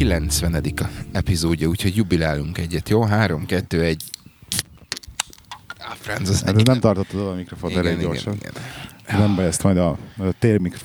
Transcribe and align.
90. 0.00 0.62
epizódja, 1.12 1.68
úgyhogy 1.68 1.96
jubilálunk 1.96 2.58
egyet, 2.58 2.88
jó? 2.88 3.02
3, 3.02 3.46
2, 3.46 3.82
1. 3.82 4.02
Á, 5.78 5.94
Franz, 5.98 6.28
az 6.28 6.42
Hát 6.42 6.54
ez 6.56 6.62
nem 6.62 6.80
tartottad 6.80 7.20
a 7.26 7.34
mikrofont 7.34 7.72
igen, 7.72 7.84
elég 7.84 7.98
igen, 7.98 8.10
gyorsan. 8.10 8.34
igen. 8.34 8.52
Nem 9.20 9.34
baj, 9.34 9.46
ezt 9.46 9.62
majd 9.62 9.76
a, 9.76 9.88
a 10.18 10.32
térmik, 10.38 10.76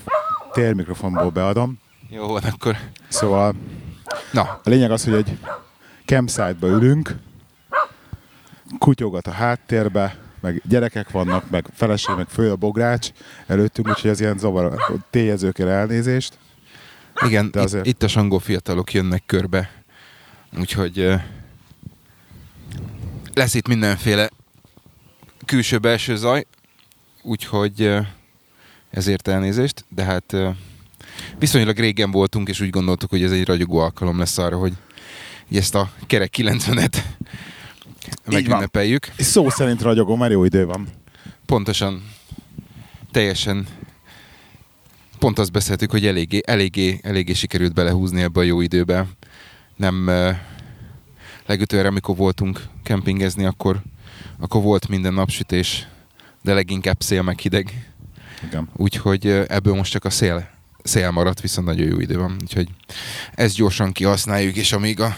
térmikrofonból 0.52 1.30
beadom. 1.30 1.78
Jó 2.08 2.26
van, 2.26 2.42
akkor... 2.42 2.76
Szóval 3.08 3.54
Na, 4.32 4.42
a 4.42 4.68
lényeg 4.68 4.90
az, 4.90 5.04
hogy 5.04 5.14
egy 5.14 5.38
campsite-ba 6.04 6.66
ülünk, 6.66 7.16
kutyogat 8.78 9.26
a 9.26 9.30
háttérbe, 9.30 10.18
meg 10.40 10.62
gyerekek 10.68 11.10
vannak, 11.10 11.50
meg 11.50 11.66
feleség, 11.72 12.16
meg 12.16 12.28
fő 12.28 12.50
a 12.50 12.56
bogrács 12.56 13.10
előttünk, 13.46 13.88
úgyhogy 13.88 14.10
ez 14.10 14.20
ilyen 14.20 14.38
zavar, 14.38 14.74
tényezőkére 15.10 15.70
elnézést. 15.70 16.38
Igen, 17.24 17.50
De 17.50 17.58
itt, 17.58 17.64
azért- 17.64 17.86
itt 17.86 18.02
a 18.02 18.08
sangó 18.08 18.38
fiatalok 18.38 18.92
jönnek 18.92 19.22
körbe, 19.26 19.82
úgyhogy 20.58 21.12
lesz 23.34 23.54
itt 23.54 23.68
mindenféle 23.68 24.30
külső-belső 25.44 26.16
zaj, 26.16 26.46
úgyhogy 27.22 27.96
ezért 28.90 29.28
elnézést, 29.28 29.84
de 29.88 30.04
hát 30.04 30.36
viszonylag 31.38 31.78
régen 31.78 32.10
voltunk, 32.10 32.48
és 32.48 32.60
úgy 32.60 32.70
gondoltuk, 32.70 33.10
hogy 33.10 33.22
ez 33.22 33.32
egy 33.32 33.44
ragyogó 33.44 33.78
alkalom 33.78 34.18
lesz 34.18 34.38
arra, 34.38 34.58
hogy 34.58 34.72
ezt 35.50 35.74
a 35.74 35.90
kerek 36.06 36.34
90-et 36.36 36.96
megünnepeljük. 38.24 39.08
Szó 39.18 39.50
szerint 39.50 39.82
ragyogó, 39.82 40.16
mert 40.16 40.32
jó 40.32 40.44
idő 40.44 40.64
van. 40.66 40.88
Pontosan, 41.46 42.10
teljesen 43.10 43.66
pont 45.18 45.38
azt 45.38 45.52
beszéltük, 45.52 45.90
hogy 45.90 46.06
eléggé, 46.06 46.40
eléggé, 46.44 47.00
eléggé 47.02 47.32
sikerült 47.32 47.74
belehúzni 47.74 48.22
ebbe 48.22 48.40
a 48.40 48.42
jó 48.42 48.60
időbe. 48.60 49.06
Nem 49.76 50.10
legutoljára, 51.46 51.90
amikor 51.90 52.16
voltunk 52.16 52.60
kempingezni, 52.82 53.44
akkor, 53.44 53.82
akkor 54.38 54.62
volt 54.62 54.88
minden 54.88 55.14
napsütés, 55.14 55.88
de 56.42 56.54
leginkább 56.54 57.00
szél 57.00 57.22
meg 57.22 57.38
hideg. 57.38 57.92
Igen. 58.46 58.68
Úgyhogy 58.76 59.26
ebből 59.26 59.74
most 59.74 59.92
csak 59.92 60.04
a 60.04 60.10
szél, 60.10 60.48
szél 60.82 61.10
maradt, 61.10 61.40
viszont 61.40 61.66
nagyon 61.66 61.86
jó 61.86 62.00
idő 62.00 62.16
van. 62.16 62.36
Úgyhogy 62.40 62.68
ezt 63.34 63.56
gyorsan 63.56 63.92
kihasználjuk, 63.92 64.56
és 64.56 64.72
amíg 64.72 65.00
a, 65.00 65.16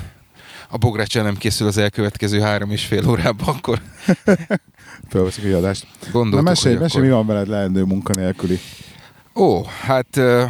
a 0.69 0.77
bogrács 0.77 1.15
nem 1.15 1.37
készül 1.37 1.67
az 1.67 1.77
elkövetkező 1.77 2.41
három 2.41 2.71
és 2.71 2.85
fél 2.85 3.09
órában, 3.09 3.49
akkor 3.49 3.81
Fölveszünk 5.09 5.47
egy 5.47 5.53
adást. 5.53 5.87
Na 6.05 6.11
gondoltuk, 6.11 6.49
mesélj, 6.49 6.75
hogy 6.75 6.83
mesélj, 6.83 7.05
akkor... 7.05 7.17
mi 7.17 7.27
van 7.27 7.35
veled 7.35 7.49
leendő 7.49 7.83
munkanélküli? 7.83 8.59
Ó, 9.39 9.65
hát 9.65 10.17
uh, 10.17 10.43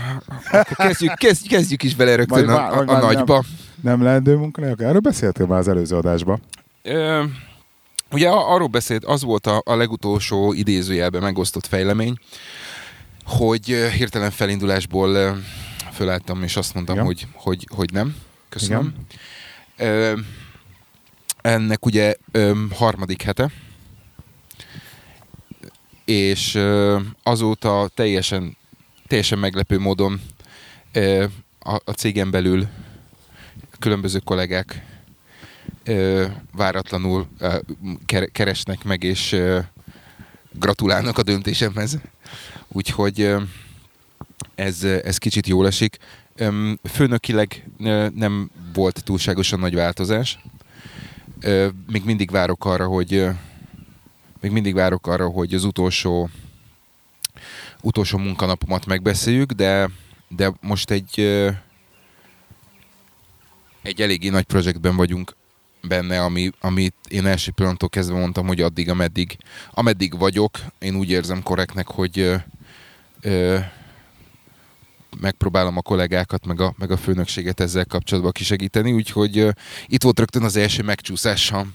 akkor 0.53 0.77
kezdjük, 0.77 1.15
kezdjük, 1.15 1.53
kezdjük 1.53 1.83
is 1.83 1.95
bele 1.95 2.15
rögtön 2.17 2.47
Vagy 2.47 2.55
a, 2.55 2.79
a, 2.79 2.85
vagy 2.85 2.89
a 2.89 2.99
nagyba. 2.99 3.45
Nem 3.83 4.03
leendő 4.03 4.37
munkanélküli? 4.37 4.89
Erről 4.89 5.01
beszéltél 5.01 5.47
már 5.47 5.59
az 5.59 5.69
előző 5.69 5.97
adásban. 5.97 6.41
Ö, 6.83 7.25
ugye 8.11 8.29
arról 8.29 8.69
beszélt, 8.69 9.05
az 9.05 9.23
volt 9.23 9.47
a, 9.47 9.63
a 9.65 9.75
legutolsó 9.75 10.53
idézőjelben 10.53 11.23
megosztott 11.23 11.67
fejlemény, 11.67 12.19
hogy 13.25 13.65
hirtelen 13.97 14.31
felindulásból 14.31 15.39
fölálltam, 15.93 16.43
és 16.43 16.57
azt 16.57 16.75
mondtam, 16.75 16.95
Igen. 16.95 17.07
hogy, 17.07 17.27
hogy, 17.35 17.67
hogy 17.75 17.93
nem. 17.93 18.17
Köszönöm. 18.49 18.95
Ö, 19.77 20.13
ennek 21.41 21.87
ugye 21.87 22.15
ö, 22.33 22.53
harmadik 22.75 23.23
hete, 23.23 23.51
és 26.05 26.55
ö, 26.55 26.99
azóta 27.23 27.91
teljesen, 27.95 28.57
teljesen 29.09 29.39
meglepő 29.39 29.79
módon 29.79 30.21
a, 31.59 31.75
a 31.85 31.91
cégen 31.97 32.31
belül 32.31 32.69
különböző 33.79 34.19
kollégák 34.19 34.87
váratlanul 36.53 37.29
keresnek 38.33 38.85
meg, 38.85 39.03
és 39.03 39.41
gratulálnak 40.53 41.19
a 41.19 41.23
döntésemhez. 41.23 41.99
Úgyhogy 42.69 43.35
ez, 44.55 44.85
ez 44.85 45.19
kicsit 45.19 45.47
jól 45.47 45.67
esik. 45.67 45.97
Főnökileg 46.85 47.65
nem 48.15 48.51
volt 48.75 49.05
túlságosan 49.05 49.59
nagy 49.59 49.75
változás. 49.75 50.39
Még 51.87 52.05
mindig 52.05 52.31
várok 52.31 52.65
arra, 52.65 52.87
hogy 52.87 53.27
még 54.41 54.51
mindig 54.51 54.75
várok 54.75 55.07
arra, 55.07 55.29
hogy 55.29 55.55
az 55.55 55.65
utolsó 55.65 56.29
utolsó 57.83 58.19
munkanapomat 58.19 58.87
megbeszéljük, 58.87 59.53
de, 59.53 59.91
de 60.29 60.53
most 60.61 60.91
egy 60.91 61.21
egy 63.83 64.01
eléggé 64.01 64.29
nagy 64.29 64.45
projektben 64.45 64.97
vagyunk 64.97 65.37
benne, 65.83 66.23
ami, 66.23 66.51
amit 66.61 66.95
én 67.09 67.27
első 67.27 67.51
pillanattól 67.51 67.89
kezdve 67.89 68.19
mondtam, 68.19 68.47
hogy 68.47 68.61
addig, 68.61 68.91
ameddig, 68.91 69.39
ameddig 69.71 70.19
vagyok, 70.19 70.59
én 70.79 70.95
úgy 70.95 71.11
érzem 71.11 71.43
korrektnek, 71.43 71.87
hogy 71.87 72.19
ö, 72.19 72.37
ö, 73.21 73.59
megpróbálom 75.21 75.77
a 75.77 75.83
kollégákat, 75.83 76.47
meg 76.47 76.61
a, 76.61 76.75
meg 76.79 76.91
a 76.91 76.97
főnökséget 76.97 77.61
ezzel 77.61 77.85
kapcsolatban 77.85 78.33
kisegíteni, 78.33 78.93
úgyhogy 78.93 79.39
ö, 79.39 79.51
itt 79.87 80.03
volt 80.03 80.19
rögtön 80.19 80.43
az 80.43 80.57
első 80.57 80.83
megcsúszása. 80.83 81.67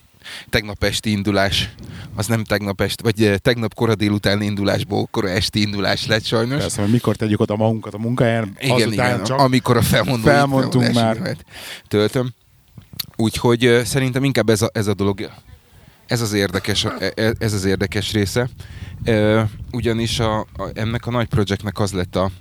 Tegnap 0.50 0.84
esti 0.84 1.12
indulás, 1.12 1.70
az 2.16 2.26
nem 2.28 2.44
tegnap 2.44 2.82
est, 2.82 3.02
vagy 3.02 3.22
ö, 3.22 3.38
tegnap 3.38 3.74
kora 3.74 3.96
délután 3.96 4.42
indulásból 4.42 5.08
kora 5.12 5.30
esti 5.30 5.62
indulás 5.62 6.06
lett 6.08 6.24
sajnos. 6.26 6.60
Persze, 6.62 6.82
hogy 6.82 6.92
mikor 6.92 7.16
tegyük 7.16 7.40
oda 7.40 7.56
magunkat 7.56 7.94
a 7.94 7.98
munkahelyen, 7.98 8.56
Igen, 8.60 8.76
azután 8.76 8.92
igen, 9.14 9.24
csak 9.24 9.40
amikor 9.40 9.78
a 9.78 9.82
felmondó 9.82 10.24
Felmondtunk 10.28 10.94
már. 10.94 11.38
töltöm. 11.88 12.34
Úgyhogy 13.16 13.66
ö, 13.66 13.84
szerintem 13.84 14.24
inkább 14.24 14.50
ez 14.50 14.62
a, 14.62 14.70
ez 14.74 14.88
a 14.88 14.94
dolog, 14.94 15.32
ez 16.08 16.22
az 16.22 16.34
érdekes, 16.34 16.86
e- 16.86 17.12
e- 17.16 17.34
ez 17.40 17.54
az 17.54 17.66
érdekes 17.66 18.12
része. 18.12 18.50
Ö, 19.06 19.42
Ugyanis 19.72 20.20
a, 20.20 20.40
a, 20.40 20.46
ennek 20.74 21.06
a 21.08 21.12
nagy 21.12 21.28
projektnek 21.28 21.80
az 21.80 21.92
lett 21.92 22.16
a, 22.16 22.32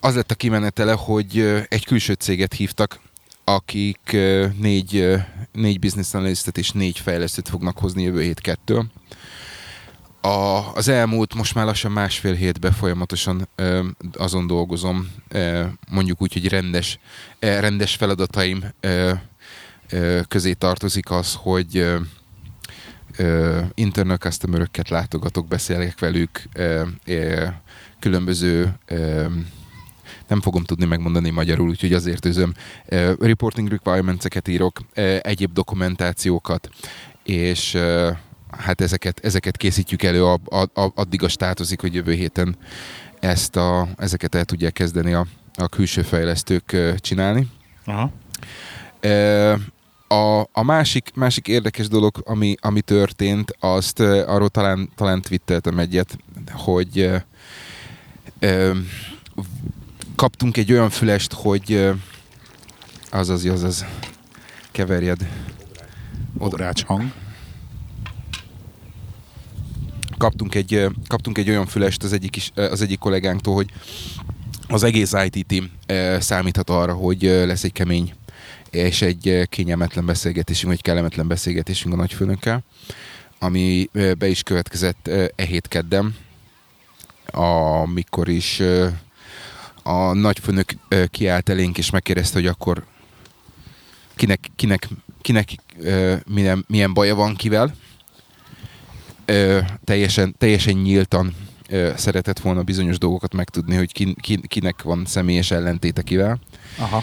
az 0.00 0.14
lett 0.14 0.30
a 0.30 0.34
kimenetele, 0.34 0.92
hogy 0.92 1.64
egy 1.68 1.84
külső 1.84 2.12
céget 2.12 2.54
hívtak, 2.54 3.00
akik 3.44 4.16
négy, 4.58 5.14
négy 5.52 5.78
business 5.78 6.14
analystet 6.14 6.58
és 6.58 6.70
négy 6.70 6.98
fejlesztőt 6.98 7.48
fognak 7.48 7.78
hozni 7.78 8.02
jövő 8.02 8.22
hét 8.22 8.40
kettől. 8.40 8.86
A, 10.20 10.72
az 10.74 10.88
elmúlt 10.88 11.34
most 11.34 11.54
már 11.54 11.64
lassan 11.64 11.92
másfél 11.92 12.34
hétben 12.34 12.72
folyamatosan 12.72 13.48
ö, 13.54 13.86
azon 14.12 14.46
dolgozom, 14.46 15.10
ö, 15.28 15.64
mondjuk 15.90 16.22
úgy, 16.22 16.32
hogy 16.32 16.48
rendes, 16.48 16.98
ö, 17.38 17.60
rendes 17.60 17.94
feladataim 17.94 18.64
ö, 18.80 19.12
ö, 19.90 20.20
közé 20.28 20.52
tartozik 20.52 21.10
az, 21.10 21.34
hogy 21.34 21.76
ö, 21.76 21.98
ö, 23.16 23.60
internal 23.74 24.16
customer-öket 24.16 24.88
látogatok, 24.88 25.46
beszélek 25.48 25.98
velük, 25.98 26.42
ö, 26.52 26.82
ö, 27.04 27.46
különböző 28.00 28.74
ö, 28.86 29.26
nem 30.28 30.40
fogom 30.40 30.64
tudni 30.64 30.84
megmondani 30.84 31.30
magyarul, 31.30 31.68
úgyhogy 31.68 31.92
azért 31.92 32.24
üzöm. 32.24 32.54
Reporting 33.18 33.68
requirements-eket 33.68 34.48
írok, 34.48 34.80
egyéb 35.20 35.52
dokumentációkat, 35.52 36.68
és 37.22 37.78
hát 38.50 38.80
ezeket, 38.80 39.20
ezeket 39.22 39.56
készítjük 39.56 40.02
elő, 40.02 40.24
a, 40.24 40.40
a, 40.44 40.80
a, 40.80 40.92
addig 40.94 41.22
a 41.22 41.28
státuszik, 41.28 41.80
hogy 41.80 41.94
jövő 41.94 42.12
héten 42.12 42.56
ezt 43.20 43.56
a, 43.56 43.88
ezeket 43.96 44.34
el 44.34 44.44
tudják 44.44 44.72
kezdeni 44.72 45.12
a, 45.12 45.26
a 45.54 45.68
külső 45.68 46.02
fejlesztők 46.02 46.76
csinálni. 46.96 47.48
Aha. 47.84 48.10
Ö, 49.00 49.54
A, 50.08 50.48
a 50.52 50.62
másik, 50.62 51.10
másik 51.14 51.48
érdekes 51.48 51.88
dolog, 51.88 52.22
ami, 52.24 52.54
ami 52.60 52.80
történt, 52.80 53.56
azt 53.60 54.00
arról 54.00 54.48
talán, 54.48 54.88
talán 54.94 55.22
twitteltem 55.22 55.78
egyet, 55.78 56.18
hogy 56.52 57.10
ö, 58.38 58.70
kaptunk 60.16 60.56
egy 60.56 60.72
olyan 60.72 60.90
fülest, 60.90 61.32
hogy 61.32 61.72
ö, 61.72 61.92
azaz, 63.10 63.44
azaz, 63.44 63.84
keverjed. 64.70 65.28
Odrács 66.38 66.84
hang. 66.84 67.12
kaptunk 70.18 70.54
egy, 70.54 70.86
kaptunk 71.06 71.38
egy 71.38 71.48
olyan 71.48 71.66
fülest 71.66 72.02
az 72.02 72.12
egyik, 72.12 72.36
is, 72.36 72.50
az 72.54 72.82
egyik 72.82 72.98
kollégánktól, 72.98 73.54
hogy 73.54 73.70
az 74.68 74.82
egész 74.82 75.12
IT 75.30 75.46
team 75.46 75.70
számíthat 76.20 76.70
arra, 76.70 76.92
hogy 76.94 77.22
lesz 77.22 77.64
egy 77.64 77.72
kemény 77.72 78.12
és 78.70 79.02
egy 79.02 79.46
kényelmetlen 79.48 80.06
beszélgetésünk, 80.06 80.72
vagy 80.72 80.82
kellemetlen 80.82 81.28
beszélgetésünk 81.28 81.94
a 81.94 81.96
nagyfőnökkel, 81.96 82.62
ami 83.38 83.88
be 84.18 84.28
is 84.28 84.42
következett 84.42 85.08
e 85.36 85.44
hét 85.44 85.68
kedden, 85.68 86.16
amikor 87.26 88.28
is 88.28 88.62
a 89.86 90.12
nagyfőnök 90.12 90.72
kiállt 91.10 91.48
elénk, 91.48 91.78
és 91.78 91.90
megkérdezte, 91.90 92.38
hogy 92.38 92.46
akkor 92.46 92.84
kinek, 94.14 94.50
kinek, 94.56 94.88
kinek 95.20 95.50
milyen, 96.26 96.64
milyen 96.68 96.92
baja 96.92 97.14
van 97.14 97.34
kivel, 97.34 97.74
teljesen, 99.84 100.34
teljesen 100.38 100.74
nyíltan 100.74 101.34
szeretett 101.96 102.38
volna 102.38 102.62
bizonyos 102.62 102.98
dolgokat 102.98 103.34
megtudni, 103.34 103.76
hogy 103.76 103.92
ki, 103.92 104.14
ki, 104.20 104.40
kinek 104.46 104.82
van 104.82 105.04
személyes 105.06 105.50
ellentéte 105.50 106.02
kivel. 106.02 106.38
Aha. 106.78 107.02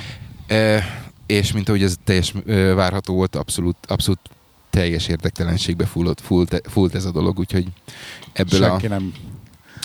És 1.26 1.52
mint 1.52 1.70
ahogy 1.70 1.84
ez 1.84 1.96
teljes 2.04 2.34
várható 2.76 3.14
volt, 3.14 3.36
abszolút, 3.36 3.78
abszolút 3.88 4.20
teljes 4.70 5.08
érdektelenségbe 5.08 5.86
fullott, 5.86 6.22
fullt, 6.22 6.62
fullt 6.70 6.96
ez 6.96 7.06
a 7.06 7.12
dolog, 7.12 7.40
úgyhogy 7.40 7.68
ebből 8.34 8.62
Senki 8.62 8.86
a... 8.86 8.90
nem 8.90 9.14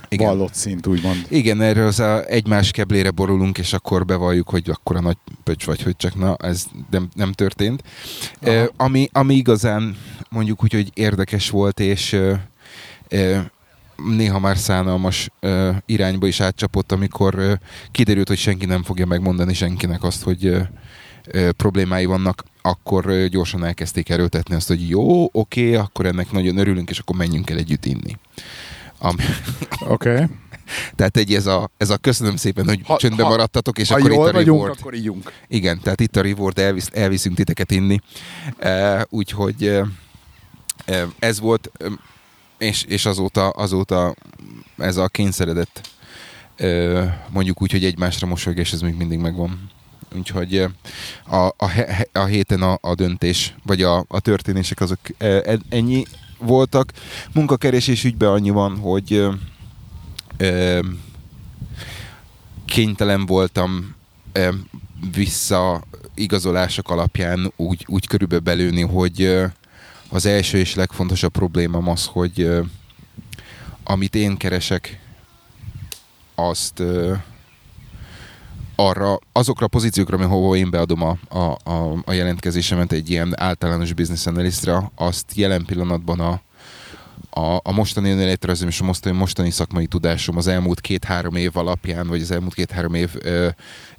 Igen. 0.08 0.26
vallott 0.26 0.54
szint, 0.54 0.86
úgymond. 0.86 1.26
Igen, 1.28 1.60
erről 1.60 1.86
az 1.86 2.00
a 2.00 2.24
egymás 2.24 2.70
keblére 2.70 3.10
borulunk, 3.10 3.58
és 3.58 3.72
akkor 3.72 4.04
bevalljuk, 4.04 4.48
hogy 4.48 4.70
akkor 4.70 4.96
a 4.96 5.00
nagy 5.00 5.16
pöcs 5.44 5.64
vagy, 5.64 5.82
hogy 5.82 5.96
csak 5.96 6.14
na, 6.14 6.36
ez 6.36 6.64
nem, 6.90 7.08
nem 7.14 7.32
történt. 7.32 7.82
Aha. 8.40 8.62
Uh, 8.62 8.68
ami, 8.76 9.08
ami 9.12 9.34
igazán 9.34 9.96
mondjuk 10.30 10.62
úgy, 10.62 10.72
hogy 10.72 10.90
érdekes 10.94 11.50
volt, 11.50 11.80
és 11.80 12.12
uh, 12.12 12.38
uh, 13.12 13.38
néha 14.16 14.38
már 14.38 14.56
szánalmas 14.56 15.28
uh, 15.42 15.76
irányba 15.86 16.26
is 16.26 16.40
átcsapott, 16.40 16.92
amikor 16.92 17.34
uh, 17.34 17.52
kiderült, 17.90 18.28
hogy 18.28 18.38
senki 18.38 18.66
nem 18.66 18.82
fogja 18.82 19.06
megmondani 19.06 19.54
senkinek 19.54 20.02
azt, 20.02 20.22
hogy 20.22 20.46
uh, 20.46 20.60
uh, 21.34 21.48
problémái 21.48 22.04
vannak, 22.04 22.44
akkor 22.62 23.06
uh, 23.06 23.26
gyorsan 23.26 23.64
elkezdték 23.64 24.08
erőltetni 24.08 24.54
azt, 24.54 24.68
hogy 24.68 24.88
jó, 24.88 25.28
oké, 25.32 25.74
akkor 25.74 26.06
ennek 26.06 26.32
nagyon 26.32 26.56
örülünk, 26.56 26.90
és 26.90 26.98
akkor 26.98 27.16
menjünk 27.16 27.50
el 27.50 27.58
együtt 27.58 27.84
inni. 27.84 28.16
Oké. 29.00 29.24
Okay. 29.88 30.26
tehát 30.96 31.16
egy 31.16 31.34
ez 31.34 31.46
a, 31.46 31.70
ez 31.76 31.90
a 31.90 31.96
köszönöm 31.96 32.36
szépen, 32.36 32.64
hogy 32.64 32.80
Ha- 32.84 32.98
csöndben 32.98 33.24
ha- 33.24 33.30
maradtatok, 33.30 33.78
és 33.78 33.88
Ha 33.88 33.94
akkor 33.94 34.10
itt 34.10 34.16
jól 34.16 34.28
a 34.28 34.32
vagyunk, 34.32 34.60
reward. 34.60 34.78
akkor 34.80 34.94
ígyunk. 34.94 35.32
Igen, 35.48 35.80
tehát 35.82 36.00
itt 36.00 36.16
a 36.16 36.20
reward, 36.22 36.58
elvisz, 36.58 36.90
elviszünk 36.92 37.36
titeket 37.36 37.70
inni. 37.70 38.00
E, 38.58 39.06
úgyhogy 39.10 39.66
e, 40.86 41.06
ez 41.18 41.40
volt, 41.40 41.70
és, 42.58 42.82
és 42.82 43.06
azóta, 43.06 43.48
azóta 43.48 44.14
ez 44.78 44.96
a 44.96 45.08
kényszeredett 45.08 45.88
e, 46.56 46.66
mondjuk 47.30 47.62
úgy, 47.62 47.70
hogy 47.70 47.84
egymásra 47.84 48.26
mosolygás, 48.26 48.72
ez 48.72 48.80
még 48.80 48.94
mindig 48.94 49.18
megvan. 49.18 49.70
Úgyhogy 50.16 50.66
a, 51.24 51.36
a, 51.36 51.70
a 52.12 52.24
héten 52.24 52.62
a, 52.62 52.78
a 52.80 52.94
döntés, 52.94 53.54
vagy 53.62 53.82
a, 53.82 54.04
a 54.08 54.20
történések 54.20 54.80
azok 54.80 54.98
ennyi 55.68 56.04
voltak. 56.38 56.92
Munkakeresés 57.32 58.04
ügyben 58.04 58.30
annyi 58.30 58.50
van, 58.50 58.76
hogy 58.78 59.28
e, 60.36 60.80
kénytelen 62.64 63.26
voltam 63.26 63.94
e, 64.32 64.52
visszaigazolások 65.14 66.90
alapján 66.90 67.52
úgy, 67.56 67.84
úgy 67.88 68.06
körülbelül 68.06 68.44
belőni, 68.44 68.82
hogy 68.82 69.22
e, 69.22 69.54
az 70.08 70.26
első 70.26 70.58
és 70.58 70.74
legfontosabb 70.74 71.32
problémám 71.32 71.88
az, 71.88 72.06
hogy 72.06 72.40
e, 72.40 72.62
amit 73.84 74.14
én 74.14 74.36
keresek, 74.36 75.00
azt 76.34 76.80
e, 76.80 77.24
arra, 78.76 79.18
azokra 79.32 79.66
a 79.66 79.68
pozíciókra, 79.68 80.18
ahol 80.18 80.56
én 80.56 80.70
beadom 80.70 81.02
a, 81.02 81.16
a, 81.28 81.70
a, 81.70 82.02
a 82.04 82.12
jelentkezésemet 82.12 82.92
egy 82.92 83.10
ilyen 83.10 83.32
általános 83.40 83.92
business 83.92 84.26
analistra, 84.26 84.92
azt 84.94 85.32
jelen 85.34 85.64
pillanatban 85.64 86.20
a, 86.20 86.40
a, 87.30 87.60
a 87.62 87.72
mostani 87.72 88.10
önéletrajzom 88.10 88.68
és 88.68 88.80
a 88.80 88.84
mostani, 88.84 89.16
mostani 89.16 89.50
szakmai 89.50 89.86
tudásom 89.86 90.36
az 90.36 90.46
elmúlt 90.46 90.80
két-három 90.80 91.34
év 91.34 91.56
alapján, 91.56 92.06
vagy 92.06 92.20
az 92.20 92.30
elmúlt 92.30 92.54
két-három 92.54 92.94
év 92.94 93.10
ö, 93.18 93.48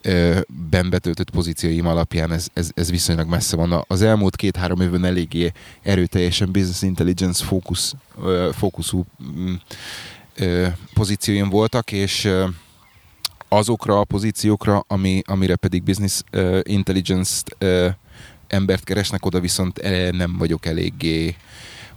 ö, 0.01 0.39
ben 0.69 0.89
betöltött 0.89 1.29
pozícióim 1.29 1.87
alapján 1.87 2.31
ez, 2.31 2.47
ez, 2.53 2.69
ez 2.73 2.89
viszonylag 2.89 3.29
messze 3.29 3.55
van. 3.55 3.83
Az 3.87 4.01
elmúlt 4.01 4.35
két-három 4.35 4.81
évben 4.81 5.05
eléggé 5.05 5.51
erőteljesen 5.81 6.51
business 6.51 6.81
intelligence 6.81 7.45
fókusz, 7.45 7.93
ö, 8.21 8.49
fókuszú 8.53 9.05
mm, 9.23 9.53
ö, 10.35 10.67
pozícióim 10.93 11.49
voltak, 11.49 11.91
és 11.91 12.25
ö, 12.25 12.45
azokra 13.49 13.99
a 13.99 14.03
pozíciókra, 14.03 14.83
ami, 14.87 15.21
amire 15.25 15.55
pedig 15.55 15.83
business 15.83 16.21
uh, 16.33 16.59
intelligence 16.63 17.41
uh, 17.59 17.93
embert 18.47 18.83
keresnek, 18.83 19.25
oda 19.25 19.39
viszont 19.39 19.81
nem 20.11 20.37
vagyok 20.37 20.65
eléggé 20.65 21.35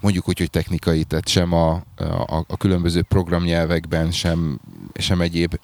mondjuk 0.00 0.29
úgy, 0.29 0.38
hogy 0.38 0.50
technikai, 0.50 1.05
tehát 1.05 1.29
sem 1.29 1.52
a, 1.52 1.73
a, 1.97 2.44
a 2.47 2.56
különböző 2.56 3.02
programnyelvekben, 3.02 4.11
sem, 4.11 4.61
sem 4.94 5.20
egyéb 5.20 5.58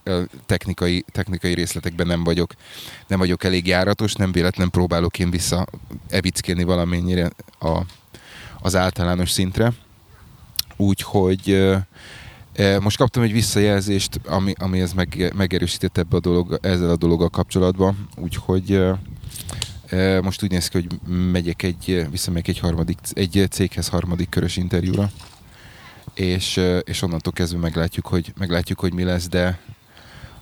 technikai, 0.46 1.04
technikai 1.12 1.54
részletekben 1.54 2.06
nem 2.06 2.24
vagyok, 2.24 2.52
nem 3.06 3.18
vagyok 3.18 3.44
elég 3.44 3.66
járatos, 3.66 4.14
nem 4.14 4.32
véletlen 4.32 4.70
próbálok 4.70 5.18
én 5.18 5.30
vissza 5.30 5.66
evickélni 6.08 6.64
valamennyire 6.64 7.30
a, 7.58 7.80
az 8.60 8.76
általános 8.76 9.30
szintre. 9.30 9.72
Úgyhogy 10.76 11.74
most 12.80 12.96
kaptam 12.96 13.22
egy 13.22 13.32
visszajelzést, 13.32 14.20
ami, 14.26 14.52
ami 14.58 14.80
ez 14.80 14.92
meg, 14.92 15.32
megerősített 15.36 15.98
ebbe 15.98 16.16
a 16.16 16.20
dolog, 16.20 16.58
ezzel 16.62 16.90
a 16.90 16.96
dologgal 16.96 17.28
kapcsolatban, 17.28 18.08
úgyhogy 18.16 18.80
most 20.22 20.42
úgy 20.42 20.50
néz 20.50 20.68
ki, 20.68 20.78
hogy 20.78 21.14
megyek 21.30 21.62
egy, 21.62 22.06
visszamegyek 22.10 22.48
egy, 22.48 22.58
harmadik, 22.58 22.98
egy 23.12 23.46
céghez 23.50 23.88
harmadik 23.88 24.28
körös 24.28 24.56
interjúra, 24.56 25.10
és, 26.14 26.60
és 26.84 27.02
onnantól 27.02 27.32
kezdve 27.32 27.58
meglátjuk, 27.58 28.06
hogy, 28.06 28.32
meglátjuk, 28.38 28.80
hogy 28.80 28.92
mi 28.92 29.02
lesz, 29.02 29.28
de 29.28 29.58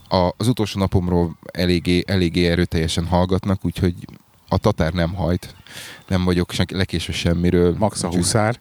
a, 0.08 0.34
az 0.36 0.48
utolsó 0.48 0.78
napomról 0.80 1.36
eléggé, 1.52 2.02
eléggé 2.06 2.46
erőteljesen 2.46 3.06
hallgatnak, 3.06 3.64
úgyhogy 3.64 3.94
a 4.48 4.58
tatár 4.58 4.92
nem 4.92 5.14
hajt, 5.14 5.54
nem 6.08 6.24
vagyok 6.24 6.52
se, 6.52 6.64
lekésve 6.68 7.12
semmiről. 7.12 7.74
Max 7.78 8.02
a 8.02 8.08
huszár. 8.08 8.60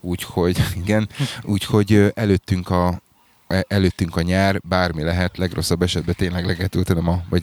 Úgyhogy, 0.00 0.58
igen, 0.82 1.08
úgyhogy 1.42 2.12
előttünk 2.14 2.70
a, 2.70 3.00
e- 3.46 3.64
előttünk 3.68 4.16
a 4.16 4.22
nyár, 4.22 4.60
bármi 4.68 5.02
lehet, 5.02 5.36
legrosszabb 5.36 5.82
esetben 5.82 6.14
tényleg 6.14 6.46
legetöltenem 6.46 7.08
a, 7.08 7.22
vagy 7.28 7.42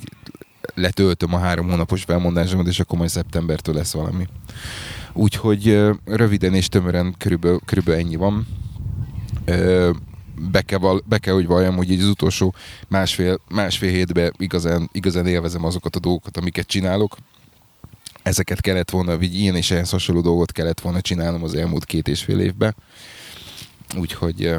letöltöm 0.74 1.34
a 1.34 1.38
három 1.38 1.69
hónapos 1.69 2.04
felmondásomat, 2.04 2.68
és 2.68 2.80
akkor 2.80 2.98
majd 2.98 3.10
szeptembertől 3.10 3.75
lesz 3.75 3.94
valami. 3.94 4.28
Úgyhogy 5.13 5.80
röviden 6.06 6.54
és 6.54 6.69
tömören 6.69 7.16
körülbelül, 7.18 7.60
körülbelül 7.66 8.02
ennyi 8.02 8.16
van. 8.16 8.48
Be 10.51 10.62
kell, 10.62 10.80
val- 10.80 11.04
be 11.08 11.18
kell, 11.18 11.34
hogy 11.34 11.48
valljam, 11.48 11.75
hogy 11.75 11.92
így 11.92 12.01
az 12.01 12.08
utolsó 12.08 12.54
másfél, 12.88 13.40
másfél 13.50 13.90
hétben 13.90 14.34
igazán, 14.38 14.90
igazán 14.92 15.28
élvezem 15.28 15.63
azokat 15.63 15.96
a 15.96 16.00
dolgokat, 16.00 16.38
amiket 16.38 16.68
csinálok. 16.68 17.18
Ezeket 18.25 18.62
kellett 18.62 18.89
volna, 18.89 19.18
vagy 19.18 19.36
ilyen 19.36 19.56
és 19.56 19.72
ehhez 19.72 19.89
hasonló 19.89 20.22
dolgot 20.22 20.51
kellett 20.51 20.81
volna 20.81 21.01
csinálnom 21.01 21.44
az 21.44 21.56
elmúlt 21.56 21.86
két 21.86 22.07
és 22.07 22.24
fél 22.24 22.39
évben. 22.39 22.75
Úgyhogy 23.98 24.56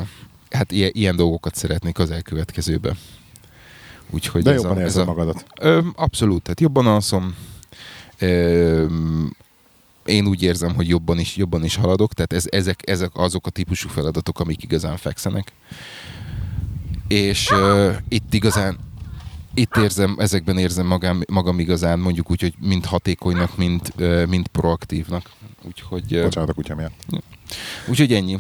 hát 0.51 0.73
ilyen, 0.73 0.91
ilyen 0.93 1.17
dolgokat 1.17 1.55
szeretnék 1.55 1.99
az 1.99 2.11
elkövetkezőben. 2.11 2.97
Úgyhogy 4.11 4.43
De 4.43 4.53
ez 4.53 4.63
jobban 4.63 4.77
a, 4.77 4.81
ez 4.81 4.97
a, 4.97 5.05
magadat. 5.05 5.45
Ö, 5.61 5.81
abszolút, 5.95 6.43
tehát 6.43 6.61
jobban 6.61 6.87
alszom. 6.87 7.35
Ö, 8.19 8.87
én 10.05 10.27
úgy 10.27 10.43
érzem, 10.43 10.75
hogy 10.75 10.89
jobban 10.89 11.19
is, 11.19 11.37
jobban 11.37 11.65
is 11.65 11.77
haladok, 11.77 12.13
tehát 12.13 12.33
ez, 12.33 12.45
ezek, 12.51 12.81
ezek 12.89 13.11
azok 13.13 13.47
a 13.47 13.51
típusú 13.51 13.89
feladatok, 13.89 14.41
amik 14.41 14.63
igazán 14.63 14.97
fekszenek. 14.97 15.53
És 17.09 17.51
ö, 17.51 17.93
itt 18.09 18.35
igazán, 18.35 18.79
itt 19.59 19.77
érzem, 19.77 20.17
ezekben 20.19 20.59
érzem 20.59 20.87
magam, 20.87 21.21
magam 21.33 21.59
igazán, 21.59 21.99
mondjuk 21.99 22.31
úgy, 22.31 22.41
hogy 22.41 22.55
mind 22.61 22.85
hatékonynak, 22.85 23.57
mind, 23.57 23.93
mind 24.29 24.47
proaktívnak. 24.49 25.31
Úgyhogy, 25.63 26.23
Bocsánat 26.23 26.49
a 26.51 26.53
kutya 26.55 26.75
miatt. 26.75 27.05
úgyhogy 27.89 28.13
ennyi. 28.13 28.39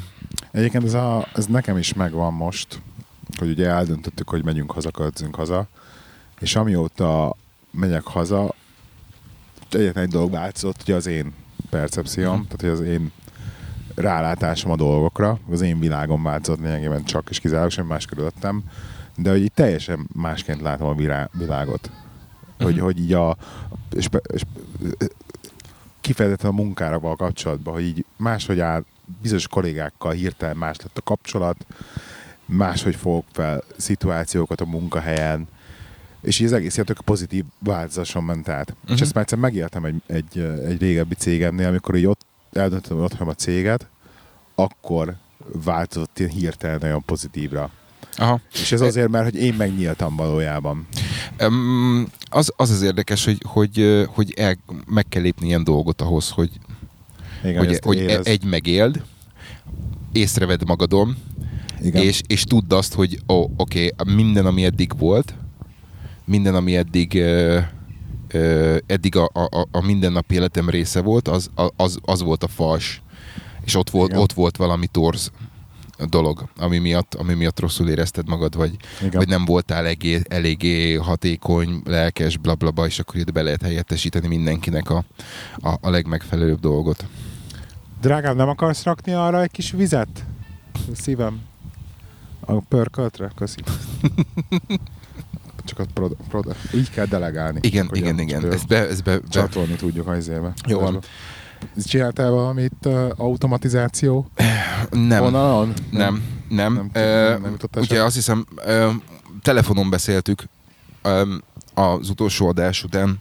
Egyébként 0.50 0.85
ez, 0.85 0.94
a, 0.94 1.28
ez 1.35 1.46
nekem 1.46 1.76
is 1.76 1.92
megvan 1.94 2.32
most, 2.32 2.80
hogy 3.38 3.49
ugye 3.49 3.66
eldöntöttük, 3.68 4.28
hogy 4.28 4.44
megyünk 4.44 4.73
haza, 4.73 4.90
költözünk 4.90 5.35
haza, 5.35 5.66
és 6.40 6.56
amióta 6.56 7.37
megyek 7.70 8.02
haza, 8.04 8.54
egyetlen 9.70 10.04
egy 10.04 10.11
dolog 10.11 10.30
változott, 10.30 10.76
ugye 10.82 10.94
az 10.94 11.06
én 11.06 11.32
percepcióm, 11.70 12.35
Mhm. 12.37 12.42
tehát 12.44 12.61
hogy 12.61 12.70
az 12.70 12.80
én 12.92 13.12
rálátásom 13.94 14.70
a 14.70 14.76
dolgokra, 14.76 15.38
az 15.50 15.61
én 15.61 15.78
világom 15.78 16.23
változott 16.23 16.61
lényegében 16.61 17.04
csak 17.04 17.26
és 17.30 17.40
kizárólag 17.40 17.70
semmi 17.70 17.88
más 17.88 18.04
körülöttem, 18.04 18.62
de 19.16 19.30
hogy 19.30 19.42
így 19.42 19.52
teljesen 19.52 20.08
másként 20.14 20.61
látom 20.61 20.88
a 20.88 20.94
virá- 20.94 21.30
világot. 21.32 21.90
Hogy, 22.58 22.75
Mhm. 22.75 22.85
hogy 22.85 22.99
így 23.00 23.12
a, 23.12 23.37
és, 23.92 24.08
és 24.32 24.42
kifejezetten 26.00 26.50
a 26.50 26.54
munkára 26.54 26.99
való 27.00 27.16
kapcsolatban, 27.16 27.75
hogy 27.75 27.82
így 27.85 28.04
máshogy 28.16 28.61
áll, 28.61 28.85
bizonyos 29.23 29.49
kollégákkal 29.49 30.12
hirtelen 30.12 30.56
más 30.56 30.76
lett 30.76 30.99
a 30.99 31.02
kapcsolat, 31.02 31.66
máshogy 32.46 32.96
fogok 32.96 33.25
fel 33.32 33.62
szituációkat 33.76 34.61
a 34.61 34.64
munkahelyen, 34.64 35.49
és 36.20 36.38
így 36.38 36.46
az 36.46 36.52
egész 36.52 36.75
ilyen 36.75 36.87
tök 36.87 37.00
pozitív 37.00 37.44
változáson 37.58 38.25
ment 38.25 38.49
át. 38.49 38.70
Uh-huh. 38.70 38.85
És 38.85 38.92
Mhm. 38.92 39.02
ezt 39.02 39.14
már 39.14 39.23
egyszer 39.23 39.38
megéltem 39.38 39.85
egy, 39.85 40.02
egy, 40.06 40.38
egy 40.66 40.80
régebbi 40.80 41.14
cégemnél, 41.14 41.66
amikor 41.68 41.94
így 41.94 42.06
ott 42.06 42.20
eldöntöttem, 42.52 42.96
hogy 42.99 43.11
ott 43.20 43.28
a 43.28 43.35
céget, 43.35 43.87
akkor 44.54 45.14
változott 45.64 46.18
ilyen 46.18 46.30
hirtelen 46.30 46.78
nagyon 46.80 47.02
pozitívra. 47.04 47.70
Aha. 48.16 48.40
És 48.52 48.73
ez 48.73 48.80
azért, 48.80 49.08
mert 49.08 49.25
hogy 49.25 49.42
én 49.42 49.54
megnyíltam 49.54 50.16
valójában. 50.16 50.87
Um, 51.40 52.06
az, 52.30 52.52
az 52.56 52.70
az 52.70 52.82
érdekes, 52.82 53.25
hogy, 53.25 53.42
hogy, 53.46 54.04
hogy 54.14 54.32
el, 54.37 54.56
meg 54.87 55.08
kell 55.08 55.23
lépni 55.23 55.46
ilyen 55.46 55.64
dolgot 55.64 56.00
ahhoz, 56.00 56.30
hogy, 56.30 56.50
Igen, 57.44 57.66
hogy, 57.66 57.78
hogy 57.82 57.96
érez. 57.99 58.26
egy 58.26 58.44
megéld, 58.44 59.02
észrevedd 60.12 60.66
magadon, 60.66 61.16
Igen. 61.82 62.02
és, 62.02 62.20
és 62.26 62.44
tudd 62.44 62.73
azt, 62.73 62.94
hogy 62.94 63.20
ó, 63.28 63.50
oké, 63.56 63.92
okay, 63.96 64.14
minden, 64.14 64.46
ami 64.46 64.64
eddig 64.64 64.99
volt, 64.99 65.35
minden, 66.25 66.54
ami 66.54 66.76
eddig, 66.76 67.12
uh, 67.14 67.62
ö, 68.28 68.76
eddig 68.87 69.16
a, 69.16 69.30
a, 69.32 69.66
a 69.70 69.85
mindennapi 69.85 70.35
életem 70.35 70.68
része 70.70 71.00
volt, 71.00 71.28
az, 71.28 71.50
az, 71.76 71.99
az 72.02 72.23
volt 72.23 72.42
a 72.42 72.49
fals. 72.49 73.00
És 73.64 73.75
ott 73.75 73.90
volt, 73.90 74.08
Igen. 74.08 74.23
ott 74.23 74.32
volt 74.32 74.56
valami 74.56 74.87
torz 74.87 75.30
dolog, 76.05 76.49
ami 76.57 76.79
miatt, 76.79 77.15
ami 77.15 77.35
miatt 77.35 77.61
rosszul 77.61 77.88
érezted 77.88 78.29
magad, 78.29 78.57
vagy, 78.57 78.76
Igen. 79.00 79.11
vagy 79.12 79.29
nem 79.29 79.45
voltál 79.45 79.79
eléggé, 79.79 80.21
eléggé 80.29 80.95
hatékony, 80.95 81.81
lelkes, 81.85 82.37
bla, 82.37 82.55
bla, 82.55 82.71
bla, 82.71 82.87
és 82.87 82.99
akkor 82.99 83.17
itt 83.17 83.33
be 83.33 83.43
lehet 83.43 83.62
helyettesíteni 83.62 84.26
mindenkinek 84.26 84.91
a, 84.91 85.05
a, 85.57 85.69
a 85.81 85.91
legmegfelelőbb 85.91 86.61
dolgot. 86.61 87.05
Drágám, 88.00 88.37
nem 88.37 88.49
akarsz 88.49 88.83
rakni 88.83 89.12
arra 89.12 89.43
egy 89.43 89.50
kis 89.50 89.71
vizet? 89.71 90.25
Szívem. 90.95 91.41
A 92.41 92.61
pörköltre? 92.61 93.31
Köszi. 93.37 93.61
Csak 95.65 95.79
a 95.79 95.85
prod, 95.95 96.17
prod, 96.29 96.57
így 96.75 96.91
kell 96.91 97.07
delegálni. 97.07 97.59
Igen, 97.62 97.88
igen, 97.93 98.19
a- 98.19 98.21
igen. 98.21 98.53
Ezt 98.53 98.67
be, 98.67 98.88
ezt 98.88 99.03
be, 99.05 99.19
be, 99.19 99.29
Csatolni 99.29 99.75
tudjuk 99.75 100.07
az 100.07 100.29
éve. 100.29 100.53
Jó 100.67 100.81
van. 100.81 101.00
Csináltál 101.85 102.30
valamit 102.30 102.73
uh, 102.85 103.11
automatizáció? 103.16 104.30
nem. 104.90 105.23
Vonalon? 105.23 105.73
Nem, 105.90 106.23
nem. 106.49 106.75
Nem, 106.75 106.90
nem, 106.92 107.40
nem 107.40 107.50
jutottál 107.50 107.82
ugye 107.82 108.02
azt 108.02 108.14
hiszem, 108.14 108.46
ö, 108.64 108.90
telefonon 109.42 109.90
beszéltük 109.90 110.44
ö, 111.02 111.35
az 111.75 112.11
utolsó 112.11 112.49
adás 112.49 112.85
után, 112.85 113.20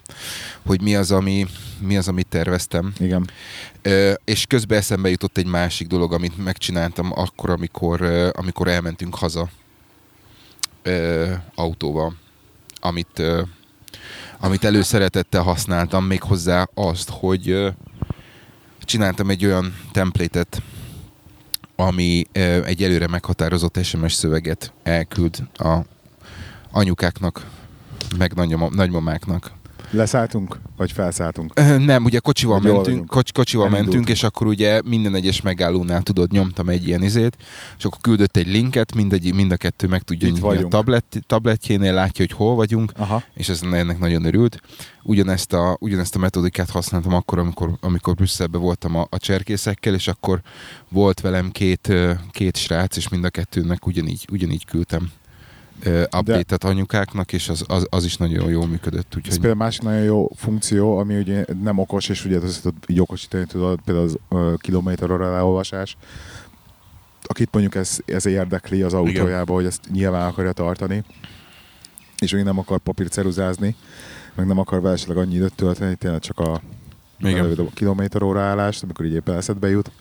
hogy 0.65 0.81
mi 0.81 0.95
az, 0.95 1.11
ami, 1.11 1.45
mi 1.79 1.97
az, 1.97 2.07
amit 2.07 2.27
terveztem. 2.27 2.93
Igen. 2.99 3.29
Ö, 3.81 4.13
és 4.23 4.45
közben 4.45 4.77
eszembe 4.77 5.09
jutott 5.09 5.37
egy 5.37 5.45
másik 5.45 5.87
dolog, 5.87 6.13
amit 6.13 6.43
megcsináltam 6.43 7.11
akkor, 7.15 7.49
amikor, 7.49 8.01
ö, 8.01 8.29
amikor 8.33 8.67
elmentünk 8.67 9.15
haza 9.15 9.49
ö, 10.83 11.31
autóval, 11.55 12.15
amit, 12.79 13.19
ö, 13.19 13.41
amit 14.39 14.63
előszeretettel 14.63 15.41
használtam, 15.41 16.05
még 16.05 16.21
hozzá 16.21 16.67
azt, 16.73 17.09
hogy 17.09 17.49
ö, 17.49 17.69
csináltam 18.85 19.29
egy 19.29 19.45
olyan 19.45 19.75
templétet, 19.91 20.61
ami 21.75 22.25
egy 22.65 22.83
előre 22.83 23.07
meghatározott 23.07 23.83
SMS 23.83 24.13
szöveget 24.13 24.73
elküld 24.83 25.47
a 25.53 25.77
anyukáknak, 26.71 27.45
meg 28.17 28.33
nagymama, 28.33 28.69
nagymamáknak. 28.69 29.51
Leszálltunk? 29.91 30.59
Vagy 30.77 30.91
felszálltunk? 30.91 31.53
Nem, 31.77 32.03
ugye 32.03 32.19
kocsival 32.19 32.61
jól 32.63 32.75
mentünk, 32.75 33.07
kocs, 33.07 33.31
kocsival 33.33 33.65
Elindultunk. 33.65 33.95
mentünk, 33.97 34.17
és 34.17 34.23
akkor 34.23 34.47
ugye 34.47 34.81
minden 34.85 35.15
egyes 35.15 35.41
megállónál 35.41 36.01
tudod, 36.01 36.31
nyomtam 36.31 36.69
egy 36.69 36.87
ilyen 36.87 37.03
izét, 37.03 37.37
és 37.77 37.85
akkor 37.85 37.99
küldött 38.01 38.37
egy 38.37 38.47
linket, 38.47 38.95
mindegy, 38.95 39.33
mind 39.33 39.51
a 39.51 39.57
kettő 39.57 39.87
meg 39.87 40.01
tudja 40.01 40.27
Itt 40.27 40.33
nyitni 40.33 40.63
a 40.63 40.67
tablet, 40.67 41.05
tabletjénél, 41.27 41.93
látja, 41.93 42.25
hogy 42.25 42.37
hol 42.37 42.55
vagyunk, 42.55 42.91
Aha. 42.97 43.23
és 43.33 43.49
ez 43.49 43.61
ennek 43.61 43.99
nagyon 43.99 44.25
örült. 44.25 44.61
Ugyanezt 45.03 45.53
a, 45.53 45.77
ugyanezt 45.79 46.15
a 46.15 46.19
metodikát 46.19 46.69
használtam 46.69 47.13
akkor, 47.13 47.39
amikor, 47.39 47.69
amikor 47.79 48.13
Brüsszelben 48.13 48.61
voltam 48.61 48.95
a, 48.95 49.07
a 49.09 49.17
cserkészekkel, 49.17 49.93
és 49.93 50.07
akkor 50.07 50.41
volt 50.89 51.21
velem 51.21 51.51
két, 51.51 51.93
két 52.31 52.57
srác, 52.57 52.97
és 52.97 53.09
mind 53.09 53.23
a 53.23 53.29
kettőnek 53.29 53.85
ugyanígy, 53.85 54.27
ugyanígy 54.31 54.65
küldtem 54.65 55.11
update-et 56.17 56.63
anyukáknak, 56.63 57.33
és 57.33 57.49
az, 57.49 57.63
az, 57.67 57.87
az 57.89 58.05
is 58.05 58.17
nagyon 58.17 58.49
jól 58.49 58.67
működött. 58.67 59.07
Ez 59.09 59.17
Úgyhogy 59.17 59.33
például 59.33 59.55
másik 59.55 59.81
nagyon 59.81 60.03
jó 60.03 60.31
funkció, 60.35 60.97
ami 60.97 61.17
ugye 61.17 61.45
nem 61.63 61.77
okos, 61.77 62.09
és 62.09 62.25
ugye 62.25 62.39
ezt 62.41 62.73
így 62.87 62.99
okosítani 62.99 63.45
tudod, 63.45 63.79
például 63.85 64.05
az 64.05 64.17
ö, 64.29 64.53
kilométer 64.57 65.11
óra 65.11 65.31
leolvasás. 65.31 65.97
Akit 67.23 67.49
mondjuk 67.51 67.75
ez, 67.75 67.97
ez 68.05 68.25
érdekli 68.25 68.81
az 68.81 68.93
autójába, 68.93 69.53
hogy 69.53 69.65
ezt 69.65 69.81
nyilván 69.91 70.27
akarja 70.27 70.51
tartani, 70.51 71.03
és 72.19 72.31
még 72.31 72.43
nem 72.43 72.59
akar 72.59 72.79
papírceruzázni, 72.79 73.75
meg 74.35 74.47
nem 74.47 74.59
akar 74.59 74.81
vele 74.81 74.93
esetleg 74.93 75.17
annyi 75.17 75.35
időt 75.35 75.55
tölteni, 75.55 75.95
tényleg 75.95 76.19
csak 76.19 76.39
a, 76.39 76.61
Igen. 77.19 77.51
a 77.57 77.73
kilométer 77.73 78.21
óra 78.21 78.41
állást, 78.41 78.83
amikor 78.83 79.05
így 79.05 79.13
éppen 79.13 79.35
eszedbe 79.35 79.69
jut, 79.69 79.91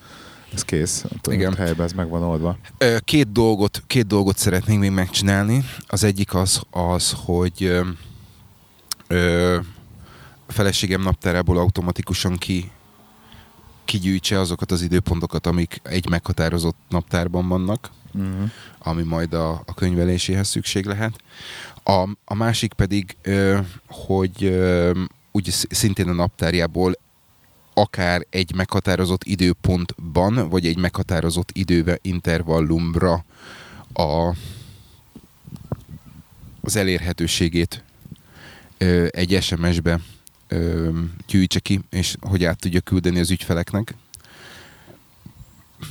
ez 0.55 0.63
kész. 0.63 1.05
Ott, 1.05 1.33
Igen. 1.33 1.55
helyben 1.55 1.87
ez 1.87 1.93
meg 1.93 2.09
van 2.09 2.23
oldva. 2.23 2.59
Két 3.05 3.33
dolgot, 3.33 3.83
két 3.87 4.07
dolgot 4.07 4.37
szeretnénk 4.39 4.81
még 4.81 4.91
megcsinálni. 4.91 5.65
Az 5.87 6.05
egyik 6.05 6.35
az, 6.35 6.61
az 6.71 7.15
hogy 7.25 7.63
ö, 7.65 7.81
ö, 9.07 9.59
a 10.47 10.53
feleségem 10.53 11.01
naptárából 11.03 11.59
automatikusan 11.59 12.37
ki, 12.37 12.71
kigyűjtse 13.85 14.41
azokat 14.41 14.71
az 14.71 14.83
időpontokat, 14.83 15.47
amik 15.47 15.81
egy 15.83 16.09
meghatározott 16.09 16.77
naptárban 16.89 17.49
vannak, 17.49 17.91
Uh-huh. 18.19 18.51
ami 18.79 19.03
majd 19.03 19.33
a, 19.33 19.51
a 19.51 19.75
könyveléséhez 19.75 20.49
szükség 20.49 20.87
lehet. 20.87 21.21
A, 21.85 22.09
a 22.25 22.35
másik 22.35 22.73
pedig, 22.73 23.17
ö, 23.23 23.59
hogy 23.89 24.45
ö, 24.45 24.91
sz- 25.45 25.73
szintén 25.75 26.09
a 26.09 26.13
naptárjából 26.13 26.93
akár 27.75 28.27
egy 28.31 28.55
meghatározott 28.55 29.25
időpontban, 29.25 30.49
vagy 30.49 30.67
egy 30.67 30.77
meghatározott 30.79 31.51
időbe 31.53 31.99
intervallumra 32.03 33.25
a, 33.93 34.35
az 36.61 36.77
elérhetőségét 36.77 37.85
ö, 38.79 39.07
egy 39.11 39.43
SMS-be 39.43 40.01
ö, 40.49 40.91
gyűjtse 41.27 41.61
ki, 41.61 41.81
és 41.91 42.17
hogy 42.21 42.45
át 42.45 42.61
tudja 42.61 42.81
küldeni 42.81 43.19
az 43.19 43.31
ügyfeleknek 43.31 43.95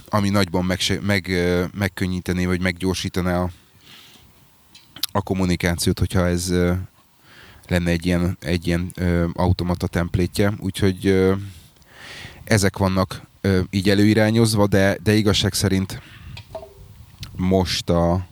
ami 0.09 0.29
nagyban 0.29 0.65
meg, 0.65 0.79
meg, 1.01 1.27
ö, 1.27 1.65
megkönnyítené, 1.73 2.45
vagy 2.45 2.61
meggyorsítaná 2.61 3.41
a, 3.41 3.49
a 5.11 5.21
kommunikációt, 5.21 5.99
hogyha 5.99 6.27
ez 6.27 6.49
ö, 6.49 6.73
lenne 7.67 7.91
egy 7.91 8.05
ilyen, 8.05 8.37
egy 8.39 8.67
ilyen 8.67 8.91
ö, 8.95 9.27
automata 9.33 9.87
templétje. 9.87 10.53
Úgyhogy 10.59 11.07
ö, 11.07 11.33
ezek 12.43 12.77
vannak 12.77 13.21
ö, 13.41 13.59
így 13.69 13.89
előirányozva, 13.89 14.67
de, 14.67 14.97
de 15.03 15.13
igazság 15.13 15.53
szerint 15.53 16.01
most 17.35 17.89
a 17.89 18.25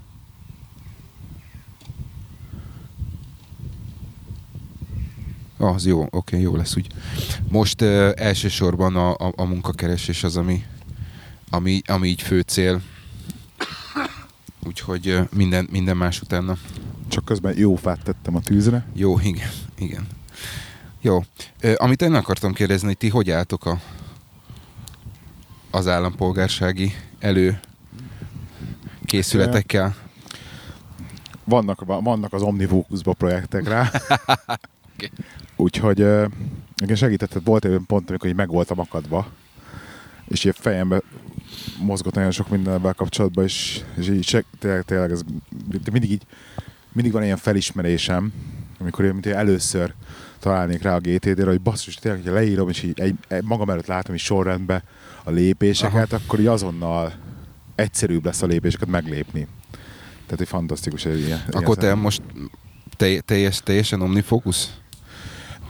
az 5.57 5.85
jó, 5.85 6.07
oké, 6.09 6.39
jó 6.39 6.55
lesz 6.55 6.75
úgy. 6.75 6.87
Most 7.49 7.81
ö, 7.81 8.11
elsősorban 8.15 8.95
a, 8.95 9.11
a, 9.11 9.33
a 9.35 9.43
munkakeresés 9.43 10.23
az, 10.23 10.37
ami, 10.37 10.65
ami, 11.49 11.81
ami 11.85 12.07
így 12.07 12.21
fő 12.21 12.39
cél. 12.39 12.81
Úgyhogy 14.65 15.07
ö, 15.07 15.21
minden, 15.35 15.67
minden 15.71 15.97
más 15.97 16.21
utána. 16.21 16.57
Csak 17.07 17.25
közben 17.25 17.57
jó 17.57 17.75
fát 17.75 18.03
tettem 18.03 18.35
a 18.35 18.41
tűzre. 18.41 18.85
Jó, 18.93 19.19
igen, 19.19 19.49
igen. 19.77 20.07
Jó. 21.01 21.23
Ö, 21.59 21.73
amit 21.77 22.01
én 22.01 22.13
akartam 22.13 22.53
kérdezni, 22.53 22.87
hogy 22.87 22.97
ti 22.97 23.09
hogy 23.09 23.31
álltok 23.31 23.65
a, 23.65 23.81
az 25.71 25.87
állampolgársági 25.87 26.93
elő 27.19 27.59
készületekkel? 29.05 29.95
Vannak, 31.43 31.83
vannak 31.85 32.33
az 32.33 32.41
Omnifocusba 32.41 33.13
projektek 33.13 33.67
rá. 33.67 33.91
Oké. 34.93 35.09
Úgyhogy 35.55 35.97
nekem 36.75 36.95
segített, 36.95 37.39
volt 37.43 37.65
egy 37.65 37.79
pont, 37.87 38.09
amikor 38.09 38.29
így 38.29 38.35
meg 38.35 38.49
voltam 38.49 38.79
akadva, 38.79 39.27
és 40.27 40.43
így 40.43 40.55
fejembe 40.57 41.01
mozgott 41.79 42.13
nagyon 42.13 42.31
sok 42.31 42.49
mindenvel 42.49 42.93
kapcsolatban, 42.93 43.43
és, 43.43 43.81
és 43.97 44.09
így 44.09 44.23
seg, 44.27 44.45
tényleg, 44.59 44.83
tényleg 44.83 45.11
ez 45.11 45.21
mindig 45.91 46.11
így, 46.11 46.23
mindig 46.91 47.13
van 47.13 47.23
ilyen 47.23 47.37
felismerésem, 47.37 48.33
amikor 48.79 49.05
én 49.05 49.11
mint 49.11 49.25
én 49.25 49.33
először 49.33 49.93
találnék 50.39 50.81
rá 50.81 50.95
a 50.95 50.99
GTD-re, 50.99 51.49
hogy 51.49 51.61
basszus, 51.61 51.95
tényleg, 51.95 52.21
hogyha 52.21 52.35
leírom, 52.35 52.69
és 52.69 52.83
így 52.83 52.99
egy, 52.99 53.15
egy, 53.27 53.43
magam 53.43 53.69
előtt 53.69 53.85
látom 53.85 54.15
is 54.15 54.23
sorrendbe 54.23 54.83
a 55.23 55.31
lépéseket, 55.31 56.13
Aha. 56.13 56.23
akkor 56.25 56.39
így 56.39 56.45
azonnal 56.45 57.13
egyszerűbb 57.75 58.25
lesz 58.25 58.41
a 58.41 58.45
lépéseket 58.45 58.87
meglépni. 58.87 59.47
Tehát 60.25 60.41
egy 60.41 60.47
fantasztikus 60.47 61.05
egy 61.05 61.19
ilyen. 61.19 61.43
Akkor 61.51 61.77
te 61.77 61.95
most 61.95 62.21
te, 62.97 63.19
teljes, 63.19 63.59
teljesen 63.63 64.01
omnifocus? 64.01 64.67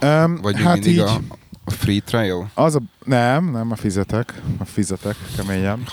Um, 0.02 0.36
Vagy 0.36 0.60
hát 0.60 0.72
mindig 0.72 0.92
így, 0.92 0.98
a, 0.98 1.20
a 1.64 1.70
free 1.70 2.00
trial? 2.00 2.50
az 2.54 2.74
a, 2.74 2.80
nem, 3.04 3.50
nem, 3.50 3.70
a 3.70 3.76
fizetek, 3.76 4.42
a 4.58 4.64
fizetek 4.64 5.16
keményen. 5.36 5.84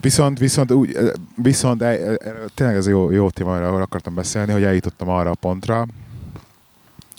Viszont, 0.00 0.38
viszont, 0.38 0.72
úgy, 0.72 0.96
viszont 1.36 1.78
tényleg 2.54 2.76
ez 2.76 2.88
jó, 2.88 3.10
jó 3.10 3.30
téma, 3.30 3.56
ahol 3.56 3.82
akartam 3.82 4.14
beszélni, 4.14 4.52
hogy 4.52 4.62
eljutottam 4.62 5.08
arra 5.08 5.30
a 5.30 5.34
pontra, 5.34 5.86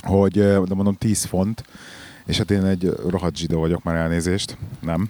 hogy 0.04 0.34
de 0.34 0.74
mondom 0.74 0.96
10 0.96 1.24
font, 1.24 1.64
és 2.32 2.38
hát 2.38 2.52
én 2.52 2.64
egy 2.66 2.94
rohadt 3.08 3.36
zsidó 3.38 3.60
vagyok, 3.60 3.84
már 3.84 3.96
elnézést, 3.96 4.58
nem. 4.82 5.08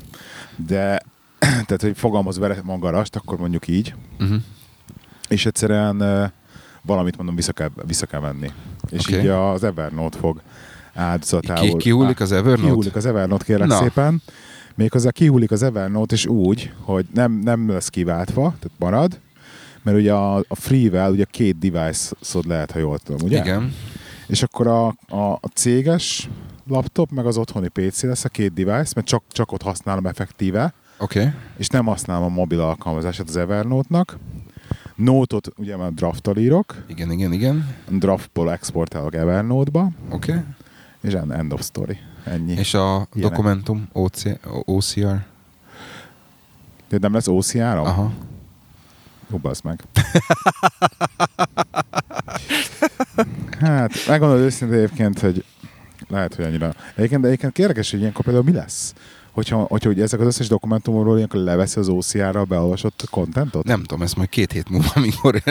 De, 0.55 1.01
tehát, 1.39 1.81
hogy 1.81 1.97
fogalmaz 1.97 2.37
vele 2.37 2.57
magarast, 2.63 3.15
akkor 3.15 3.37
mondjuk 3.37 3.67
így, 3.67 3.93
Uh-huh. 4.19 4.41
és 5.27 5.45
egyszerűen 5.45 6.31
valamit 6.81 7.17
mondom, 7.17 7.35
vissza 7.35 7.53
kell, 7.53 7.69
vissza 7.85 8.05
kell 8.05 8.19
venni. 8.19 8.51
És 8.89 9.07
Oké. 9.07 9.19
így 9.19 9.27
az 9.27 9.63
Evernote 9.63 10.17
fog 10.17 10.41
áldozatául. 10.93 11.67
Ki, 11.69 11.77
kihullik 11.77 12.19
az 12.19 12.31
Evernote? 12.31 12.61
Kihullik 12.61 12.95
az 12.95 13.05
Evernote, 13.05 13.43
kérlek. 13.45 13.67
Na. 13.67 13.77
szépen. 13.77 14.21
Méghozzá 14.75 15.11
kihullik 15.11 15.51
az 15.51 15.63
Evernote, 15.63 16.15
és 16.15 16.25
úgy, 16.25 16.73
hogy 16.79 17.05
nem, 17.13 17.31
nem 17.31 17.69
lesz 17.69 17.89
kiváltva, 17.89 18.41
tehát 18.41 18.71
marad, 18.79 19.19
mert 19.81 19.97
ugye 19.97 20.13
a, 20.13 20.35
a 20.35 20.55
free-vel 20.55 21.11
ugye 21.11 21.25
két 21.31 21.57
device-od 21.57 22.45
lehet, 22.45 22.71
ha 22.71 22.79
jól 22.79 22.99
tudom, 22.99 23.27
ugye? 23.27 23.39
Igen. 23.39 23.73
És 24.27 24.43
akkor 24.43 24.67
a, 24.67 24.87
a, 25.07 25.31
a 25.31 25.47
céges 25.53 26.29
laptop, 26.71 27.11
meg 27.11 27.25
az 27.25 27.37
otthoni 27.37 27.67
PC 27.67 28.03
lesz 28.03 28.25
a 28.25 28.29
két 28.29 28.53
device, 28.53 28.91
mert 28.95 29.07
csak, 29.07 29.23
csak 29.27 29.51
ott 29.51 29.61
használom 29.61 30.05
effektíve, 30.05 30.73
Oké. 30.97 31.19
Okay. 31.19 31.31
és 31.57 31.67
nem 31.67 31.85
használom 31.85 32.23
a 32.23 32.35
mobil 32.35 32.59
alkalmazását 32.59 33.27
az 33.27 33.37
Evernote-nak. 33.37 34.17
Note-ot 34.95 35.47
ugye 35.57 35.77
már 35.77 35.93
draft 35.93 36.29
írok, 36.37 36.83
Igen, 36.87 37.11
igen, 37.11 37.33
igen. 37.33 37.75
draftból 37.89 38.51
exportálok 38.51 39.15
Evernote-ba, 39.15 39.89
Oké. 40.09 40.31
Okay. 40.31 40.43
és 41.01 41.13
en- 41.13 41.31
end 41.31 41.53
of 41.53 41.63
story. 41.63 41.97
Ennyi. 42.23 42.53
És 42.53 42.73
a 42.73 42.79
Ilyenek. 43.13 43.15
dokumentum 43.31 43.87
OC, 43.91 44.23
OCR? 44.65 45.25
De 46.89 46.97
nem 46.97 47.13
lesz 47.13 47.27
OCR-om? 47.27 47.85
Aha. 47.85 48.11
Jó, 49.31 49.39
meg. 49.63 49.83
hát, 53.59 53.91
megmondod 54.07 54.39
őszintén 54.39 54.77
egyébként, 54.77 55.19
hogy 55.19 55.45
lehet, 56.11 56.35
hogy 56.35 56.45
annyira. 56.45 56.73
Egyébként, 56.95 57.21
de 57.21 57.27
egyébként 57.27 57.59
érdekes, 57.59 57.91
hogy 57.91 57.99
ilyenkor 57.99 58.23
például 58.23 58.45
mi 58.45 58.51
lesz? 58.51 58.93
Hogyha, 59.31 59.57
hogyha 59.57 59.89
ugye 59.89 60.03
ezek 60.03 60.19
az 60.19 60.25
összes 60.25 60.47
dokumentumról 60.47 61.15
ilyenkor 61.15 61.39
leveszi 61.39 61.79
az 61.79 61.89
OCR-ra 61.89 62.43
beolvasott 62.43 63.07
kontentot? 63.11 63.63
Nem 63.63 63.83
tudom, 63.83 64.01
ezt 64.01 64.15
majd 64.15 64.29
két 64.29 64.51
hét 64.51 64.69
múlva, 64.69 64.91
amikor 64.95 65.33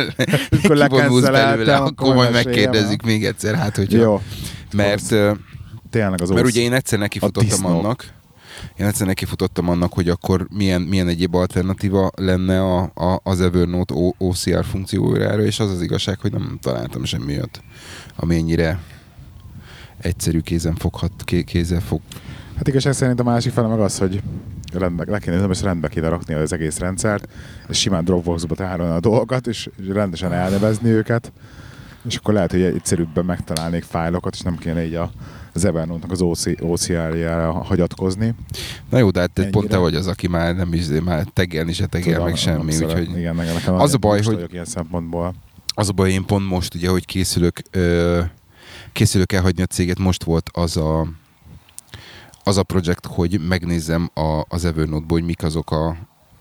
lecanceleltem, 0.63 1.51
belőle, 1.51 1.77
akkor 1.77 2.15
majd 2.15 2.33
megkérdezik 2.33 3.03
még 3.03 3.25
egyszer, 3.25 3.55
hát 3.55 3.77
hogy 3.77 3.93
Jó, 3.93 4.21
Mert, 4.73 5.11
ö, 5.11 5.33
tényleg 5.91 6.21
az 6.21 6.31
mert 6.31 6.47
ugye 6.47 6.61
én 6.61 6.73
egyszer 6.73 6.99
nekifutottam 6.99 7.67
annak, 7.67 8.05
én 8.77 8.87
egyszer 8.87 9.07
nekifutottam 9.07 9.69
annak, 9.69 9.93
hogy 9.93 10.09
akkor 10.09 10.47
milyen, 10.51 10.83
milyen 10.83 11.09
egyéb 11.09 11.35
alternatíva 11.35 12.11
lenne 12.17 12.63
a, 12.63 12.81
a, 12.95 13.21
az 13.23 13.41
Evernote 13.41 13.95
OCR 14.19 14.65
funkciójára, 14.65 15.43
és 15.43 15.61
az 15.61 15.71
az 15.71 15.83
igazság, 15.83 16.19
hogy 16.21 16.33
nem 16.33 16.59
találtam 16.63 17.05
semmi 17.05 17.33
olyat, 17.33 17.63
ami 18.17 18.37
ennyire 18.37 18.81
egyszerű 20.01 20.41
kézen 20.41 20.75
foghat, 20.75 21.13
ké, 21.25 21.43
kézzel 21.45 21.81
fog. 21.81 22.01
Hát 22.57 22.69
igazság 22.69 22.93
szerint 22.93 23.21
a 23.21 23.23
másik 23.23 23.53
fele 23.53 23.67
meg 23.69 23.81
az, 23.81 23.99
hogy 23.99 24.23
rendbe, 24.73 25.05
le 25.09 25.19
kéne, 25.19 25.45
és 25.45 25.63
rendbe 25.63 25.89
kéne 25.89 26.09
rakni 26.09 26.35
az 26.35 26.53
egész 26.53 26.79
rendszert, 26.79 27.29
és 27.69 27.79
simán 27.79 28.05
Dropboxba 28.05 28.55
tárolni 28.55 28.93
a 28.95 29.01
dolgokat, 29.01 29.47
és 29.47 29.69
rendesen 29.89 30.33
elnevezni 30.33 30.89
őket, 30.89 31.33
és 32.09 32.17
akkor 32.17 32.35
lehet, 32.35 32.51
hogy 32.51 32.63
egyszerűbben 32.63 33.25
megtalálnék 33.25 33.83
fájlokat, 33.83 34.35
és 34.35 34.41
nem 34.41 34.57
kéne 34.57 34.85
így 34.87 34.95
a, 34.95 35.11
az 35.53 35.65
Evernote-nak 35.65 36.11
az 36.11 36.21
OC, 36.21 36.45
OCR-jára 36.63 37.53
hagyatkozni. 37.53 38.35
Na 38.91 38.99
jó, 38.99 39.11
de 39.11 39.21
hát 39.21 39.31
te- 39.31 39.43
pont 39.43 39.55
Ennyire. 39.55 39.73
te 39.75 39.79
vagy 39.79 39.95
az, 39.95 40.07
aki 40.07 40.29
már 40.29 40.57
nem 40.57 40.73
is, 40.73 40.87
már 41.05 41.25
tegelni 41.33 41.73
se 41.73 41.87
tegel, 41.87 42.13
Tudom, 42.13 42.25
meg 42.27 42.37
semmi, 42.37 42.75
úgyhogy 42.77 43.09
Igen, 43.17 43.35
nekem, 43.35 43.75
Az 43.75 43.95
a 43.95 43.99
baj, 43.99 44.23
hogy- 44.23 44.47
ilyen 44.53 44.65
szempontból. 44.65 45.35
az 45.75 45.89
a 45.89 45.93
baj, 45.93 46.11
én 46.11 46.25
pont 46.25 46.49
most 46.49 46.75
ugye, 46.75 46.89
hogy 46.89 47.07
készülök, 47.07 47.61
ö, 47.71 48.21
készülök 48.93 49.33
elhagyni 49.33 49.63
a 49.63 49.67
céget, 49.67 49.99
most 49.99 50.25
volt 50.25 50.51
az 50.53 50.77
a 50.77 51.07
az 52.45 52.57
a 52.57 52.63
projekt, 52.63 53.07
hogy 53.07 53.41
megnézzem 53.49 54.11
a, 54.15 54.45
az 54.49 54.65
Evernote-ból, 54.65 55.19
hogy 55.19 55.27
mik 55.27 55.43
azok 55.43 55.71
a, 55.71 55.97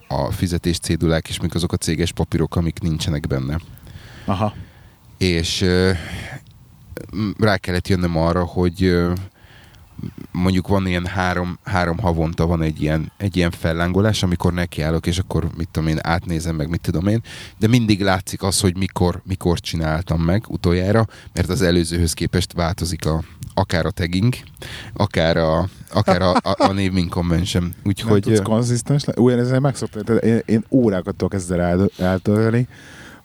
a 0.07 0.31
fizetés 0.31 0.79
cédulák, 0.79 1.29
és 1.29 1.39
mik 1.39 1.55
azok 1.55 1.71
a 1.71 1.77
céges 1.77 2.11
papírok, 2.11 2.55
amik 2.55 2.79
nincsenek 2.79 3.27
benne. 3.27 3.59
Aha. 4.25 4.53
És 5.17 5.61
ö, 5.61 5.91
rá 7.39 7.57
kellett 7.57 7.87
jönnöm 7.87 8.17
arra, 8.17 8.43
hogy 8.45 8.83
ö, 8.83 9.13
mondjuk 10.31 10.67
van 10.67 10.87
ilyen 10.87 11.05
három, 11.05 11.59
három 11.63 11.97
havonta 11.97 12.45
van 12.45 12.61
egy 12.61 12.81
ilyen, 12.81 13.11
egy 13.17 13.37
ilyen 13.37 13.51
fellángolás, 13.51 14.23
amikor 14.23 14.53
nekiállok, 14.53 15.07
és 15.07 15.17
akkor 15.17 15.49
mit 15.57 15.69
tudom 15.71 15.89
én, 15.89 15.97
átnézem 16.01 16.55
meg, 16.55 16.69
mit 16.69 16.81
tudom 16.81 17.07
én, 17.07 17.21
de 17.57 17.67
mindig 17.67 18.01
látszik 18.01 18.43
az, 18.43 18.59
hogy 18.59 18.77
mikor, 18.77 19.21
mikor 19.25 19.59
csináltam 19.59 20.21
meg 20.21 20.43
utoljára, 20.47 21.05
mert 21.33 21.49
az 21.49 21.61
előzőhöz 21.61 22.13
képest 22.13 22.53
változik 22.53 23.05
a, 23.05 23.23
akár 23.53 23.85
a 23.85 23.91
tagging, 23.91 24.33
akár 24.93 25.37
a, 25.37 25.67
akár 25.93 26.21
a, 26.21 26.31
a, 26.31 26.55
a 26.57 26.67
naming 26.67 27.09
convention. 27.09 27.63
Nem 27.63 27.73
Úgyhogy 27.83 28.21
tudsz 28.21 28.39
ö, 28.39 28.41
konzisztens 28.41 29.03
lenni? 29.03 29.21
Úgy, 29.21 29.31
én 29.31 29.39
ezzel 29.39 29.59
megszoktam. 29.59 30.03
Tehát 30.03 30.23
Én, 30.23 30.41
én 30.45 30.63
órákat 30.69 31.15
tudok 31.15 31.33
ezzel 31.33 31.61
el, 31.61 31.89
eltölteni, 31.97 32.67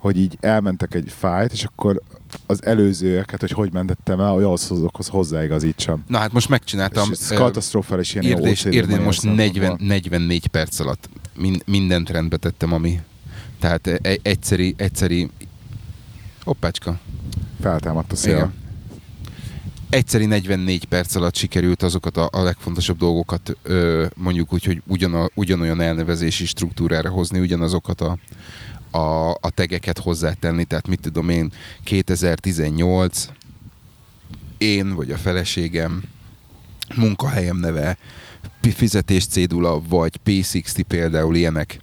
hogy 0.04 0.18
így 0.18 0.36
elmentek 0.40 0.94
egy 0.94 1.12
fájt, 1.18 1.52
és 1.52 1.64
akkor 1.64 2.00
az 2.46 2.64
előzőeket, 2.64 3.40
hogy 3.40 3.50
hogy 3.50 3.72
mentettem 3.72 4.20
el, 4.20 4.30
hogy 4.30 4.42
ahhoz 4.42 4.70
azokhoz 4.70 5.08
hozzáigazítsam. 5.08 6.04
na 6.06 6.18
hát 6.18 6.32
most 6.32 6.48
megcsináltam. 6.48 7.08
és 7.12 7.18
ez 7.18 7.28
katasztrofális 7.28 8.14
ilyen 8.14 8.24
Érdés, 8.24 8.64
érdén 8.64 9.00
most 9.00 9.22
40, 9.22 9.52
szempontból. 9.52 9.86
44 9.86 10.46
perc 10.46 10.78
alatt 10.78 11.08
min, 11.36 11.60
mindent 11.66 12.10
rendbe 12.10 12.36
tettem, 12.36 12.72
ami 12.72 13.00
tehát 13.58 13.86
e- 13.86 14.18
egyszeri, 14.22 14.74
egyszeri 14.76 15.30
hoppácska, 16.44 16.98
Feltámadt 17.60 18.12
a 18.12 18.16
szél. 18.16 18.34
igen. 18.34 18.54
Egyszeri 19.90 20.26
44 20.26 20.84
perc 20.84 21.14
alatt 21.14 21.34
sikerült 21.34 21.82
azokat 21.82 22.16
a, 22.16 22.28
a 22.32 22.42
legfontosabb 22.42 22.98
dolgokat 22.98 23.56
ö, 23.62 24.06
mondjuk 24.16 24.52
úgy, 24.52 24.64
hogy 24.64 24.82
ugyana, 24.86 25.28
ugyanolyan 25.34 25.80
elnevezési 25.80 26.46
struktúrára 26.46 27.10
hozni, 27.10 27.38
ugyanazokat 27.38 28.00
a, 28.00 28.18
a, 28.94 29.30
a 29.30 29.50
tegeket 29.54 29.98
hozzátenni, 29.98 30.64
tehát 30.64 30.88
mit 30.88 31.00
tudom 31.00 31.28
én, 31.28 31.52
2018, 31.84 33.28
én 34.58 34.94
vagy 34.94 35.10
a 35.10 35.16
feleségem, 35.16 36.02
munkahelyem 36.94 37.56
neve, 37.56 37.96
fizetés 38.60 39.26
cédula, 39.26 39.80
vagy 39.88 40.20
P60 40.24 40.82
például 40.88 41.36
ilyenek. 41.36 41.80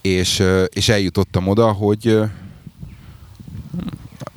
És, 0.00 0.42
és 0.68 0.88
eljutottam 0.88 1.48
oda, 1.48 1.72
hogy 1.72 2.20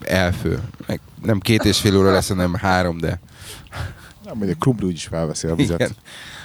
elfő. 0.01 0.63
Meg 0.87 0.99
Nem 1.21 1.39
két 1.39 1.63
és 1.63 1.79
fél 1.79 1.97
óra 1.97 2.11
lesz, 2.11 2.27
hanem 2.27 2.53
három, 2.53 2.97
de 2.97 3.19
Nem, 4.23 4.37
hogy 4.37 4.49
a 4.49 4.55
krumpli 4.55 4.85
úgyis 4.85 5.05
felveszi 5.05 5.47
a 5.47 5.55
vizet 5.55 5.79
Igen. 5.79 5.95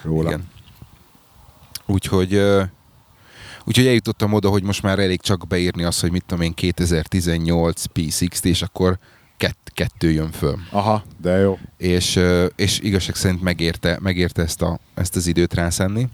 róla. 0.02 0.28
igen. 0.28 0.48
Úgyhogy, 1.86 2.42
úgyhogy 3.70 3.86
eljutottam 3.86 4.32
oda, 4.32 4.48
hogy 4.48 4.62
most 4.62 4.82
már 4.82 4.98
elég 4.98 5.20
csak 5.20 5.46
beírni 5.46 5.82
azt, 5.84 6.00
hogy 6.00 6.10
mit 6.10 6.24
tudom 6.26 6.44
én, 6.44 6.54
2018 6.54 7.84
P60, 7.94 8.44
és 8.44 8.62
akkor 8.62 8.98
kett, 9.36 9.70
kettő 9.74 10.10
jön 10.10 10.30
föl. 10.30 10.56
Aha, 10.70 11.04
de 11.22 11.36
jó. 11.36 11.58
És, 11.76 12.20
és 12.56 12.78
igazság 12.80 13.14
szerint 13.14 13.42
megérte, 13.42 13.98
megérte 14.00 14.42
ezt, 14.42 14.62
a, 14.62 14.78
ezt 14.94 15.16
az 15.16 15.26
időt 15.26 15.54
rászenni. 15.54 16.08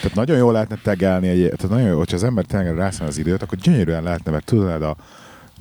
Tehát 0.00 0.16
nagyon 0.16 0.36
jól 0.36 0.52
lehetne 0.52 0.78
tegelni 0.82 1.28
egy, 1.28 1.42
tehát 1.42 1.68
nagyon 1.68 1.88
jó, 1.88 1.98
hogyha 1.98 2.16
az 2.16 2.24
ember 2.24 2.44
tényleg 2.44 2.76
rászán 2.76 3.06
az 3.06 3.18
időt, 3.18 3.42
akkor 3.42 3.58
gyönyörűen 3.58 4.02
lehetne, 4.02 4.30
mert 4.30 4.44
tudod, 4.44 4.82
a, 4.82 4.96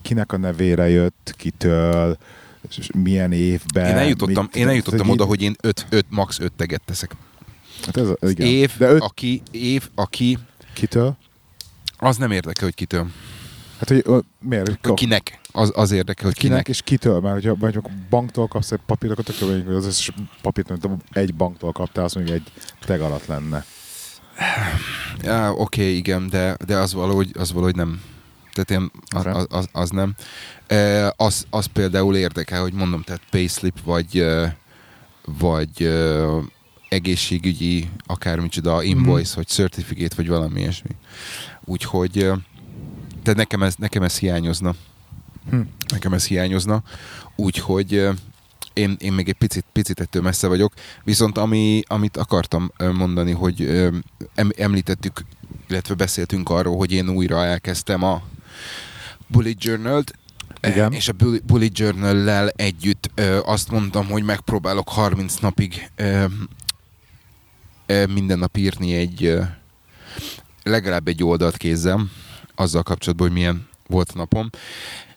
kinek 0.02 0.32
a 0.32 0.38
nevére 0.38 0.90
jött, 0.90 1.34
kitől, 1.38 2.18
és 2.78 2.90
milyen 3.04 3.32
évben. 3.32 3.86
Én 3.90 3.96
eljutottam, 3.98 4.44
mit- 4.44 4.56
én 4.56 4.68
eljutottam 4.68 5.10
oda, 5.10 5.26
hogy 5.26 5.42
én 5.42 5.56
öt, 5.62 5.86
öt, 5.90 6.06
max. 6.10 6.40
öt 6.40 6.54
teget 6.54 6.82
teszek. 6.86 7.12
Hát 7.86 7.98
ez, 7.98 8.32
igen. 8.32 8.48
Év, 8.48 8.72
De 8.78 8.90
öt 8.90 9.02
aki, 9.02 9.42
év, 9.52 9.90
aki, 9.96 10.38
kitől? 10.74 11.18
Az 11.98 12.18
nem 12.18 12.32
érdekel, 12.32 12.64
hogy 12.64 12.76
kitől. 12.76 13.08
Hát, 13.80 13.88
hogy 13.88 14.02
ö, 14.06 14.20
miért? 14.40 14.86
Hogy 14.86 14.94
kinek. 14.94 15.40
Az, 15.52 15.72
az 15.76 15.92
érdekel, 15.92 16.26
hogy 16.26 16.38
kinek, 16.38 16.64
kinek. 16.64 16.68
és 16.68 16.82
kitől? 16.82 17.20
Mert 17.20 17.34
hogyha, 17.34 17.56
hogyha 17.60 17.82
banktól 18.10 18.48
kapsz 18.48 18.72
egy 18.72 18.80
papírokat, 18.86 19.30
akkor 19.30 19.48
mondjuk 19.48 19.76
az 19.76 19.86
összes 19.86 20.12
papírt, 20.42 20.72
amit 20.72 21.02
egy 21.12 21.34
banktól 21.34 21.72
kaptál, 21.72 22.04
az 22.04 22.14
mondjuk 22.14 22.36
egy 22.36 22.52
tag 22.86 23.02
alatt 23.02 23.26
lenne. 23.26 23.66
Ja, 25.22 25.52
Oké, 25.52 25.82
okay, 25.82 25.96
igen, 25.96 26.30
de, 26.30 26.58
de 26.66 26.78
az, 26.78 26.94
valahogy, 26.94 27.32
az 27.40 27.52
valahogy 27.52 27.76
nem. 27.76 28.02
Tehát 28.54 28.84
én, 28.84 28.92
az, 29.16 29.24
Nem? 29.24 29.46
az, 29.50 29.68
az, 29.72 29.90
nem. 29.90 30.16
E, 30.68 31.14
az, 31.18 31.46
az 31.50 31.66
például 31.66 32.16
érdekel, 32.16 32.62
hogy 32.62 32.74
mondom, 32.74 33.02
tehát 33.02 33.22
payslip, 33.30 33.84
vagy, 33.84 34.26
vagy 35.40 35.90
egészségügyi, 36.90 37.90
akármicsoda, 38.06 38.84
invoice, 38.84 39.36
vagy 39.36 39.48
certificate, 39.48 40.16
vagy 40.16 40.28
valami 40.28 40.60
ilyesmi. 40.60 40.90
Úgyhogy 41.70 42.12
tehát 43.24 43.36
nekem 43.36 43.64
ez, 43.64 43.76
nekem 43.76 44.04
ez 44.04 44.18
hiányozna. 44.18 44.76
Hm. 45.50 45.62
Nekem 45.92 46.14
ez 46.14 46.28
hiányozna. 46.28 46.84
Úgyhogy 47.36 48.10
én, 48.74 48.96
én 49.00 49.14
még 49.14 49.30
egy 49.30 49.36
picit, 49.36 49.66
picit 49.72 50.00
ettől 50.00 50.22
messze 50.22 50.48
vagyok. 50.48 50.74
Viszont 51.04 51.38
ami, 51.38 51.84
amit 51.88 52.18
akartam 52.18 52.72
mondani, 52.94 53.32
hogy 53.32 53.90
említettük, 54.58 55.26
illetve 55.70 55.94
beszéltünk 55.94 56.50
arról, 56.50 56.78
hogy 56.78 56.92
én 56.92 57.10
újra 57.10 57.46
elkezdtem 57.46 58.04
a 58.04 58.22
Bullet 59.28 59.64
Journal-t, 59.64 60.14
Igen. 60.62 60.94
és 60.94 61.08
a 61.08 61.14
Bullet 61.44 61.80
Journal-lel 61.80 62.50
együtt 62.50 63.10
ö, 63.16 63.40
azt 63.46 63.72
mondtam, 63.72 64.08
hogy 64.08 64.24
megpróbálok 64.24 64.90
30 64.90 65.36
napig 65.36 65.90
ö, 65.96 66.26
ö, 67.86 68.06
minden 68.06 68.40
nap 68.40 68.58
írni 68.58 68.94
egy 68.94 69.26
ö, 69.26 69.42
legalább 70.70 71.08
egy 71.08 71.24
oldalt 71.24 71.58
kézzem 71.58 72.12
azzal 72.56 72.84
kapcsolatban, 72.84 73.28
hogy 73.28 73.36
milyen 73.36 73.68
volt 73.88 74.12
a 74.14 74.18
napom. 74.18 74.50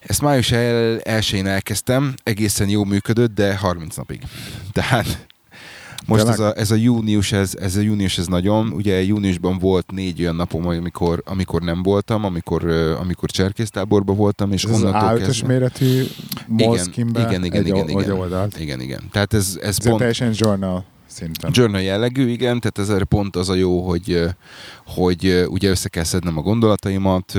Ezt 0.00 0.20
május 0.20 0.50
el, 0.50 1.00
elsőjén 1.00 1.46
elkezdtem, 1.46 2.14
egészen 2.22 2.68
jó 2.68 2.84
működött, 2.84 3.34
de 3.34 3.56
30 3.56 3.96
napig. 3.96 4.22
Tehát 4.72 5.26
Most 6.06 6.26
ez 6.26 6.38
a, 6.38 6.56
ez 6.56 6.70
a 6.70 6.74
június, 6.74 7.32
ez, 7.32 7.54
ez 7.60 7.76
a 7.76 7.80
június, 7.80 8.18
ez 8.18 8.26
nagyon, 8.26 8.72
ugye 8.72 9.02
júniusban 9.02 9.58
volt 9.58 9.90
négy 9.90 10.20
olyan 10.20 10.34
napom, 10.34 10.66
amikor, 10.66 11.22
amikor 11.26 11.62
nem 11.62 11.82
voltam, 11.82 12.24
amikor, 12.24 12.66
amikor 13.00 13.30
cserkésztáborban 13.30 14.16
voltam, 14.16 14.52
és 14.52 14.64
ez 14.64 14.70
az 14.70 14.82
onnantól 14.82 15.18
A5-ös 15.18 15.24
kezdve... 15.24 15.46
méretű 15.46 16.04
igen, 16.56 17.44
igen, 17.44 17.44
igen, 17.44 17.88
egy 17.88 17.88
igen. 17.88 18.10
oldalt. 18.10 18.60
Igen, 18.60 18.80
igen. 18.80 19.00
Tehát 19.12 19.34
ez, 19.34 19.58
ez 19.60 19.68
Ez 19.68 19.84
pont... 19.84 19.98
teljesen 19.98 20.32
journal 20.34 20.84
szinten. 21.10 21.50
Journal 21.54 21.80
jellegű, 21.80 22.28
igen, 22.28 22.60
tehát 22.60 22.78
ez 22.78 22.88
erre 22.88 23.04
pont 23.04 23.36
az 23.36 23.48
a 23.48 23.54
jó, 23.54 23.88
hogy, 23.88 24.24
hogy 24.86 25.44
ugye 25.48 25.70
össze 25.70 25.88
kell 25.88 26.04
szednem 26.04 26.38
a 26.38 26.42
gondolataimat, 26.42 27.34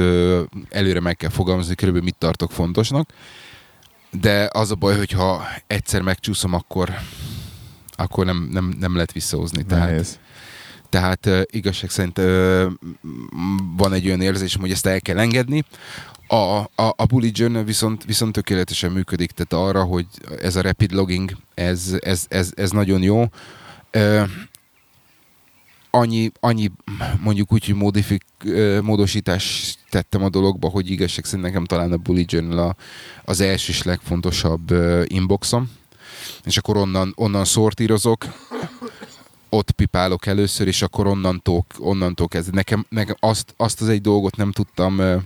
előre 0.70 1.00
meg 1.00 1.18
kell 1.18 1.30
fogalmazni, 1.30 1.76
körülbelül 1.76 2.08
mit 2.08 2.18
tartok 2.18 2.52
fontosnak, 2.52 3.10
de 4.22 4.50
az 4.54 4.72
a 4.72 4.76
baj, 4.76 4.98
hogyha 4.98 5.44
egyszer 5.68 6.02
megcsúszom, 6.02 6.54
akkor 6.54 6.94
akkor 8.02 8.26
nem, 8.26 8.50
nem, 8.52 8.74
nem 8.80 8.94
lehet 8.94 9.12
visszahozni. 9.12 9.64
Tehát, 9.64 9.90
Nehéz. 9.90 10.20
tehát 10.90 11.30
igazság 11.52 11.90
szerint 11.90 12.18
van 13.78 13.94
egy 13.94 14.06
olyan 14.06 14.22
érzésem, 14.22 14.62
hogy 14.62 14.72
ezt 14.72 14.86
el 14.86 15.02
kell 15.02 15.20
engedni. 15.20 15.64
A, 16.28 16.36
a, 16.36 16.70
a 16.76 17.06
Bullet 17.08 17.38
Journal 17.38 17.64
viszont, 17.64 18.04
viszont 18.04 18.34
tökéletesen 18.34 18.92
működik, 18.92 19.32
tehát 19.32 19.68
arra, 19.68 19.84
hogy 19.84 20.06
ez 20.42 20.56
a 20.56 20.62
rapid 20.62 20.92
logging, 20.92 21.32
ez, 21.54 21.96
ez, 22.00 22.26
ez, 22.30 22.52
ez 22.56 22.72
nagyon 22.72 23.02
jó. 23.02 23.26
Uh, 23.94 24.30
annyi, 25.92 26.32
annyi 26.40 26.72
mondjuk 27.20 27.54
úgy, 27.54 27.66
hogy 27.66 27.76
modifik, 27.76 28.24
ö, 28.46 28.82
módosítást 28.82 29.80
tettem 29.90 30.24
a 30.24 30.30
dologba, 30.30 30.70
hogy 30.70 30.92
igazság 30.92 31.26
szerint 31.26 31.44
nekem 31.44 31.66
talán 31.66 31.92
a 31.92 31.98
Bullet 31.98 32.32
Journal 32.32 32.60
a, 32.60 32.76
az 33.26 33.40
első 33.40 33.72
és 33.72 33.84
legfontosabb 33.84 34.72
ö, 34.72 35.04
inboxom, 35.08 35.72
és 36.44 36.58
akkor 36.58 36.78
onnan, 36.78 37.14
onnan 37.16 37.46
szortírozok, 37.46 38.26
ott 39.50 39.72
pipálok 39.72 40.26
először, 40.26 40.68
és 40.68 40.82
akkor 40.82 41.08
onnantól, 41.08 41.66
onnantól 41.78 42.28
kezdve. 42.28 42.56
Nekem, 42.56 42.86
nekem 42.90 43.16
azt, 43.20 43.54
azt 43.58 43.82
az 43.82 43.90
egy 43.90 44.02
dolgot 44.02 44.36
nem 44.36 44.52
tudtam 44.52 44.98
ö, 44.98 45.18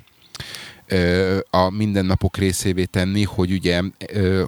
ö, 0.87 1.37
a 1.49 1.69
mindennapok 1.69 2.37
részévé 2.37 2.83
tenni, 2.83 3.23
hogy 3.23 3.51
ugye 3.51 3.81
ö, 4.07 4.43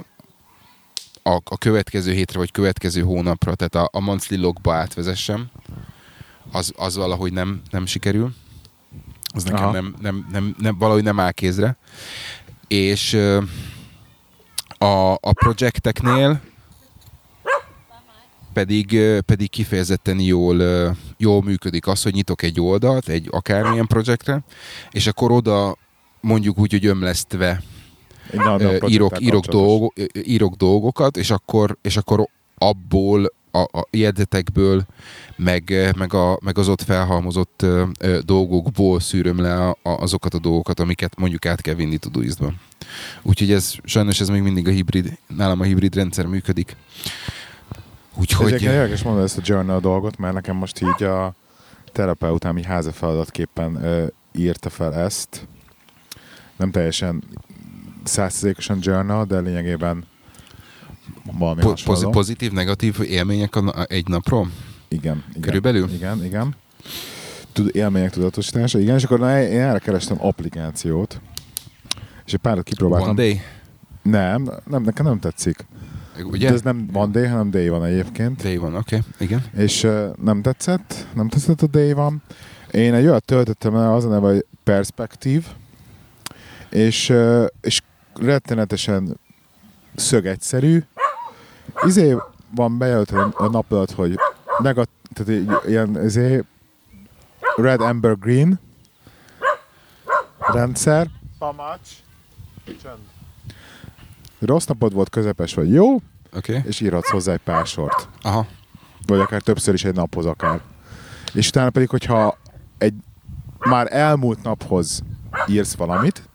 a, 1.27 1.41
a 1.43 1.57
következő 1.57 2.11
hétre, 2.13 2.39
vagy 2.39 2.51
következő 2.51 3.01
hónapra, 3.01 3.55
tehát 3.55 3.75
a, 3.75 3.97
a 3.97 4.01
monthly 4.01 4.35
logba 4.35 4.73
átvezessem, 4.73 5.49
az, 6.51 6.73
az 6.75 6.95
valahogy 6.95 7.33
nem, 7.33 7.61
nem 7.69 7.85
sikerül. 7.85 8.33
Az 9.33 9.43
nekem 9.43 9.63
Aha. 9.63 9.71
nem, 9.71 9.95
nem, 10.01 10.27
nem, 10.31 10.55
nem, 10.59 10.77
valahogy 10.77 11.03
nem 11.03 11.19
áll 11.19 11.31
kézre. 11.31 11.77
És 12.67 13.13
a, 14.77 15.11
a 15.11 15.33
projekteknél 15.33 16.41
pedig, 18.53 18.99
pedig 19.25 19.49
kifejezetten 19.49 20.19
jól, 20.19 20.95
jól 21.17 21.43
működik 21.43 21.87
az, 21.87 22.03
hogy 22.03 22.13
nyitok 22.13 22.41
egy 22.41 22.61
oldalt, 22.61 23.09
egy 23.09 23.27
akármilyen 23.31 23.87
projektre, 23.87 24.43
és 24.91 25.07
akkor 25.07 25.31
oda 25.31 25.77
mondjuk 26.21 26.57
úgy, 26.59 26.71
hogy 26.71 26.85
ömlesztve 26.85 27.61
írok, 28.87 29.21
írok, 29.21 29.45
dolgo, 29.45 29.91
írok 30.23 30.55
dolgokat, 30.55 31.17
és 31.17 31.31
akkor, 31.31 31.77
és 31.81 31.97
akkor 31.97 32.27
abból 32.57 33.31
a, 33.51 33.79
a 33.79 33.87
jegyzetekből, 33.89 34.85
meg, 35.35 35.93
meg, 35.97 36.13
a, 36.13 36.39
meg 36.41 36.57
az 36.57 36.69
ott 36.69 36.81
felhalmozott 36.81 37.61
ö, 37.61 37.83
ö, 37.99 38.19
dolgokból 38.25 38.99
szűröm 38.99 39.41
le 39.41 39.55
a, 39.55 39.69
a, 39.69 39.89
azokat 39.89 40.33
a 40.33 40.39
dolgokat, 40.39 40.79
amiket 40.79 41.19
mondjuk 41.19 41.45
át 41.45 41.61
kell 41.61 41.73
vinni 41.73 41.97
Todoistba. 41.97 42.53
Úgyhogy 43.21 43.51
ez 43.51 43.73
sajnos 43.83 44.19
ez 44.19 44.29
még 44.29 44.41
mindig 44.41 44.67
a 44.67 44.71
hibrid, 44.71 45.17
nálam 45.27 45.59
a 45.59 45.63
hibrid 45.63 45.95
rendszer 45.95 46.25
működik. 46.25 46.75
Úgyhogy... 48.15 48.47
Egyébként 48.47 48.71
érdekes 48.71 49.03
mondani 49.03 49.25
ezt 49.25 49.37
a 49.37 49.41
journal 49.43 49.79
dolgot, 49.79 50.17
mert 50.17 50.33
nekem 50.33 50.55
most 50.55 50.81
így 50.81 51.03
a 51.03 51.33
terapeutám 51.91 52.57
így 52.57 52.65
házi 52.65 52.91
feladatképpen 52.91 53.83
ö, 53.83 54.05
írta 54.31 54.69
fel 54.69 54.95
ezt. 54.95 55.47
Nem 56.57 56.71
teljesen 56.71 57.23
százszerzékosan 58.07 58.77
journal, 58.81 59.25
de 59.25 59.39
lényegében 59.39 60.05
valami 61.37 61.61
po- 61.61 61.69
hasonló. 61.69 61.93
pozi- 61.93 62.11
pozitív, 62.11 62.51
negatív 62.51 62.99
élmények 63.03 63.55
a, 63.55 63.67
a, 63.67 63.85
egy 63.89 64.07
napról? 64.07 64.49
Igen, 64.87 65.23
igen. 65.29 65.41
Körülbelül? 65.41 65.89
Igen, 65.93 66.25
igen. 66.25 66.55
Tud, 67.51 67.75
élmények 67.75 68.11
tudatosítása, 68.11 68.79
igen, 68.79 68.95
és 68.95 69.03
akkor 69.03 69.19
na, 69.19 69.41
én 69.41 69.61
erre 69.61 69.79
kerestem 69.79 70.17
applikációt, 70.19 71.21
és 72.25 72.33
egy 72.33 72.39
párat 72.39 72.63
kipróbáltam. 72.63 73.09
One 73.09 73.17
day? 73.17 73.41
Nem, 74.01 74.49
nem, 74.65 74.83
nekem 74.83 75.05
nem 75.05 75.19
tetszik. 75.19 75.65
Ugye? 76.23 76.47
De 76.47 76.53
ez 76.53 76.61
nem 76.61 76.89
van 76.91 77.11
day, 77.11 77.25
hanem 77.25 77.51
day 77.51 77.69
van 77.69 77.85
egyébként. 77.85 78.43
Day 78.43 78.57
van, 78.57 78.75
oké. 78.75 78.95
Okay. 78.95 79.27
Igen. 79.27 79.43
És 79.57 79.83
uh, 79.83 80.05
nem 80.23 80.41
tetszett, 80.41 81.07
nem 81.13 81.29
tetszett 81.29 81.61
a 81.61 81.67
day 81.67 81.93
van. 81.93 82.21
Én 82.71 82.93
egy 82.93 83.05
olyat 83.05 83.25
töltöttem 83.25 83.75
el, 83.75 83.93
az 83.93 84.05
a 84.05 84.09
neve, 84.09 84.27
hogy 84.27 84.45
Perspective, 84.63 85.43
és, 86.69 87.09
uh, 87.09 87.45
és 87.61 87.81
rettenetesen 88.19 89.19
szög 89.95 90.25
egyszerű. 90.25 90.83
Izé 91.85 92.15
van 92.55 92.77
bejelöltve 92.77 93.27
a 93.33 93.47
nap 93.47 93.71
alatt, 93.71 93.91
hogy 93.91 94.15
negat, 94.57 94.89
tehát 95.13 95.41
így, 95.41 95.51
ilyen 95.65 96.03
izé, 96.03 96.43
red, 97.55 97.81
amber, 97.81 98.17
green 98.17 98.59
rendszer. 100.37 101.07
Rossz 104.39 104.65
napod 104.65 104.93
volt, 104.93 105.09
közepes 105.09 105.53
vagy 105.53 105.73
jó, 105.73 105.93
Oké. 105.93 106.01
Okay. 106.33 106.61
és 106.65 106.79
írhatsz 106.79 107.09
hozzá 107.09 107.33
egy 107.33 107.39
pár 107.43 107.65
sort. 107.65 108.07
Aha. 108.21 108.45
Vagy 109.05 109.19
akár 109.19 109.41
többször 109.41 109.73
is 109.73 109.83
egy 109.83 109.95
naphoz 109.95 110.25
akár. 110.25 110.61
És 111.33 111.47
utána 111.47 111.69
pedig, 111.69 111.89
hogyha 111.89 112.37
egy 112.77 112.93
már 113.59 113.87
elmúlt 113.93 114.43
naphoz 114.43 115.03
írsz 115.47 115.75
valamit, 115.75 116.26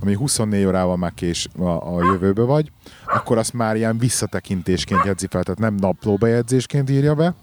ami 0.00 0.14
24 0.14 0.64
órával 0.64 0.96
már 0.96 1.12
kés 1.14 1.48
a, 1.58 1.96
a 1.96 2.04
jövőbe 2.04 2.42
vagy, 2.42 2.70
akkor 3.06 3.38
azt 3.38 3.52
már 3.52 3.76
ilyen 3.76 3.98
visszatekintésként 3.98 5.04
jegyzi 5.04 5.26
fel, 5.30 5.42
tehát 5.42 5.60
nem 5.60 5.74
naplóbejegyzésként 5.74 6.90
írja 6.90 7.14
be, 7.14 7.34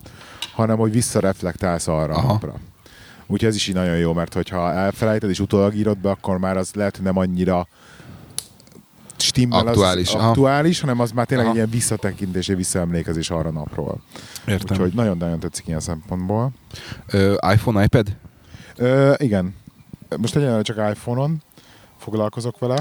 hanem 0.53 0.77
hogy 0.77 0.91
visszareflektálsz 0.91 1.87
arra 1.87 2.13
a 2.13 2.17
Aha. 2.17 2.27
napra. 2.27 2.53
Úgyhogy 3.27 3.49
ez 3.49 3.55
is 3.55 3.67
így 3.67 3.75
nagyon 3.75 3.97
jó, 3.97 4.13
mert 4.13 4.33
hogyha 4.33 4.71
elfelejted 4.71 5.29
és 5.29 5.39
utólag 5.39 5.75
írod 5.75 5.97
be, 5.97 6.09
akkor 6.09 6.37
már 6.37 6.57
az 6.57 6.73
lehet, 6.73 6.95
hogy 6.95 7.05
nem 7.05 7.17
annyira 7.17 7.67
stimmel 9.17 9.67
Aktuális, 9.67 10.13
az 10.13 10.21
aktuális, 10.23 10.79
hanem 10.79 10.99
az 10.99 11.11
már 11.11 11.25
tényleg 11.25 11.45
Aha. 11.45 11.55
ilyen 11.55 11.69
visszatekintés, 11.69 12.49
egy 12.49 12.55
visszaemlékezés 12.55 13.29
arra 13.29 13.49
a 13.49 13.51
napról. 13.51 14.01
Értem. 14.45 14.67
Úgyhogy 14.77 14.93
nagyon-nagyon 14.93 15.39
tetszik 15.39 15.67
ilyen 15.67 15.79
szempontból. 15.79 16.51
Ö, 17.07 17.35
iPhone, 17.53 17.83
iPad? 17.83 18.07
Ö, 18.75 19.13
igen. 19.17 19.55
Most 20.17 20.35
egyenlően 20.35 20.63
csak 20.63 20.77
iPhone-on 20.77 21.41
foglalkozok 21.97 22.59
vele. 22.59 22.77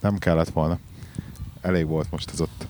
Nem 0.00 0.18
kellett 0.18 0.48
volna. 0.48 0.78
Elég 1.60 1.86
volt 1.86 2.10
most 2.10 2.30
ez 2.30 2.40
ott. 2.40 2.66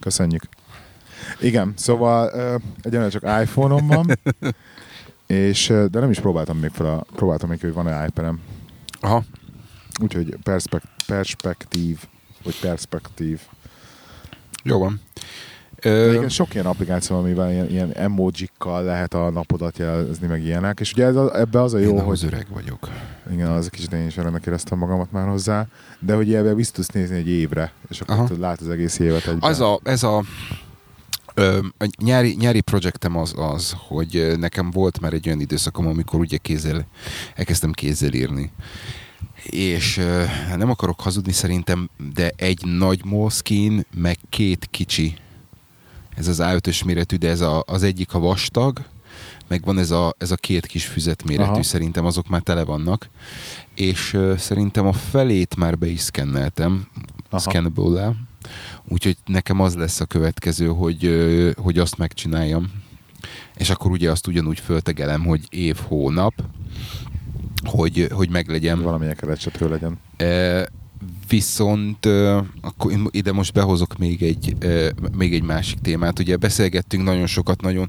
Köszönjük. 0.00 0.42
Igen, 1.40 1.72
szóval 1.76 2.30
egyenlően 2.82 3.10
csak 3.10 3.22
iPhone-on 3.42 3.86
van, 3.86 4.18
és, 5.26 5.66
de 5.66 6.00
nem 6.00 6.10
is 6.10 6.20
próbáltam 6.20 6.58
még 6.58 6.70
fel 6.70 6.86
a, 6.86 7.04
próbáltam 7.14 7.48
még, 7.48 7.60
hogy 7.60 7.72
van-e 7.72 8.06
iPad-em. 8.06 8.40
Aha. 9.00 9.24
Úgyhogy 10.02 10.36
perspek- 10.42 10.88
perspektív, 11.06 12.04
vagy 12.42 12.60
perspektív. 12.60 13.40
Jó 14.62 14.78
van. 14.78 15.00
Ö, 15.82 16.12
igen, 16.12 16.28
sok 16.28 16.54
ilyen 16.54 16.66
applikáció, 16.66 17.16
amivel 17.18 17.52
ilyen, 17.52 17.70
ilyen 17.70 17.92
emojikkal 17.92 18.84
lehet 18.84 19.14
a 19.14 19.30
napodat 19.30 19.78
jelezni, 19.78 20.26
meg 20.26 20.44
ilyenek. 20.44 20.80
És 20.80 20.92
ugye 20.92 21.04
ez 21.04 21.16
a, 21.16 21.38
ebbe 21.38 21.62
az 21.62 21.74
a 21.74 21.78
jó, 21.78 21.96
én 21.96 22.02
hogy... 22.02 22.24
öreg 22.24 22.46
vagyok. 22.52 22.88
Igen, 23.32 23.48
az 23.48 23.68
kicsit 23.68 23.92
én 23.92 24.06
is 24.06 24.16
örömnek 24.16 24.46
éreztem 24.46 24.78
magamat 24.78 25.12
már 25.12 25.28
hozzá. 25.28 25.66
De 25.98 26.14
hogy 26.14 26.34
ebbe 26.34 26.54
tudsz 26.72 26.88
nézni 26.88 27.16
egy 27.16 27.28
évre, 27.28 27.72
és 27.88 28.00
akkor 28.00 28.16
tudod, 28.16 28.40
lát 28.40 28.60
az 28.60 28.68
egész 28.68 28.98
évet 28.98 29.26
egyben. 29.26 29.50
Az 29.50 29.60
a, 29.60 29.80
ez 29.82 30.02
a, 30.02 30.16
a 31.78 31.86
nyári, 32.02 32.36
nyári 32.38 32.60
projektem 32.60 33.16
az 33.16 33.34
az, 33.36 33.74
hogy 33.88 34.32
nekem 34.38 34.70
volt 34.70 35.00
már 35.00 35.12
egy 35.12 35.26
olyan 35.26 35.40
időszakom, 35.40 35.86
amikor 35.86 36.20
ugye 36.20 36.36
kézzel, 36.36 36.86
elkezdtem 37.34 37.72
kézzel 37.72 38.12
írni. 38.12 38.52
És 39.44 40.00
nem 40.56 40.70
akarok 40.70 41.00
hazudni 41.00 41.32
szerintem, 41.32 41.90
de 42.14 42.32
egy 42.36 42.64
nagy 42.64 43.04
Moleskine, 43.04 43.82
meg 43.94 44.18
két 44.28 44.66
kicsi, 44.70 45.16
ez 46.16 46.28
az 46.28 46.40
A5-ös 46.42 46.84
méretű, 46.84 47.16
de 47.16 47.28
ez 47.28 47.40
a, 47.40 47.62
az 47.66 47.82
egyik 47.82 48.14
a 48.14 48.18
vastag, 48.18 48.82
meg 49.48 49.64
van 49.64 49.78
ez 49.78 49.90
a, 49.90 50.14
ez 50.18 50.30
a 50.30 50.36
két 50.36 50.66
kis 50.66 50.86
füzetméretű, 50.86 51.50
Aha. 51.50 51.62
szerintem 51.62 52.04
azok 52.04 52.28
már 52.28 52.40
tele 52.40 52.64
vannak. 52.64 53.08
És 53.74 54.12
ö, 54.12 54.34
szerintem 54.36 54.86
a 54.86 54.92
felét 54.92 55.56
már 55.56 55.78
be 55.78 55.86
is 55.86 56.00
szkenneltem, 56.00 56.86
scannable 57.38 58.14
Úgyhogy 58.88 59.16
nekem 59.26 59.60
az 59.60 59.74
lesz 59.74 60.00
a 60.00 60.04
következő, 60.04 60.66
hogy, 60.66 61.04
ö, 61.04 61.50
hogy 61.56 61.78
azt 61.78 61.96
megcsináljam. 61.96 62.70
És 63.56 63.70
akkor 63.70 63.90
ugye 63.90 64.10
azt 64.10 64.26
ugyanúgy 64.26 64.60
föltegelem, 64.60 65.24
hogy 65.24 65.40
év, 65.48 65.76
hónap, 65.76 66.34
hogy, 67.64 68.08
hogy 68.12 68.30
meglegyen. 68.30 68.82
Valamilyen 68.82 69.16
keretsető 69.16 69.68
legyen. 69.68 69.98
E, 70.16 70.68
viszont 71.28 72.06
akkor 72.60 72.92
ide 73.10 73.32
most 73.32 73.52
behozok 73.52 73.98
még 73.98 74.22
egy, 74.22 74.56
még 75.16 75.34
egy 75.34 75.42
másik 75.42 75.78
témát. 75.80 76.18
Ugye 76.18 76.36
beszélgettünk 76.36 77.04
nagyon 77.04 77.26
sokat, 77.26 77.60
nagyon 77.60 77.88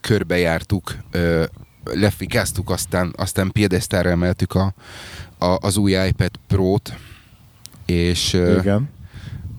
körbejártuk, 0.00 0.96
lefikáztuk, 1.84 2.70
aztán, 2.70 3.12
aztán 3.16 3.50
piedesztára 3.50 4.10
emeltük 4.10 4.54
a, 4.54 4.74
a, 5.38 5.58
az 5.60 5.76
új 5.76 5.92
iPad 6.06 6.30
Pro-t, 6.46 6.94
és, 7.86 8.32
Igen. 8.32 8.88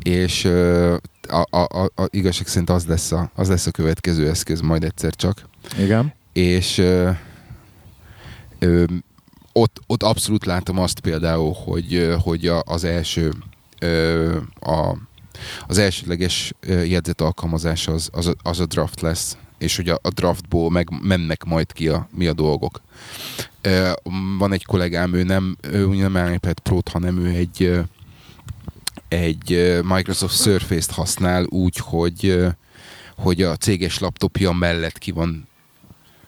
és 0.04 0.46
a, 1.28 1.46
a, 1.50 1.82
a, 1.82 1.84
a 1.96 2.08
igazság 2.10 2.48
szerint 2.48 2.70
az 2.70 2.86
lesz, 2.86 3.12
a, 3.12 3.32
az 3.36 3.50
lesz 3.50 3.66
a 3.66 3.72
következő 3.72 4.30
eszköz 4.30 4.62
majd 4.62 4.84
egyszer 4.84 5.16
csak. 5.16 5.48
Igen. 5.80 6.14
És 6.34 6.78
ö, 6.78 7.10
ö, 8.60 8.84
ott, 9.54 9.82
ott 9.88 10.04
abszolút 10.04 10.46
látom 10.46 10.80
azt 10.80 11.00
például, 11.00 11.54
hogy, 11.54 12.16
hogy 12.24 12.48
a, 12.48 12.62
az 12.66 12.84
első 12.84 13.34
a, 14.60 14.96
az 15.68 15.78
elsődleges 15.78 16.54
jegyzet 16.68 17.22
alkalmazás 17.22 17.88
az, 17.88 18.10
az, 18.12 18.34
az 18.44 18.60
a 18.60 18.66
draft 18.66 19.02
lesz, 19.02 19.38
és 19.58 19.76
hogy 19.76 19.90
a, 19.90 20.00
a 20.02 20.10
draftból 20.10 20.72
meg 20.72 20.90
mennek 21.02 21.44
majd 21.44 21.72
ki 21.72 21.88
a, 21.88 22.08
mi 22.12 22.28
a 22.28 22.34
dolgok. 22.34 22.82
Van 24.38 24.54
egy 24.54 24.66
kollégám, 24.66 25.14
ő 25.14 25.24
nem, 25.24 25.58
ő 25.62 25.88
nem 25.88 26.34
iPad 26.34 26.60
Pro-t, 26.60 26.90
hanem 26.90 27.20
ő 27.20 27.28
egy 27.28 27.84
egy 29.08 29.80
Microsoft 29.84 30.42
Surface-t 30.42 30.92
használ 30.92 31.44
úgy, 31.44 31.78
hogy, 31.78 32.46
hogy 33.16 33.42
a 33.42 33.56
céges 33.56 34.00
laptopja 34.00 34.52
mellett 34.52 34.98
ki 34.98 35.12
van, 35.12 35.48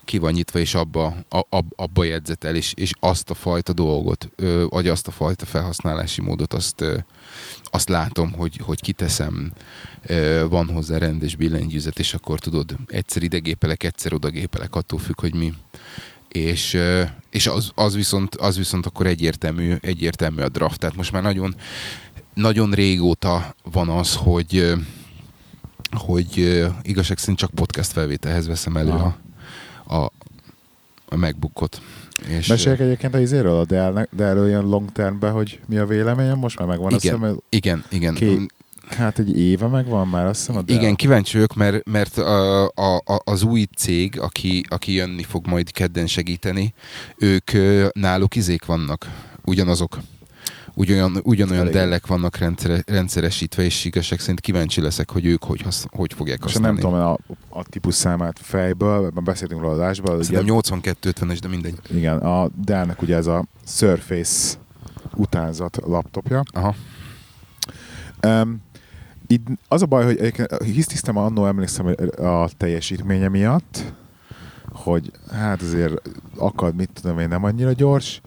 ki 0.05 0.17
van 0.17 0.31
nyitva, 0.31 0.59
és 0.59 0.73
abba, 0.75 1.05
a, 1.29 1.63
abba 1.75 2.03
jegyzetel, 2.03 2.55
és, 2.55 2.73
és 2.75 2.91
azt 2.99 3.29
a 3.29 3.33
fajta 3.33 3.73
dolgot, 3.73 4.29
vagy 4.69 4.87
azt 4.87 5.07
a 5.07 5.11
fajta 5.11 5.45
felhasználási 5.45 6.21
módot, 6.21 6.53
azt, 6.53 6.85
azt 7.63 7.89
látom, 7.89 8.31
hogy, 8.31 8.57
hogy 8.63 8.81
kiteszem, 8.81 9.51
van 10.49 10.67
hozzá 10.67 10.97
rendes 10.97 11.35
billentyűzet, 11.35 11.99
és 11.99 12.13
akkor 12.13 12.39
tudod, 12.39 12.75
egyszer 12.87 13.23
idegépelek, 13.23 13.83
egyszer 13.83 14.13
odagépelek, 14.13 14.75
attól 14.75 14.99
függ, 14.99 15.19
hogy 15.19 15.35
mi. 15.35 15.53
És, 16.27 16.77
és 17.29 17.47
az, 17.47 17.71
az, 17.75 17.95
viszont, 17.95 18.35
az 18.35 18.57
viszont 18.57 18.85
akkor 18.85 19.07
egyértelmű, 19.07 19.75
egyértelmű 19.81 20.41
a 20.41 20.49
draft. 20.49 20.79
Tehát 20.79 20.95
most 20.95 21.11
már 21.11 21.23
nagyon 21.23 21.55
nagyon 22.35 22.71
régóta 22.71 23.55
van 23.71 23.89
az, 23.89 24.15
hogy 24.15 24.75
hogy 25.91 26.61
igazság 26.81 27.17
szerint 27.17 27.37
csak 27.37 27.49
podcast 27.49 27.91
felvételhez 27.91 28.47
veszem 28.47 28.77
elő 28.77 28.89
a, 28.89 29.17
a, 29.87 30.11
a 31.05 31.15
MacBookot. 31.15 31.81
És 32.27 32.47
Meséljek 32.47 32.79
egyébként 32.79 33.13
a 33.13 33.19
izéről, 33.19 33.59
a 33.59 33.65
Dell, 33.65 34.07
Dell 34.11 34.47
ilyen 34.47 34.63
long 34.63 34.91
termbe, 34.91 35.29
hogy 35.29 35.59
mi 35.65 35.77
a 35.77 35.85
véleményem, 35.85 36.37
most 36.37 36.59
már 36.59 36.67
megvan 36.67 36.91
igen, 36.91 37.13
azt 37.13 37.23
hiszem, 37.23 37.39
igen, 37.49 37.83
igen. 37.89 38.13
Ké, 38.13 38.45
hát 38.87 39.19
egy 39.19 39.37
éve 39.37 39.67
megvan 39.67 40.07
már 40.07 40.25
azt 40.25 40.39
hiszem 40.39 40.55
a 40.55 40.61
Dell. 40.61 40.77
Igen, 40.77 40.95
kíváncsi 40.95 41.33
vagyok, 41.33 41.55
mert, 41.55 41.85
mert 41.85 42.17
a, 42.17 42.65
a, 42.65 42.95
a, 42.95 43.21
az 43.23 43.43
új 43.43 43.65
cég, 43.77 44.19
aki, 44.19 44.65
aki 44.69 44.93
jönni 44.93 45.23
fog 45.23 45.47
majd 45.47 45.71
kedden 45.71 46.07
segíteni, 46.07 46.73
ők 47.17 47.51
náluk 47.93 48.35
izék 48.35 48.65
vannak, 48.65 49.09
ugyanazok 49.43 49.99
ugyanolyan, 50.75 51.19
ugyanolyan 51.23 51.71
dellek 51.71 52.07
vannak 52.07 52.37
rendszere, 52.37 52.83
rendszeresítve, 52.85 53.63
és 53.63 53.85
igazság 53.85 54.19
szerint 54.19 54.39
kíváncsi 54.39 54.81
leszek, 54.81 55.11
hogy 55.11 55.25
ők 55.25 55.43
hogy, 55.43 55.61
hasz, 55.61 55.85
hogy 55.89 56.13
fogják 56.13 56.41
használni. 56.41 56.77
És 56.77 56.83
nem 56.83 56.91
tudom 56.91 57.07
a, 57.07 57.17
a 57.59 57.63
típus 57.63 57.95
számát 57.95 58.39
fejből, 58.41 59.09
beszéltünk 59.09 59.61
róla 59.61 59.73
adásban. 59.73 60.23
Szerintem 60.23 60.55
82-50-es, 60.59 61.37
de 61.41 61.47
mindegy. 61.47 61.75
Igen, 61.89 62.17
a 62.17 62.49
Dell-nek 62.65 63.01
ugye 63.01 63.15
ez 63.15 63.27
a 63.27 63.45
Surface 63.65 64.57
utánzat 65.15 65.79
laptopja. 65.85 66.43
Aha. 66.53 66.75
Um, 68.25 68.61
itt 69.27 69.47
az 69.67 69.81
a 69.81 69.85
baj, 69.85 70.03
hogy 70.03 70.33
hisztisztem 70.63 71.17
annó 71.17 71.45
emlékszem 71.45 71.95
a 72.17 72.49
teljesítménye 72.57 73.27
miatt, 73.27 73.93
hogy 74.71 75.11
hát 75.31 75.61
azért 75.61 76.01
akad, 76.37 76.75
mit 76.75 76.89
tudom 77.01 77.19
én, 77.19 77.27
nem 77.27 77.43
annyira 77.43 77.71
gyors, 77.71 78.21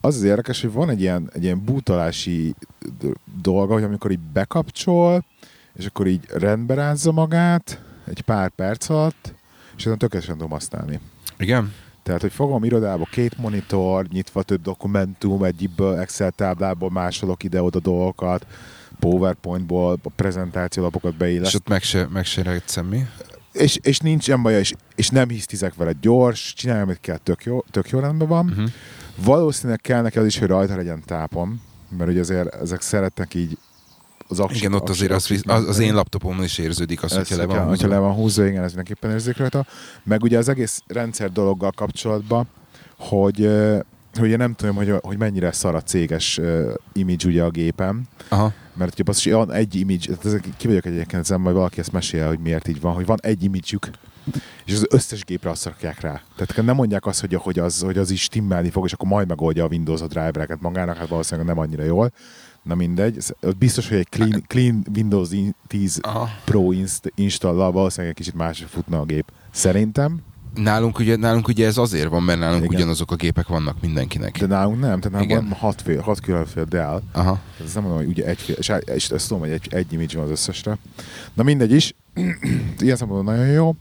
az 0.00 0.16
az 0.16 0.22
érdekes, 0.22 0.60
hogy 0.60 0.72
van 0.72 0.90
egy 0.90 1.00
ilyen, 1.00 1.30
egy 1.32 1.42
ilyen 1.42 1.64
bútolási 1.64 2.54
dolga, 3.42 3.72
hogy 3.72 3.82
amikor 3.82 4.10
így 4.10 4.18
bekapcsol, 4.32 5.24
és 5.74 5.86
akkor 5.86 6.06
így 6.06 6.24
rendbe 6.28 6.74
rázza 6.74 7.12
magát 7.12 7.82
egy 8.04 8.20
pár 8.20 8.50
perc 8.50 8.88
alatt, 8.88 9.34
és 9.76 9.86
ezen 9.86 9.98
tökéletesen 9.98 10.36
tudom 10.36 10.50
használni. 10.50 11.00
Igen? 11.38 11.72
Tehát, 12.02 12.20
hogy 12.20 12.32
fogom 12.32 12.64
irodába 12.64 13.08
két 13.10 13.38
monitor, 13.38 14.06
nyitva 14.06 14.42
több 14.42 14.62
dokumentum, 14.62 15.44
egyiből 15.44 15.98
Excel 15.98 16.30
táblából 16.30 16.90
másolok 16.90 17.42
ide-oda 17.42 17.80
dolgokat, 17.80 18.46
PowerPointból 18.98 19.98
a 20.02 20.08
prezentáció 20.16 20.82
lapokat 20.82 21.16
beillesztem. 21.16 21.48
És 21.48 21.54
ott 21.54 21.68
meg 21.68 21.82
se, 21.82 22.06
meg 22.12 22.24
se 22.24 22.62
semmi? 22.66 23.06
És, 23.52 23.78
és 23.82 23.98
nincs 23.98 24.26
ilyen 24.26 24.42
baj, 24.42 24.54
és, 24.54 24.74
és 24.94 25.08
nem 25.08 25.28
hisztizek 25.28 25.74
vele 25.74 25.92
gyors, 26.00 26.52
csináljam, 26.54 26.84
amit 26.84 27.00
kell, 27.00 27.16
tök 27.16 27.44
jó, 27.44 27.64
tök 27.70 27.88
jó 27.88 27.98
rendben 27.98 28.28
van. 28.28 28.46
Uh-huh. 28.48 28.70
Valószínűleg 29.24 29.80
kell 29.80 30.02
neki 30.02 30.18
az 30.18 30.26
is, 30.26 30.38
hogy 30.38 30.48
rajta 30.48 30.76
legyen 30.76 31.02
tápom, 31.06 31.62
mert 31.98 32.10
ugye 32.10 32.20
azért 32.20 32.54
ezek 32.54 32.80
szeretnek 32.80 33.34
így 33.34 33.58
az 34.28 34.40
aksi, 34.40 34.56
Igen, 34.56 34.72
ott 34.72 34.88
azért 34.88 35.12
az, 35.12 35.42
az, 35.46 35.68
az, 35.68 35.78
én 35.78 35.94
laptopomon 35.94 36.44
is 36.44 36.58
érződik 36.58 37.02
az, 37.02 37.12
hogyha 37.12 37.36
le 37.36 37.44
van 37.44 37.56
húzva. 37.56 37.68
Hogyha 37.68 37.88
le 37.88 37.98
van 37.98 38.14
húzva, 38.14 38.46
igen, 38.46 38.62
ez 38.62 38.66
mindenképpen 38.66 39.10
érzik 39.10 39.36
rajta. 39.36 39.66
Meg 40.02 40.22
ugye 40.22 40.38
az 40.38 40.48
egész 40.48 40.82
rendszer 40.86 41.32
dologgal 41.32 41.70
kapcsolatban, 41.70 42.48
hogy 42.98 43.50
hogy 44.18 44.30
én 44.30 44.36
nem 44.36 44.54
tudom, 44.54 44.74
hogy, 44.74 44.94
hogy 45.00 45.18
mennyire 45.18 45.52
szar 45.52 45.74
a 45.74 45.82
céges 45.82 46.38
uh, 46.38 46.72
image 46.92 47.26
ugye 47.26 47.42
a 47.42 47.50
gépem. 47.50 48.02
Aha. 48.28 48.52
Mert 48.74 48.92
ugye 48.92 49.10
az, 49.10 49.24
van 49.24 49.52
egy 49.52 49.74
image, 49.74 50.14
ki 50.56 50.66
vagyok 50.66 50.84
egyébként 50.84 51.22
ezen, 51.22 51.40
majd 51.40 51.54
valaki 51.54 51.78
ezt 51.80 51.92
mesél, 51.92 52.26
hogy 52.26 52.38
miért 52.38 52.68
így 52.68 52.80
van, 52.80 52.94
hogy 52.94 53.06
van 53.06 53.18
egy 53.22 53.44
image 53.44 53.78
és 54.64 54.72
az 54.74 54.86
összes 54.90 55.24
gépre 55.24 55.50
azt 55.50 55.64
rakják 55.64 56.00
rá. 56.00 56.22
Tehát 56.36 56.66
nem 56.66 56.74
mondják 56.74 57.06
azt, 57.06 57.20
hogy, 57.20 57.34
hogy, 57.34 57.58
az, 57.58 57.80
hogy 57.80 57.98
az 57.98 58.10
is 58.10 58.22
stimmelni 58.22 58.70
fog, 58.70 58.84
és 58.84 58.92
akkor 58.92 59.08
majd 59.08 59.28
megoldja 59.28 59.64
a 59.64 59.68
Windows 59.68 60.00
a 60.00 60.06
drivereket 60.06 60.60
magának, 60.60 60.96
hát 60.96 61.08
valószínűleg 61.08 61.46
nem 61.48 61.58
annyira 61.58 61.82
jól. 61.82 62.12
Na 62.62 62.74
mindegy, 62.74 63.24
biztos, 63.58 63.88
hogy 63.88 63.98
egy 63.98 64.08
clean, 64.08 64.44
clean 64.46 64.86
Windows 64.94 65.28
10 65.66 65.98
Aha. 66.02 66.28
Pro 66.44 66.72
inst- 66.72 67.12
installal 67.14 67.72
valószínűleg 67.72 68.10
egy 68.10 68.24
kicsit 68.24 68.38
más 68.38 68.64
futna 68.68 69.00
a 69.00 69.04
gép. 69.04 69.32
Szerintem, 69.50 70.22
Nálunk 70.54 70.98
ugye, 70.98 71.16
nálunk 71.16 71.48
ugye 71.48 71.66
ez 71.66 71.76
azért 71.76 72.08
van, 72.08 72.22
mert 72.22 72.38
nálunk 72.38 72.64
Igen. 72.64 72.74
ugyanazok 72.74 73.10
a 73.10 73.14
gépek 73.14 73.46
vannak 73.46 73.80
mindenkinek. 73.80 74.38
De 74.38 74.46
nálunk 74.46 74.80
nem, 74.80 75.00
tehát 75.00 75.10
nálunk 75.10 75.30
Igen. 75.30 75.48
van 75.48 75.58
hat, 75.58 75.82
fél, 75.82 76.00
hat 76.00 76.20
különféle 76.20 76.64
Dell. 76.64 77.02
Aha. 77.12 77.40
Ez 77.64 77.74
nem 77.74 77.82
mondom, 77.82 78.00
hogy 78.00 78.08
ugye 78.08 78.24
egy, 78.24 78.54
és, 78.58 78.72
és 78.84 79.10
ezt 79.10 79.28
tudom, 79.28 79.42
hogy 79.42 79.52
egy, 79.52 79.68
egy 79.70 79.92
image 79.92 80.16
van 80.16 80.24
az 80.24 80.30
összesre. 80.30 80.78
Na 81.34 81.42
mindegy 81.42 81.72
is, 81.72 81.94
ilyen 82.78 82.96
szempontból 82.96 83.34
nagyon 83.34 83.46
jó. 83.46 83.74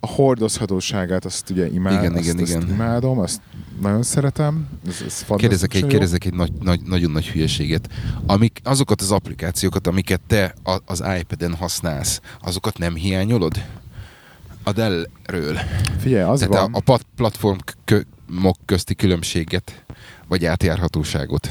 A 0.00 0.06
hordozhatóságát 0.06 1.24
azt 1.24 1.50
ugye 1.50 1.66
imád, 1.66 1.92
igen, 1.92 2.12
azt, 2.12 2.22
igen, 2.22 2.42
azt 2.42 2.52
igen. 2.52 2.68
imádom, 2.68 3.18
azt 3.18 3.40
nagyon 3.80 4.02
szeretem. 4.02 4.68
Ez, 4.86 5.02
ez 5.06 5.24
kérdezek 5.36 5.74
egy, 5.74 5.86
kérdezek 5.86 6.24
egy 6.24 6.34
nagy, 6.34 6.52
nagy, 6.60 6.80
nagyon 6.82 7.10
nagy 7.10 7.28
hülyeséget. 7.28 7.88
Amik, 8.26 8.60
azokat 8.64 9.00
az 9.00 9.10
applikációkat, 9.10 9.86
amiket 9.86 10.20
te 10.26 10.54
az 10.84 11.02
iPad-en 11.20 11.54
használsz, 11.54 12.20
azokat 12.40 12.78
nem 12.78 12.94
hiányolod? 12.94 13.64
A 14.62 14.72
Dell-ről. 14.72 15.58
Figyelj, 15.98 16.22
az 16.22 16.38
Tehát 16.38 16.70
van. 16.70 16.82
a, 16.84 16.92
a 16.92 16.98
platformok 17.16 18.56
közti 18.64 18.94
különbséget, 18.94 19.84
vagy 20.28 20.44
átjárhatóságot. 20.44 21.48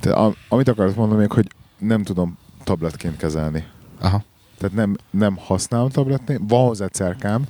Te, 0.00 0.12
a, 0.12 0.34
amit 0.48 0.68
akarok 0.68 0.94
mondani 0.94 1.20
még, 1.20 1.32
hogy 1.32 1.46
nem 1.78 2.02
tudom 2.02 2.38
tabletként 2.64 3.16
kezelni. 3.16 3.64
Aha. 4.00 4.24
Tehát 4.58 4.76
nem, 4.76 4.96
nem 5.10 5.36
használom 5.36 5.88
tabletként, 5.88 6.40
van 6.48 6.66
hozzá 6.66 6.86
cerkám, 6.86 7.44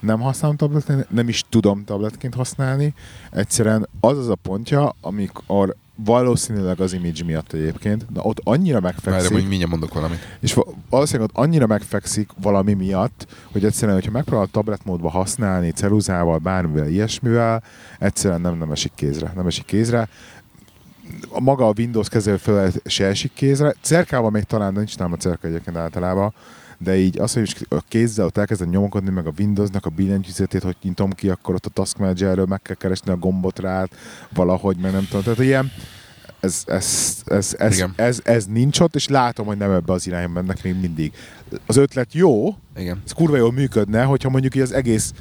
nem 0.00 0.20
használom 0.20 0.56
tabletként, 0.56 1.10
nem 1.10 1.28
is 1.28 1.44
tudom 1.48 1.84
tabletként 1.84 2.34
használni. 2.34 2.94
Egyszerűen 3.30 3.88
az 4.00 4.18
az 4.18 4.28
a 4.28 4.34
pontja, 4.34 4.94
amikor 5.00 5.76
valószínűleg 6.04 6.80
az 6.80 6.92
image 6.92 7.24
miatt 7.24 7.52
egyébként, 7.52 8.12
de 8.12 8.20
ott 8.22 8.40
annyira 8.44 8.80
megfekszik. 8.80 9.30
Várj, 9.30 9.32
hogy 9.32 9.48
mindjárt 9.48 9.70
mondok 9.70 9.94
valamit. 9.94 10.18
És 10.40 10.58
valószínűleg 10.90 11.30
ott 11.30 11.44
annyira 11.44 11.66
megfekszik 11.66 12.30
valami 12.42 12.72
miatt, 12.72 13.26
hogy 13.52 13.64
egyszerűen, 13.64 13.96
hogyha 13.96 14.10
megpróbál 14.10 14.46
tablet 14.46 14.84
módba 14.84 15.10
használni, 15.10 15.70
ceruzával, 15.70 16.38
bármivel, 16.38 16.88
ilyesmivel, 16.88 17.62
egyszerűen 17.98 18.40
nem, 18.40 18.58
nem 18.58 18.70
esik 18.70 18.92
kézre. 18.94 19.32
Nem 19.36 19.46
esik 19.46 19.64
kézre. 19.64 20.08
A 21.28 21.40
maga 21.40 21.68
a 21.68 21.72
Windows 21.76 22.08
kezelő 22.08 22.38
se 22.84 23.06
esik 23.06 23.32
kézre. 23.34 23.74
Cerkával 23.80 24.30
még 24.30 24.42
talán 24.42 24.72
nincs 24.72 24.98
nálam 24.98 25.12
a 25.12 25.16
cerka 25.16 25.46
egyébként 25.46 25.76
általában, 25.76 26.34
de 26.78 26.96
így 26.96 27.18
az, 27.18 27.32
hogy 27.32 27.66
a 27.68 27.82
kézzel 27.88 28.26
ott 28.26 28.36
elkezdem 28.36 28.68
nyomokodni, 28.68 29.10
meg 29.10 29.26
a 29.26 29.32
Windowsnak 29.38 29.86
a 29.86 29.90
billentyűzetét, 29.90 30.62
hogy 30.62 30.76
nyitom 30.82 31.12
ki, 31.12 31.28
akkor 31.28 31.54
ott 31.54 31.66
a 31.66 31.70
Task 31.70 31.98
Managerről 31.98 32.46
meg 32.46 32.62
kell 32.62 32.76
keresni 32.76 33.10
a 33.10 33.16
gombot 33.16 33.58
rá, 33.58 33.86
valahogy, 34.34 34.76
meg 34.76 34.92
nem 34.92 35.06
tudom. 35.06 35.22
Tehát 35.22 35.38
ilyen, 35.38 35.70
ez, 36.40 36.62
ez, 36.66 37.16
ez, 37.26 37.54
ez, 37.58 37.80
ez, 37.80 37.92
ez, 37.96 38.20
ez 38.24 38.46
nincs 38.46 38.80
ott, 38.80 38.94
és 38.94 39.08
látom, 39.08 39.46
hogy 39.46 39.56
nem 39.56 39.70
ebbe 39.70 39.92
az 39.92 40.06
irányba 40.06 40.32
mennek 40.32 40.62
még 40.62 40.80
mindig. 40.80 41.12
Az 41.66 41.76
ötlet 41.76 42.14
jó, 42.14 42.56
Igen. 42.76 43.02
ez 43.04 43.12
kurva 43.12 43.36
jól 43.36 43.52
működne, 43.52 44.02
hogyha 44.02 44.30
mondjuk 44.30 44.54
így 44.54 44.62
az 44.62 44.72
egész 44.72 45.12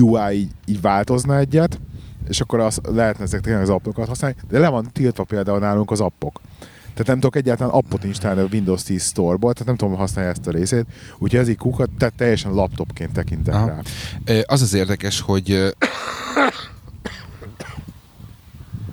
UI 0.00 0.32
így, 0.32 0.50
így 0.66 0.80
változna 0.80 1.38
egyet, 1.38 1.80
és 2.28 2.40
akkor 2.40 2.60
az, 2.60 2.80
lehetne 2.82 3.24
ezek 3.24 3.40
tényleg 3.40 3.62
az 3.62 3.68
appokat 3.68 4.08
használni, 4.08 4.36
de 4.48 4.58
le 4.58 4.68
van 4.68 4.88
tiltva 4.92 5.24
például 5.24 5.58
nálunk 5.58 5.90
az 5.90 6.00
appok. 6.00 6.40
Tehát 6.82 7.06
nem 7.06 7.20
tudok 7.20 7.36
egyáltalán 7.36 7.72
appot 7.72 8.04
installálni 8.04 8.40
a 8.42 8.48
Windows 8.52 8.82
10 8.82 9.04
Store-ból, 9.04 9.52
tehát 9.52 9.68
nem 9.68 9.76
tudom 9.76 9.94
használni 9.94 10.30
ezt 10.30 10.46
a 10.46 10.50
részét. 10.50 10.86
Úgyhogy 11.18 11.40
ez 11.40 11.48
így 11.48 11.56
kukat, 11.56 11.90
tehát 11.98 12.14
teljesen 12.14 12.52
laptopként 12.52 13.12
tekintek 13.12 13.54
Aha. 13.54 13.66
rá. 13.66 14.40
Az 14.42 14.62
az 14.62 14.74
érdekes, 14.74 15.20
hogy 15.20 15.74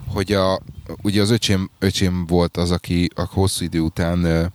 hogy 0.08 0.32
a, 0.32 0.62
ugye 1.02 1.22
az 1.22 1.30
öcsém, 1.30 1.70
öcsém 1.80 2.26
volt 2.26 2.58
az, 2.58 2.72
aki 2.72 3.10
a 3.16 3.28
hosszú 3.32 3.64
idő 3.64 3.80
után 3.80 4.52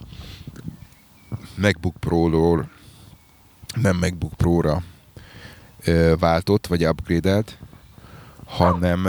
MacBook 1.54 1.96
Pro-ról 2.00 2.68
nem 3.80 3.96
MacBook 3.96 4.34
Pro-ra 4.34 4.82
váltott, 6.18 6.66
vagy 6.66 6.86
upgrade-elt, 6.86 7.58
hanem 8.46 9.08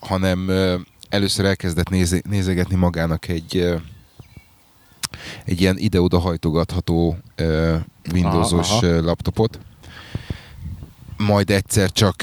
hanem 0.00 0.50
először 1.08 1.44
elkezdett 1.44 1.88
néze, 1.88 2.20
nézegetni 2.28 2.74
magának 2.74 3.28
egy 3.28 3.80
egy 5.44 5.60
ilyen 5.60 5.78
ide-oda 5.78 6.18
hajtogatható 6.18 7.18
Windowsos 8.12 8.70
Aha, 8.70 8.76
aha. 8.76 8.86
ö, 8.86 9.02
laptopot. 9.02 9.58
Majd 11.16 11.50
egyszer 11.50 11.92
csak 11.92 12.14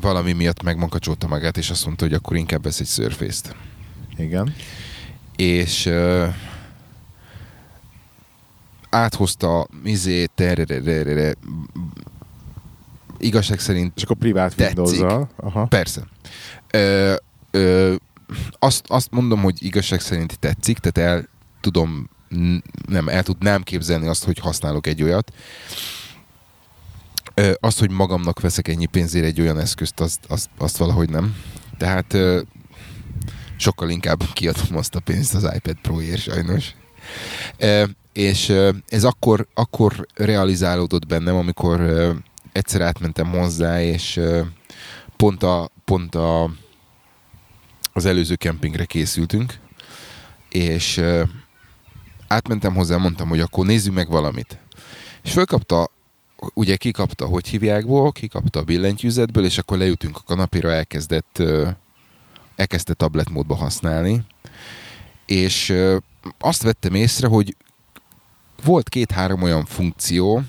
valami 0.00 0.32
miatt 0.32 0.62
megmakacsolta 0.62 1.26
magát, 1.26 1.56
és 1.56 1.70
azt 1.70 1.84
mondta, 1.84 2.04
hogy 2.04 2.14
akkor 2.14 2.36
inkább 2.36 2.62
vesz 2.62 2.80
egy 2.80 2.86
Surface-t. 2.86 3.56
Igen. 4.16 4.54
És 5.36 5.86
ö, 5.86 6.26
áthozta 8.90 9.68
izé, 9.84 10.26
tererererere, 10.34 11.34
igazság 13.18 13.60
szerint 13.60 13.92
És 13.96 14.02
akkor 14.02 14.16
privát. 14.16 14.54
Windows-zal. 14.58 15.28
Aha. 15.36 15.64
Persze. 15.64 16.02
Ö, 16.70 17.14
ö, 17.50 17.94
azt, 18.58 18.84
azt 18.88 19.10
mondom, 19.10 19.42
hogy 19.42 19.64
igazság 19.64 20.00
szerint 20.00 20.38
tetszik, 20.38 20.78
tehát 20.78 21.10
el 21.10 21.28
tudom, 21.60 22.08
nem, 22.88 23.08
el 23.08 23.22
tudnám 23.22 23.62
képzelni 23.62 24.06
azt, 24.06 24.24
hogy 24.24 24.38
használok 24.38 24.86
egy 24.86 25.02
olyat. 25.02 25.32
Ö, 27.34 27.52
azt, 27.60 27.78
hogy 27.78 27.90
magamnak 27.90 28.40
veszek 28.40 28.68
ennyi 28.68 28.86
pénzért 28.86 29.24
egy 29.24 29.40
olyan 29.40 29.58
eszközt, 29.58 30.00
azt, 30.00 30.20
azt, 30.28 30.48
azt 30.58 30.76
valahogy 30.76 31.10
nem. 31.10 31.36
Tehát 31.78 32.14
ö, 32.14 32.40
sokkal 33.56 33.90
inkább 33.90 34.22
kiadom 34.32 34.76
azt 34.76 34.94
a 34.94 35.00
pénzt 35.00 35.34
az 35.34 35.50
iPad 35.54 35.76
Pro-ért 35.82 36.20
sajnos. 36.20 36.74
Ö, 37.58 37.84
és 38.12 38.52
ez 38.88 39.04
akkor, 39.04 39.46
akkor 39.54 40.06
realizálódott 40.14 41.06
bennem, 41.06 41.36
amikor 41.36 41.80
egyszer 42.56 42.80
átmentem 42.80 43.30
hozzá, 43.30 43.82
és 43.82 44.20
pont, 45.16 45.42
a, 45.42 45.70
pont 45.84 46.14
a, 46.14 46.50
az 47.92 48.04
előző 48.04 48.34
kempingre 48.34 48.84
készültünk, 48.84 49.58
és 50.48 51.02
átmentem 52.28 52.74
hozzá, 52.74 52.96
mondtam, 52.96 53.28
hogy 53.28 53.40
akkor 53.40 53.66
nézzük 53.66 53.94
meg 53.94 54.08
valamit. 54.08 54.58
És 55.22 55.32
fölkapta, 55.32 55.90
ugye 56.54 56.76
kikapta, 56.76 57.26
hogy 57.26 57.48
hívjákból, 57.48 58.12
kikapta 58.12 58.60
a 58.60 58.64
billentyűzetből, 58.64 59.44
és 59.44 59.58
akkor 59.58 59.78
leütünk 59.78 60.16
a 60.16 60.22
kanapéra, 60.26 60.72
elkezdett, 60.72 61.42
elkezdte 62.56 62.94
tablet 62.94 63.30
módba 63.30 63.54
használni, 63.54 64.24
és 65.26 65.74
azt 66.38 66.62
vettem 66.62 66.94
észre, 66.94 67.26
hogy 67.26 67.56
volt 68.64 68.88
két-három 68.88 69.42
olyan 69.42 69.64
funkció, 69.64 70.42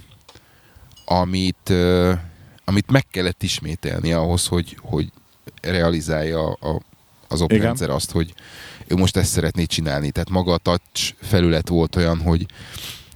amit, 1.10 1.74
amit 2.66 2.92
meg 2.92 3.06
kellett 3.12 3.44
ismételni 3.44 4.12
ahhoz, 4.12 4.48
hogy, 4.48 4.78
hogy 4.82 5.12
realizálja 5.62 6.52
a, 6.52 6.82
az 7.28 7.42
oprendszer 7.42 7.90
azt, 7.90 8.12
hogy 8.12 8.34
ő 8.88 8.96
most 8.96 9.18
ezt 9.18 9.32
szeretné 9.32 9.66
csinálni. 9.66 10.12
Tehát 10.12 10.30
maga 10.30 10.54
a 10.54 10.58
touch 10.58 11.14
felület 11.22 11.68
volt 11.68 11.96
olyan, 11.96 12.22
hogy 12.22 12.46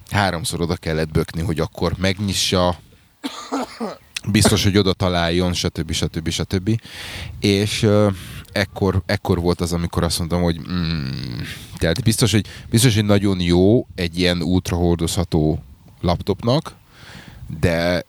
háromszor 0.10 0.62
oda 0.62 0.76
kellett 0.76 1.12
bökni, 1.12 1.42
hogy 1.42 1.60
akkor 1.60 1.94
megnyissa, 1.98 2.80
biztos, 4.32 4.64
hogy 4.64 4.78
oda 4.78 4.94
találjon, 4.94 5.54
stb. 5.54 5.92
stb. 5.92 6.30
stb. 6.30 6.82
És 7.40 7.88
ekkor, 8.52 9.02
ekkor 9.06 9.40
volt 9.40 9.62
az, 9.62 9.74
amikor 9.74 10.04
azt 10.04 10.18
mondtam, 10.18 10.42
hogy 10.42 10.60
mm, 10.72 11.40
tehát 11.78 12.04
biztos, 12.04 12.32
hogy, 12.32 12.46
biztos, 12.70 12.96
hogy 12.96 13.06
nagyon 13.06 13.40
jó 13.40 13.88
egy 13.96 14.20
ilyen 14.20 14.42
ultrahordozható 14.42 15.64
laptopnak, 16.02 16.80
de, 17.60 18.04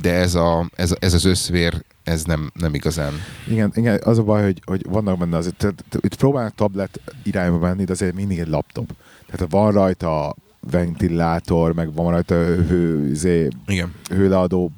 de 0.00 0.12
ez, 0.12 0.34
a, 0.34 0.70
ez, 0.74 0.94
ez 0.98 1.14
az 1.14 1.24
összvér, 1.24 1.84
ez 2.02 2.24
nem, 2.24 2.50
nem 2.54 2.74
igazán. 2.74 3.12
Igen, 3.48 3.72
igen, 3.74 4.00
az 4.04 4.18
a 4.18 4.22
baj, 4.22 4.42
hogy, 4.42 4.62
hogy 4.64 4.86
vannak 4.88 5.18
benne 5.18 5.36
azért, 5.36 5.56
tehát, 5.56 5.84
itt 6.00 6.16
próbálnak 6.16 6.54
tablet 6.54 7.00
irányba 7.22 7.58
menni, 7.58 7.84
de 7.84 7.92
azért 7.92 8.14
mindig 8.14 8.38
egy 8.38 8.48
laptop. 8.48 8.90
Tehát 9.26 9.50
van 9.50 9.72
rajta 9.72 10.36
ventilátor, 10.70 11.74
meg 11.74 11.94
van 11.94 12.10
rajta 12.10 12.34
hő, 12.34 13.10
izé, 13.10 13.48
Igen. 13.66 13.94
hőleadó 14.08 14.70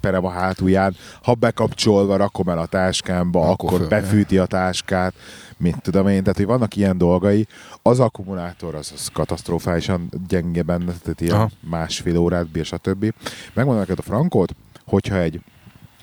perem 0.00 0.24
a 0.24 0.30
hátulján. 0.30 0.96
Ha 1.22 1.34
bekapcsolva 1.34 2.16
rakom 2.16 2.48
el 2.48 2.58
a 2.58 2.66
táskámba, 2.66 3.50
Akkor 3.50 3.72
akkor, 3.72 3.88
befűti 3.88 4.38
a 4.38 4.46
táskát, 4.46 5.14
mint 5.56 5.82
tudom 5.82 6.08
én, 6.08 6.20
tehát 6.20 6.36
hogy 6.36 6.46
vannak 6.46 6.76
ilyen 6.76 6.98
dolgai. 6.98 7.46
Az 7.82 8.00
akkumulátor 8.00 8.74
az, 8.74 8.92
az 8.94 9.08
katasztrofálisan 9.12 10.10
gyenge 10.28 10.62
benne, 10.62 10.92
tehát 11.02 11.20
ilyen 11.20 11.34
Aha. 11.34 11.50
Másfél 11.60 12.16
órát 12.16 12.48
bír, 12.48 12.64
stb. 12.64 13.14
Megmondom 13.54 13.82
neked 13.82 13.98
a 13.98 14.02
frankót, 14.02 14.54
hogyha 14.84 15.16
egy, 15.16 15.40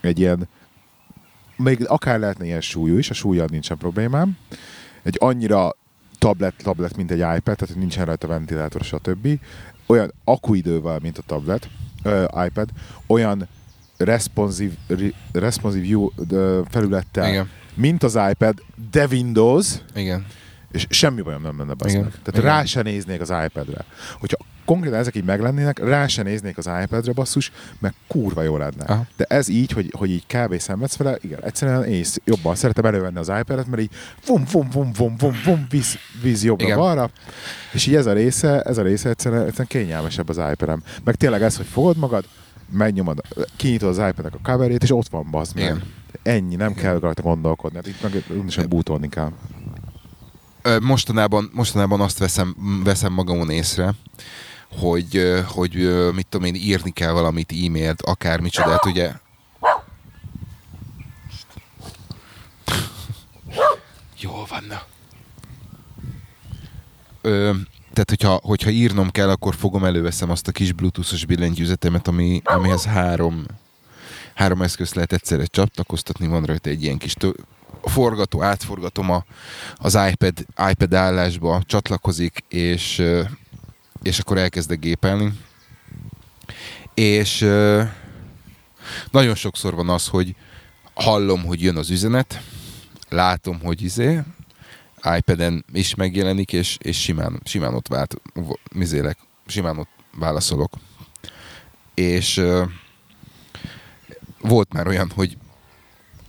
egy 0.01 0.19
ilyen 0.19 0.47
még 1.57 1.85
akár 1.87 2.19
lehetne 2.19 2.45
ilyen 2.45 2.61
súlyú 2.61 2.97
is, 2.97 3.09
a 3.09 3.13
súlyjal 3.13 3.47
nincsen 3.51 3.77
problémám. 3.77 4.37
Egy 5.03 5.17
annyira 5.19 5.75
tablet, 6.17 6.53
tablet, 6.63 6.97
mint 6.97 7.11
egy 7.11 7.19
iPad, 7.19 7.57
tehát 7.57 7.75
nincsen 7.75 8.05
rajta 8.05 8.27
ventilátor, 8.27 8.81
stb. 8.81 9.27
Olyan 9.85 10.13
akuidővel, 10.23 10.99
mint 11.01 11.17
a 11.17 11.21
tablet, 11.25 11.69
ö, 12.03 12.23
iPad, 12.45 12.69
olyan 13.07 13.47
responsive, 14.03 14.73
re, 14.87 15.11
responsive 15.31 15.83
view 15.83 16.09
felülettel, 16.69 17.29
Igen. 17.29 17.49
mint 17.73 18.03
az 18.03 18.19
iPad, 18.31 18.63
de 18.91 19.05
Windows, 19.05 19.67
Igen. 19.95 20.25
és 20.71 20.85
semmi 20.89 21.21
bajom 21.21 21.41
nem 21.41 21.57
lenne 21.57 21.73
Igen. 21.73 21.77
basznak. 21.77 22.11
Tehát 22.11 22.27
Igen. 22.27 22.43
rá 22.43 22.65
se 22.65 22.81
néznék 22.81 23.21
az 23.21 23.33
iPad-re. 23.45 23.85
Hogyha 24.19 24.37
konkrétan 24.65 24.99
ezek 24.99 25.15
így 25.15 25.23
meglennének, 25.23 25.79
rá 25.79 26.07
se 26.07 26.23
néznék 26.23 26.57
az 26.57 26.69
iPad-re 26.83 27.11
basszus, 27.11 27.51
meg 27.79 27.93
kurva 28.07 28.41
jó 28.41 28.57
lenne. 28.57 28.85
Aha. 28.85 29.05
De 29.17 29.25
ez 29.27 29.47
így, 29.47 29.71
hogy, 29.71 29.93
hogy 29.97 30.09
így 30.09 30.25
kb. 30.27 30.59
szenvedsz 30.59 30.97
vele, 30.97 31.17
igen, 31.21 31.43
egyszerűen 31.43 31.83
én 31.83 31.99
is 31.99 32.09
jobban 32.25 32.55
szeretem 32.55 32.85
elővenni 32.85 33.17
az 33.17 33.31
iPad-et, 33.39 33.67
mert 33.67 33.81
így 33.81 33.91
vum, 34.25 34.43
vum, 34.51 34.69
vum, 34.69 34.91
vum, 34.97 35.15
vum, 35.17 35.33
vum, 35.45 35.67
víz, 35.69 35.97
víz 36.21 36.43
jobbra 36.43 36.65
Igen. 36.65 36.77
balra, 36.77 37.09
és 37.73 37.87
így 37.87 37.95
ez 37.95 38.05
a 38.05 38.13
része, 38.13 38.61
ez 38.61 38.77
a 38.77 38.81
része 38.81 39.09
egyszerűen, 39.09 39.41
egyszerűen 39.41 39.67
kényelmesebb 39.67 40.29
az 40.29 40.37
iPad-em. 40.51 40.83
Meg 41.03 41.15
tényleg 41.15 41.41
ez, 41.41 41.57
hogy 41.57 41.65
fogod 41.65 41.97
magad, 41.97 42.25
megnyomod, 42.73 43.21
kinyitod 43.55 43.89
az 43.89 43.97
iPad-nek 43.97 44.33
a 44.33 44.51
coverét, 44.51 44.83
és 44.83 44.91
ott 44.91 45.07
van, 45.07 45.27
bazd 45.31 45.55
meg. 45.55 45.63
Igen. 45.63 45.83
Ennyi, 46.23 46.55
nem 46.55 46.73
kell 46.73 46.99
rajta 46.99 47.21
gondolkodni. 47.21 47.75
Hát 47.77 47.87
itt 47.87 48.01
meg 48.01 48.23
úgyis 48.41 48.55
bútolni 48.55 49.09
kell. 49.09 49.31
Mostanában, 50.81 51.49
mostanában 51.53 52.01
azt 52.01 52.19
veszem, 52.19 52.55
veszem 52.83 53.13
magamon 53.13 53.49
észre, 53.49 53.93
hogy, 54.79 55.41
hogy 55.47 55.73
mit 56.13 56.27
tudom 56.27 56.47
én, 56.47 56.55
írni 56.55 56.91
kell 56.91 57.11
valamit, 57.11 57.51
e-mailt, 57.51 58.01
akármicsodát, 58.01 58.85
ugye 58.85 59.11
Jól 64.23 64.45
van, 64.49 64.63
na. 64.67 64.81
Ö, 67.21 67.51
tehát, 67.93 68.09
hogyha, 68.09 68.39
hogyha 68.43 68.69
írnom 68.69 69.09
kell, 69.09 69.29
akkor 69.29 69.55
fogom, 69.55 69.83
előveszem 69.83 70.29
azt 70.29 70.47
a 70.47 70.51
kis 70.51 70.71
bluetoothos 70.71 71.25
billentyűzetemet, 71.25 72.07
ami, 72.07 72.41
amihez 72.43 72.85
három, 72.85 73.45
három 74.33 74.61
eszközt 74.61 74.95
lehet 74.95 75.13
egyszerre 75.13 75.45
csatlakoztatni, 75.45 76.27
van 76.27 76.43
rajta 76.43 76.69
egy 76.69 76.83
ilyen 76.83 76.97
kis 76.97 77.13
tő, 77.13 77.35
forgató, 77.83 78.43
átforgatom 78.43 79.09
a, 79.09 79.25
az 79.75 79.97
iPad, 80.11 80.45
iPad 80.71 80.93
állásba, 80.93 81.61
csatlakozik, 81.65 82.43
és, 82.47 83.03
és 84.01 84.19
akkor 84.19 84.37
elkezdek 84.37 84.79
gépelni. 84.79 85.33
És 86.93 87.39
nagyon 89.11 89.35
sokszor 89.35 89.75
van 89.75 89.89
az, 89.89 90.07
hogy 90.07 90.35
hallom, 90.93 91.45
hogy 91.45 91.61
jön 91.61 91.77
az 91.77 91.89
üzenet, 91.89 92.41
látom, 93.09 93.59
hogy 93.59 93.81
izé, 93.81 94.21
iPad-en 95.17 95.65
is 95.73 95.95
megjelenik, 95.95 96.53
és, 96.53 96.77
és 96.81 97.01
simán, 97.01 97.41
simán 97.43 97.73
ott 97.73 97.87
vált, 97.87 98.21
mizélek, 98.73 99.17
simán 99.45 99.77
ott 99.77 99.89
válaszolok. 100.17 100.73
És 101.93 102.37
ö, 102.37 102.63
volt 104.41 104.73
már 104.73 104.87
olyan, 104.87 105.11
hogy 105.15 105.37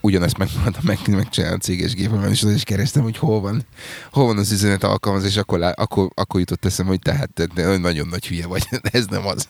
ugyanezt 0.00 0.38
megpróbáltam 0.38 0.82
meg, 0.84 0.98
megcsinálni 1.06 1.56
a 1.56 1.58
céges 1.58 1.94
gépemen, 1.94 2.30
és 2.30 2.42
oda 2.42 2.52
is 2.52 2.64
kerestem, 2.64 3.02
hogy 3.02 3.16
hol 3.16 3.40
van, 3.40 3.66
hol 4.10 4.26
van 4.26 4.38
az 4.38 4.52
üzenet 4.52 4.84
alkalmazás, 4.84 5.30
és 5.30 5.36
akkor, 5.36 5.72
akkor, 5.74 6.10
akkor 6.14 6.40
jutott 6.40 6.64
eszem, 6.64 6.86
hogy 6.86 6.98
tehát 6.98 7.30
te, 7.32 7.46
te 7.46 7.76
nagyon 7.76 8.08
nagy 8.08 8.26
hülye 8.26 8.46
vagy, 8.46 8.66
de 8.82 8.90
ez 8.92 9.06
nem 9.06 9.26
az. 9.26 9.48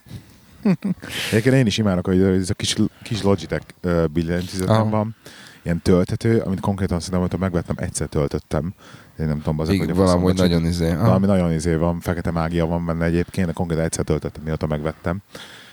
Egyébként 1.31 1.55
én 1.55 1.66
is 1.66 1.79
imádok, 1.79 2.07
hogy 2.07 2.22
ez 2.22 2.51
a 2.51 2.55
kis, 2.55 2.77
kis 3.03 3.22
Logitech 3.22 3.66
billentyűzetem 4.12 4.75
Aha. 4.75 4.89
van, 4.89 5.16
ilyen 5.62 5.83
töltető, 5.83 6.39
amit 6.39 6.61
konkrétan 6.61 6.99
szerintem, 6.99 7.20
hogyha 7.20 7.39
megvettem, 7.39 7.77
egyszer 7.79 8.07
töltöttem. 8.07 8.75
Én 9.19 9.27
nem 9.27 9.43
tudom, 9.43 9.71
Igen, 9.71 9.97
hogy 9.97 10.09
a 10.09 10.19
vagy 10.19 10.37
nagyon 10.37 10.65
izé. 10.65 10.95
Valami 10.95 11.27
nagyon 11.27 11.53
izé 11.53 11.75
van, 11.75 12.01
fekete 12.01 12.31
mágia 12.31 12.67
van 12.67 12.87
benne 12.87 13.05
egyébként, 13.05 13.47
de 13.47 13.53
konkrétan 13.53 13.85
egyszer 13.85 14.05
töltöttem, 14.05 14.43
mióta 14.43 14.67
megvettem. 14.67 15.19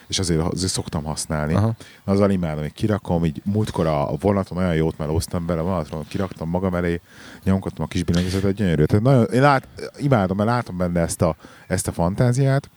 És 0.08 0.20
azért, 0.20 0.42
azért 0.42 0.72
szoktam 0.72 1.04
használni. 1.04 1.54
Aha. 1.54 1.76
Azzal 2.04 2.32
imádom, 2.32 2.62
hogy 2.62 2.74
kirakom, 2.74 3.26
így 3.26 3.42
múltkor 3.46 3.88
a 3.88 4.12
a 4.12 4.16
vonaton 4.20 4.58
olyan 4.58 4.76
jót 4.76 4.98
melóztam 4.98 5.46
bele, 5.46 5.60
a 5.60 5.64
vonaton 5.64 6.06
kiraktam 6.08 6.50
magam 6.50 6.76
elé, 6.76 7.02
nyomkodtam 7.44 7.84
a 7.84 7.88
kis 7.88 8.04
billentyűzetet, 8.04 8.54
gyönyörű. 8.54 8.84
Tehát 8.84 9.04
nagyon, 9.04 9.26
én 9.26 9.42
lát, 9.42 9.68
imádom, 9.98 10.38
mert 10.38 10.50
látom 10.50 10.78
benne 10.78 11.00
ezt 11.00 11.22
a, 11.22 11.36
ezt 11.68 11.88
a 11.88 11.92
fantáziát. 11.92 12.70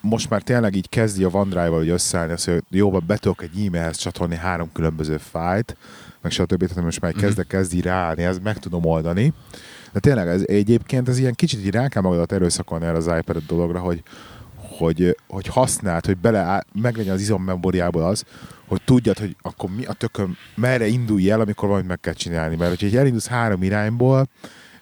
Most 0.00 0.30
már 0.30 0.42
tényleg 0.42 0.74
így 0.74 0.88
kezdi 0.88 1.24
a 1.24 1.28
OneDrive-val 1.32 1.78
hogy 1.78 1.88
összeállni, 1.88 2.32
azt, 2.32 2.44
hogy 2.44 2.62
jóval 2.70 3.00
be 3.06 3.16
tudok 3.16 3.42
egy 3.42 3.66
e-mailhez 3.66 3.96
csatolni 3.96 4.36
három 4.36 4.72
különböző 4.72 5.16
fájt, 5.16 5.76
meg 6.26 6.34
stb. 6.34 6.66
Tehát 6.68 6.84
most 6.84 7.00
már 7.00 7.12
Mhm. 7.12 7.20
kezdek 7.20 7.46
kezd 7.46 7.74
így 7.74 7.82
ráállni, 7.82 8.22
ezt 8.24 8.42
meg 8.42 8.58
tudom 8.58 8.84
oldani. 8.84 9.32
De 9.92 10.00
tényleg 10.00 10.28
ez 10.28 10.42
egyébként 10.46 11.08
ez 11.08 11.18
ilyen 11.18 11.34
kicsit 11.34 11.60
így 11.64 11.70
rá 11.70 11.88
kell 11.88 12.02
magadat 12.02 12.32
erőszakolni 12.32 12.84
erre 12.84 12.96
az 12.96 13.06
iPad 13.18 13.42
dologra, 13.46 13.78
hogy, 13.78 14.02
hogy, 14.78 15.16
hogy 15.28 15.46
használd, 15.46 16.06
hogy 16.06 16.16
bele 16.16 16.64
meglegyen 16.80 17.14
az 17.14 17.20
izommemóriából 17.20 18.02
az, 18.04 18.24
hogy 18.66 18.80
tudjad, 18.84 19.18
hogy 19.18 19.36
akkor 19.42 19.70
mi 19.76 19.84
a 19.84 19.92
tököm, 19.92 20.36
merre 20.54 20.86
indulj 20.86 21.30
el, 21.30 21.40
amikor 21.40 21.68
valamit 21.68 21.88
meg 21.88 22.00
kell 22.00 22.12
csinálni. 22.12 22.56
Mert 22.56 22.80
hogyha 22.80 22.98
elindulsz 22.98 23.26
három 23.26 23.62
irányból, 23.62 24.28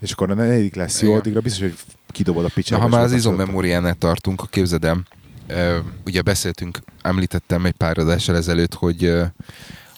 és 0.01 0.13
akkor 0.13 0.31
a 0.31 0.35
negyedik 0.35 0.75
lesz 0.75 1.03
jó, 1.03 1.15
addigra 1.15 1.41
biztos, 1.41 1.61
hogy 1.63 1.75
kidobod 2.09 2.45
a 2.45 2.51
picsába. 2.55 2.83
ha 2.83 2.89
már 2.89 3.03
az 3.03 3.13
izommemóriánál 3.13 3.95
tartunk, 3.95 4.41
el, 4.41 5.07
ö, 5.47 5.79
ugye 6.07 6.23
beszéltünk, 6.23 6.79
említettem 7.03 7.65
egy 7.65 7.73
pár 7.73 7.99
adással 7.99 8.37
ezelőtt, 8.37 8.75
hogy, 8.75 9.13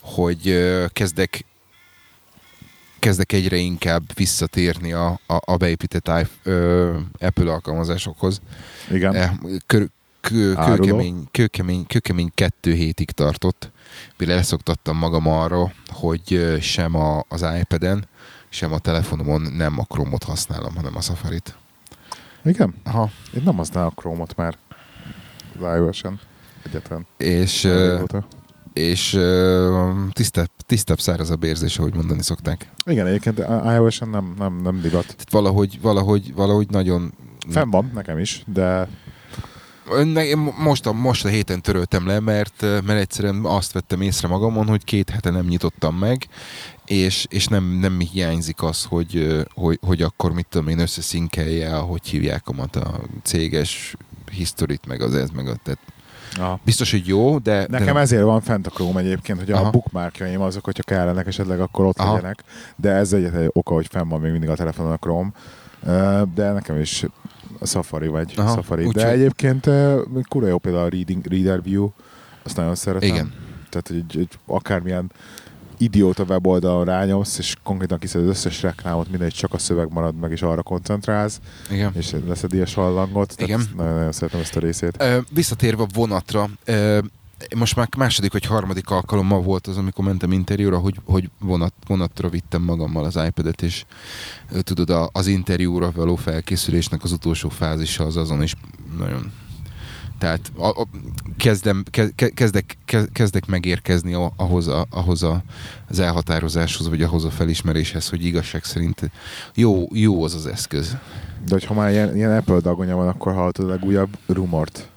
hogy 0.07 0.57
kezdek 0.92 1.44
kezdek 2.98 3.32
egyre 3.32 3.57
inkább 3.57 4.02
visszatérni 4.14 4.92
a, 4.92 5.07
a, 5.26 5.40
a 5.44 5.57
beépített 5.57 6.09
Apple 7.18 7.52
alkalmazásokhoz. 7.52 8.40
Igen. 8.90 9.14
Eh, 9.14 9.30
Kör, 9.66 9.88
kő, 10.20 10.54
kőkemény, 10.54 11.28
kőkemény, 11.30 11.86
kőkemény 11.86 12.30
kettő 12.34 12.72
hétig 12.72 13.11
tartott, 13.11 13.70
mire 14.16 14.34
leszoktattam 14.34 14.96
magam 14.96 15.26
arra, 15.26 15.72
hogy 15.86 16.57
sem 16.61 16.94
a, 16.94 17.24
az 17.28 17.44
iPad-en, 17.61 18.09
sem 18.48 18.72
a 18.72 18.78
telefonomon 18.78 19.40
nem 19.40 19.78
a 19.78 19.84
Chrome-ot 19.84 20.24
használom, 20.24 20.74
hanem 20.74 20.96
a 20.96 21.00
Safari-t. 21.00 21.57
Igen? 22.44 22.74
Aha. 22.84 23.11
Én 23.34 23.42
nem 23.44 23.57
használok 23.57 23.94
Chrome-ot 23.94 24.36
már 24.36 24.57
az 25.59 25.76
iOS-en 25.76 26.20
egyetlen. 26.64 27.07
És. 27.16 27.68
És 28.76 29.14
ö, 29.14 29.90
tisztább, 30.12 30.50
tisztább 30.66 31.00
szárazabb 31.00 31.44
érzés, 31.44 31.78
ahogy 31.78 31.94
mondani 31.94 32.22
szokták. 32.22 32.70
Igen, 32.84 33.06
egyébként 33.06 33.38
iOS-en 33.74 34.08
nem, 34.08 34.34
nem, 34.38 34.60
nem 34.62 34.80
divat. 34.80 35.06
Tehát 35.06 35.30
valahogy, 35.30 35.78
valahogy, 35.80 36.34
valahogy 36.34 36.68
nagyon... 36.70 37.12
Fenn 37.48 37.70
van 37.70 37.90
nekem 37.94 38.18
is, 38.18 38.42
de 38.46 38.88
most 40.58 40.86
a, 40.86 40.92
most 40.92 41.24
a 41.24 41.28
héten 41.28 41.62
töröltem 41.62 42.06
le, 42.06 42.20
mert, 42.20 42.60
mert 42.60 43.00
egyszerűen 43.00 43.44
azt 43.44 43.72
vettem 43.72 44.00
észre 44.00 44.28
magamon, 44.28 44.66
hogy 44.66 44.84
két 44.84 45.10
hete 45.10 45.30
nem 45.30 45.46
nyitottam 45.46 45.96
meg, 45.96 46.28
és, 46.84 47.26
és 47.30 47.46
nem, 47.46 47.64
nem 47.64 47.98
hiányzik 47.98 48.62
az, 48.62 48.84
hogy, 48.84 49.44
hogy, 49.54 49.78
hogy 49.86 50.02
akkor 50.02 50.32
mit 50.32 50.46
tudom 50.50 50.68
én 50.68 50.78
összeszinkelje, 50.78 51.74
hogy 51.74 52.06
hívják 52.08 52.48
a 52.48 53.00
céges 53.22 53.96
historit, 54.32 54.86
meg 54.86 55.00
az 55.00 55.14
ez, 55.14 55.30
meg 55.30 55.48
a... 55.48 55.56
Tehát 55.62 55.78
Aha. 56.39 56.59
biztos, 56.64 56.91
hogy 56.91 57.07
jó, 57.07 57.39
de... 57.39 57.53
de 57.61 57.66
Nekem 57.70 57.87
nem- 57.87 57.97
ezért 57.97 58.22
van 58.22 58.41
fent 58.41 58.66
a 58.66 58.70
Chrome 58.70 59.01
egyébként, 59.01 59.39
hogy 59.39 59.51
Aha. 59.51 59.66
a 59.66 59.70
bookmarkjaim 59.70 60.41
azok, 60.41 60.64
hogyha 60.64 60.82
kellenek 60.82 61.26
esetleg, 61.26 61.61
akkor 61.61 61.84
ott 61.84 61.99
Aha. 61.99 62.14
legyenek. 62.14 62.45
De 62.76 62.91
ez 62.91 63.12
egyetlen 63.12 63.51
oka, 63.53 63.74
hogy 63.74 63.87
fenn 63.87 64.09
van 64.09 64.20
még 64.20 64.30
mindig 64.30 64.49
a 64.49 64.55
telefonon 64.55 64.93
a 64.93 64.97
Chrome. 64.97 65.30
De 66.34 66.53
nekem 66.53 66.80
is 66.80 67.05
a 67.59 67.66
Safari 67.66 68.07
vagy 68.07 68.32
Aha, 68.37 68.55
Safari. 68.55 68.84
úgyhogy- 68.84 69.03
De 69.03 69.11
egyébként 69.11 69.66
ö, 69.66 70.03
kurva 70.28 70.49
jó 70.49 70.59
például 70.59 70.84
a 70.84 70.89
Reading, 70.89 71.26
Reader 71.26 71.62
View, 71.62 71.89
azt 72.43 72.57
nagyon 72.57 72.74
szeretem. 72.74 73.09
Igen. 73.09 73.32
Tehát, 73.68 73.89
hogy, 73.89 74.14
hogy 74.14 74.28
akármilyen 74.47 75.11
idióta 75.78 76.24
weboldalon 76.24 76.84
rányomsz, 76.84 77.38
és 77.38 77.54
konkrétan 77.62 77.98
kiszed 77.98 78.22
az 78.22 78.28
összes 78.28 78.62
reklámot, 78.62 79.10
mindegy, 79.10 79.32
csak 79.32 79.52
a 79.52 79.58
szöveg 79.58 79.92
marad 79.92 80.14
meg, 80.14 80.30
és 80.30 80.42
arra 80.42 80.62
koncentrálsz, 80.62 81.40
Igen. 81.70 81.92
és 81.96 82.14
leszedi 82.26 82.60
a 82.60 82.66
sallangot. 82.66 83.36
Tehát 83.36 83.50
Igen. 83.50 83.74
Nagyon-nagyon 83.76 84.12
szeretem 84.12 84.40
ezt 84.40 84.56
a 84.56 84.60
részét. 84.60 84.96
Ö, 84.98 85.18
visszatérve 85.30 85.82
a 85.82 85.86
vonatra, 85.94 86.48
ö, 86.64 86.98
most 87.56 87.76
már 87.76 87.88
második 87.96 88.32
vagy 88.32 88.44
harmadik 88.44 88.90
alkalommal 88.90 89.42
volt 89.42 89.66
az, 89.66 89.76
amikor 89.76 90.04
mentem 90.04 90.32
interjúra, 90.32 90.78
hogy, 90.78 91.00
hogy 91.04 91.30
vonat, 91.38 91.72
vonatra 91.86 92.28
vittem 92.28 92.62
magammal 92.62 93.04
az 93.04 93.18
iPad-et, 93.26 93.62
és 93.62 93.84
tudod, 94.60 94.90
a, 94.90 95.08
az 95.12 95.26
interjúra 95.26 95.90
való 95.94 96.16
felkészülésnek 96.16 97.02
az 97.02 97.12
utolsó 97.12 97.48
fázisa 97.48 98.04
az 98.04 98.16
azon 98.16 98.42
is 98.42 98.54
nagyon... 98.98 99.32
Tehát 100.18 100.52
a, 100.56 100.66
a, 100.66 100.86
kezdem, 101.36 101.84
ke, 101.90 102.08
ke- 102.14 102.34
kezdek, 102.34 102.76
ke, 102.84 103.06
kezdek 103.12 103.46
megérkezni 103.46 104.14
ahhoz, 104.36 104.68
a, 104.68 104.86
ahhoz 104.90 105.22
a, 105.22 105.42
az 105.88 105.98
elhatározáshoz, 105.98 106.88
vagy 106.88 107.02
ahhoz 107.02 107.24
a 107.24 107.30
felismeréshez, 107.30 108.08
hogy 108.08 108.24
igazság 108.24 108.64
szerint 108.64 109.10
jó, 109.54 109.88
jó 109.92 110.24
az 110.24 110.34
az 110.34 110.46
eszköz. 110.46 110.96
De 111.44 111.52
hogyha 111.52 111.74
már 111.74 111.90
ilyen, 111.90 112.16
ilyen 112.16 112.36
Apple 112.36 112.60
dagonya 112.60 112.96
van, 112.96 113.08
akkor 113.08 113.34
hallottad 113.34 113.64
a 113.64 113.68
legújabb 113.68 114.18
rumort. 114.26 114.88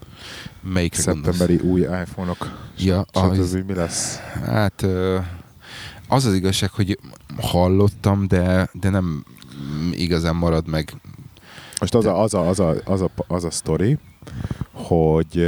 Gondolsz? 0.62 1.00
Szeptemberi 1.00 1.56
új 1.56 1.82
iPhone-ok. 1.82 2.70
Ja, 2.78 3.02
az, 3.02 3.58
mi 3.68 3.74
lesz? 3.74 4.18
Hát 4.46 4.86
az 6.08 6.26
az 6.26 6.34
igazság, 6.34 6.70
hogy 6.70 7.00
hallottam, 7.38 8.28
de, 8.28 8.70
de 8.74 8.90
nem 8.90 9.26
igazán 9.92 10.36
marad 10.36 10.68
meg. 10.68 10.94
Most 11.80 11.96
az 11.96 12.06
a, 12.06 12.22
az 12.22 12.34
a, 12.34 12.48
az 12.48 12.60
a, 12.60 12.76
az 12.86 13.02
a, 13.02 13.10
az 13.28 13.44
a 13.44 13.52
sztori, 13.52 13.98
hogy, 14.72 15.48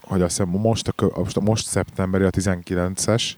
hogy 0.00 0.22
azt 0.22 0.36
hiszem 0.36 0.48
most, 0.48 0.88
a, 0.88 1.18
most, 1.18 1.40
most 1.40 1.66
szeptemberi, 1.66 2.24
a 2.24 2.30
19-es 2.30 3.30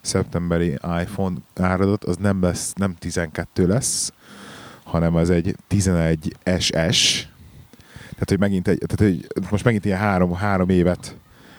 szeptemberi 0.00 0.78
iPhone 1.00 1.36
áradat, 1.56 2.04
az 2.04 2.16
nem 2.16 2.42
lesz, 2.42 2.72
nem 2.72 2.94
12 2.98 3.66
lesz, 3.66 4.12
hanem 4.84 5.14
az 5.14 5.30
egy 5.30 5.56
11 5.66 6.36
SS. 6.58 7.28
Tehát, 8.10 8.28
hogy 8.28 8.38
megint 8.38 8.68
egy, 8.68 8.78
tehát, 8.86 9.14
hogy 9.14 9.26
most 9.50 9.64
megint 9.64 9.84
ilyen 9.84 9.98
három, 9.98 10.34
három 10.34 10.68
évet 10.68 11.16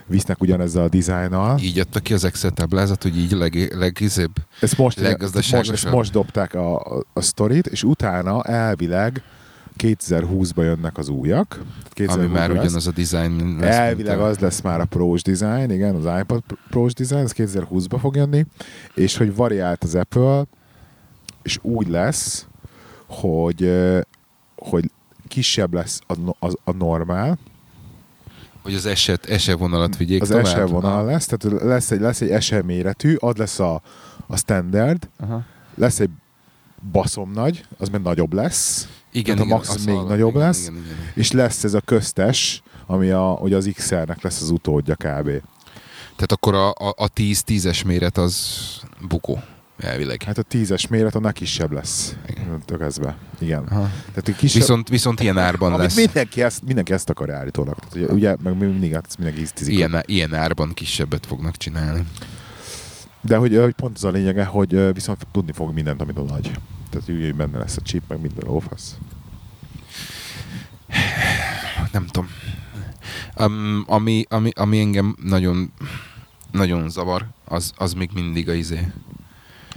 visznek 0.10 0.42
ugyanezzel 0.42 0.84
a 0.84 0.90
dizájnnal. 0.90 1.60
Így 1.60 1.80
adta 1.80 2.00
ki 2.00 2.14
az 2.14 2.24
Excel 2.24 2.52
táblázat, 2.52 3.04
hogy 3.04 3.18
így 3.18 3.32
leg, 3.32 3.74
legizébb. 3.76 4.32
Ezt 4.62 4.78
most, 4.78 5.18
most, 5.52 5.90
most 5.92 6.12
dobták 6.12 6.54
a, 6.54 6.76
a, 6.76 7.04
a 7.14 7.22
sztorit, 7.22 7.68
és 7.68 7.84
utána 7.84 8.44
elvileg 8.44 9.24
2020-ban 9.84 10.64
jönnek 10.64 10.98
az 10.98 11.10
újak. 11.10 11.62
Tehát 11.94 12.16
Ami 12.16 12.28
2020-ban 12.28 12.32
már 12.32 12.50
lesz. 12.50 12.64
ugyanaz 12.64 12.88
a 12.88 12.92
design 12.92 13.60
lesz. 13.60 13.76
Elvileg 13.76 14.20
a- 14.20 14.26
az 14.26 14.40
lesz 14.40 14.62
már 14.62 14.80
a 14.80 14.86
Pros 14.86 15.22
Design, 15.22 15.72
igen, 15.72 15.96
az 15.96 16.20
iPod 16.22 16.44
Pros 16.70 16.94
Design, 16.94 17.20
ez 17.20 17.34
2020-ba 17.36 17.98
fog 18.00 18.16
jönni, 18.16 18.46
és 18.96 19.18
hogy 19.18 19.36
variált 19.36 19.84
az 19.84 19.96
Apple, 19.96 20.46
és 21.42 21.60
úgy 21.62 21.88
lesz, 21.88 22.48
hogy, 23.08 23.72
hogy 24.56 24.92
kisebb 25.28 25.74
lesz 25.74 26.00
a, 26.08 26.14
az, 26.40 26.56
a 26.64 26.72
normál, 26.72 27.38
Hogy 28.64 28.74
az 28.74 28.86
eset, 28.86 29.26
eset 29.26 29.58
vonalat 29.58 29.98
vigyék 29.98 30.22
az 30.22 30.28
tovább. 30.28 30.46
SE 30.46 30.66
vonal 30.66 31.06
lesz, 31.06 31.26
tehát 31.26 31.62
lesz 31.64 31.92
egy, 31.92 32.00
lesz 32.00 32.22
egy 32.22 32.42
SE 32.42 32.62
méretű, 32.64 33.16
az 33.16 33.36
lesz 33.36 33.60
a, 33.60 33.82
a 34.28 34.38
standard, 34.38 35.10
Aha. 35.20 35.44
lesz 35.76 36.00
egy 36.00 36.10
baszom 36.92 37.32
nagy, 37.32 37.66
az 37.78 37.90
meg 37.90 38.02
nagyobb 38.02 38.34
lesz, 38.34 38.88
Igen, 39.12 39.36
Tehát 39.36 39.40
a 39.40 39.46
igen, 39.46 39.58
max 39.58 39.86
még 39.86 39.96
hallom, 39.96 40.10
nagyobb 40.10 40.30
igen, 40.36 40.42
lesz. 40.42 40.62
Igen, 40.62 40.74
igen, 40.74 40.86
igen. 40.86 41.12
és 41.14 41.32
lesz 41.32 41.64
ez 41.64 41.74
a 41.74 41.82
köztes, 41.82 42.62
ami 42.86 43.10
a, 43.10 43.22
hogy 43.22 43.54
az 43.54 43.70
XR-nek 43.74 44.22
lesz 44.22 44.42
az 44.42 44.50
utódja 44.50 44.96
kb. 44.96 45.30
Tehát 46.16 46.32
akkor 46.32 46.54
a, 46.54 46.70
a, 46.70 46.94
a 46.98 47.10
10-10-es 47.16 47.86
méret 47.86 48.18
az 48.18 48.38
bukó, 49.08 49.40
elvileg. 49.80 50.24
Hát 50.24 50.38
a 50.38 50.42
tízes 50.42 50.88
méret 50.88 51.16
annál 51.16 51.34
kisebb 51.34 51.72
lesz. 51.72 52.16
Igen. 52.28 52.62
Tökezve. 52.66 53.16
Igen. 53.40 53.64
Aha. 53.70 53.90
Tehát 54.14 54.40
kisebb, 54.40 54.62
Viszont, 54.62 54.90
viszont 54.90 55.20
ilyen 55.20 55.38
árban 55.38 55.78
lesz. 55.78 55.96
mindenki 55.96 56.42
ezt, 56.42 56.64
mindenki 56.64 56.94
ezt 56.94 57.10
akar 57.10 57.32
állítólag. 57.32 57.76
Tehát, 57.76 57.96
ugye, 57.96 58.06
ugye, 58.06 58.36
meg 58.44 58.58
mindig 58.58 58.98
mindenki 59.18 59.42
íztizik. 59.42 59.74
Ilyen, 59.76 60.04
ilyen 60.06 60.34
árban 60.34 60.74
kisebbet 60.74 61.26
fognak 61.26 61.58
csinálni. 61.58 62.04
De 63.22 63.38
hogy, 63.38 63.56
hogy 63.56 63.74
pont 63.74 63.96
az 63.96 64.04
a 64.04 64.10
lényege, 64.10 64.46
hogy 64.46 64.94
viszont 64.94 65.28
tudni 65.32 65.52
fog 65.52 65.74
mindent, 65.74 66.02
amit 66.02 66.28
nagy. 66.28 66.52
Tehát 66.90 67.08
ugye 67.08 67.34
benne 67.34 67.58
lesz 67.58 67.78
a 67.78 67.82
chip, 67.82 68.04
meg 68.08 68.22
minden 68.22 68.48
lófasz. 68.48 68.98
nem 71.92 72.06
tudom. 72.06 72.30
Um, 73.40 73.84
ami, 73.88 74.26
ami, 74.30 74.52
ami 74.56 74.80
engem 74.80 75.16
nagyon, 75.24 75.72
nagyon 76.52 76.90
zavar, 76.90 77.26
az, 77.46 77.74
az 77.78 77.94
még 77.94 78.10
mindig 78.14 78.50
a 78.50 78.54
izé. 78.54 78.92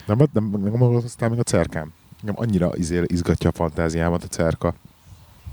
Nem, 0.06 0.16
nem, 0.16 0.28
nem, 0.32 0.50
nem 0.50 0.70
gondolkoztál 0.70 1.28
még 1.28 1.38
a 1.38 1.42
cerkám? 1.42 1.92
Engem 2.20 2.34
annyira 2.38 2.76
izé, 2.76 3.02
izgatja 3.06 3.50
a 3.50 3.52
fantáziámat 3.52 4.24
a 4.24 4.26
cerka. 4.26 4.74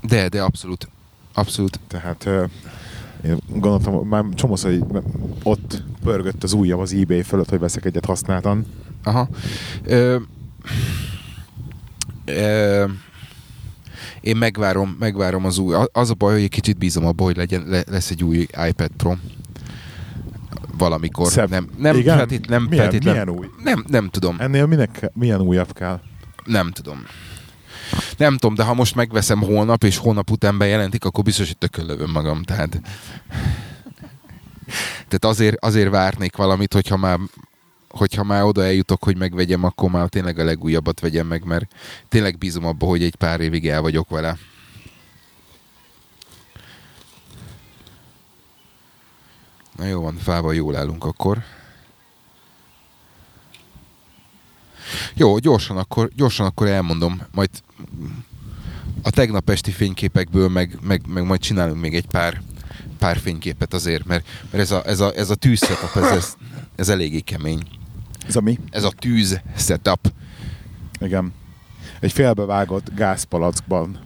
De, 0.00 0.28
de 0.28 0.42
abszolút. 0.42 0.88
Abszolút. 1.34 1.80
Tehát 1.86 2.28
Én 3.24 3.38
gondoltam, 3.48 4.08
már 4.08 4.24
csomószor 4.34 4.70
így 4.70 4.84
ott 5.42 5.82
pörgött 6.04 6.42
az 6.42 6.52
ujjam 6.52 6.80
az 6.80 6.92
eBay 6.92 7.22
fölött, 7.22 7.48
hogy 7.48 7.58
veszek 7.58 7.84
egyet 7.84 8.04
használtan. 8.04 8.66
Aha. 9.04 9.28
Ö, 9.84 10.16
ö, 12.24 12.84
én 14.20 14.36
megvárom, 14.36 14.96
megvárom 14.98 15.44
az 15.44 15.58
új. 15.58 15.74
Az 15.92 16.10
a 16.10 16.14
baj, 16.14 16.32
hogy 16.32 16.42
egy 16.42 16.48
kicsit 16.50 16.78
bízom 16.78 17.06
abba, 17.06 17.24
hogy 17.24 17.36
legyen, 17.36 17.64
le, 17.66 17.84
lesz 17.86 18.10
egy 18.10 18.24
új 18.24 18.46
iPad 18.68 18.90
Pro 18.96 19.14
valamikor. 20.78 21.30
Szebb. 21.30 21.50
Nem, 21.50 21.68
nem, 21.78 21.96
Igen? 21.96 22.16
feltét, 22.16 22.48
nem 22.48 22.62
milyen, 22.62 22.82
feltétlen. 22.84 23.12
milyen 23.12 23.28
új? 23.28 23.46
Nem, 23.62 23.84
nem 23.88 24.08
tudom. 24.08 24.36
Ennél 24.38 24.66
minek, 24.66 25.10
milyen 25.14 25.40
újabb 25.40 25.72
kell? 25.72 26.00
Nem 26.44 26.70
tudom. 26.70 27.02
Nem 28.16 28.32
tudom, 28.32 28.54
de 28.54 28.62
ha 28.62 28.74
most 28.74 28.94
megveszem 28.94 29.40
holnap, 29.40 29.84
és 29.84 29.96
holnap 29.96 30.30
után 30.30 30.58
bejelentik, 30.58 31.04
akkor 31.04 31.24
biztos, 31.24 31.46
hogy 31.46 31.58
tökölövöm 31.58 32.10
magam. 32.10 32.42
Tehát, 32.42 32.80
tehát 35.08 35.24
azért, 35.24 35.64
azért 35.64 35.90
várnék 35.90 36.36
valamit, 36.36 36.72
hogyha 36.72 36.96
már, 36.96 37.18
hogyha 37.88 38.24
már 38.24 38.42
oda 38.42 38.64
eljutok, 38.64 39.04
hogy 39.04 39.16
megvegyem, 39.16 39.64
akkor 39.64 39.90
már 39.90 40.08
tényleg 40.08 40.38
a 40.38 40.44
legújabbat 40.44 41.00
vegyem 41.00 41.26
meg, 41.26 41.44
mert 41.44 41.74
tényleg 42.08 42.38
bízom 42.38 42.64
abba, 42.64 42.86
hogy 42.86 43.02
egy 43.02 43.14
pár 43.14 43.40
évig 43.40 43.68
el 43.68 43.80
vagyok 43.80 44.08
vele. 44.08 44.38
Na 49.76 49.86
jó 49.86 50.00
van, 50.00 50.16
fával 50.16 50.54
jól 50.54 50.76
állunk 50.76 51.04
akkor. 51.04 51.44
Jó, 55.14 55.38
gyorsan 55.38 55.76
akkor, 55.76 56.10
gyorsan 56.16 56.46
akkor 56.46 56.66
elmondom, 56.66 57.20
majd 57.30 57.50
a 59.02 59.10
tegnap 59.10 59.50
esti 59.50 59.70
fényképekből 59.70 60.48
meg, 60.48 60.78
meg, 60.82 61.02
meg 61.06 61.24
majd 61.24 61.40
csinálunk 61.40 61.80
még 61.80 61.94
egy 61.94 62.06
pár, 62.06 62.42
pár 62.98 63.18
fényképet 63.18 63.74
azért, 63.74 64.04
mert, 64.04 64.26
mert 64.50 64.62
ez 64.62 64.70
a, 64.70 64.82
ez 64.86 65.00
a, 65.00 65.12
ez 65.14 65.30
a 65.30 65.34
tűz 65.34 65.64
setup, 65.64 66.02
ez, 66.02 66.10
ez, 66.10 66.36
ez 66.76 66.88
eléggé 66.88 67.20
kemény. 67.20 67.62
Ez 68.26 68.36
a 68.36 68.40
mi? 68.40 68.58
Ez 68.70 68.84
a 68.84 68.90
tűz 68.98 69.40
setup. 69.56 70.12
Igen. 71.00 71.32
Egy 72.00 72.12
félbevágott 72.12 72.94
gázpalackban 72.94 73.98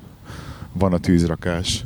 van 0.72 0.92
a 0.92 0.98
tűzrakás. 0.98 1.84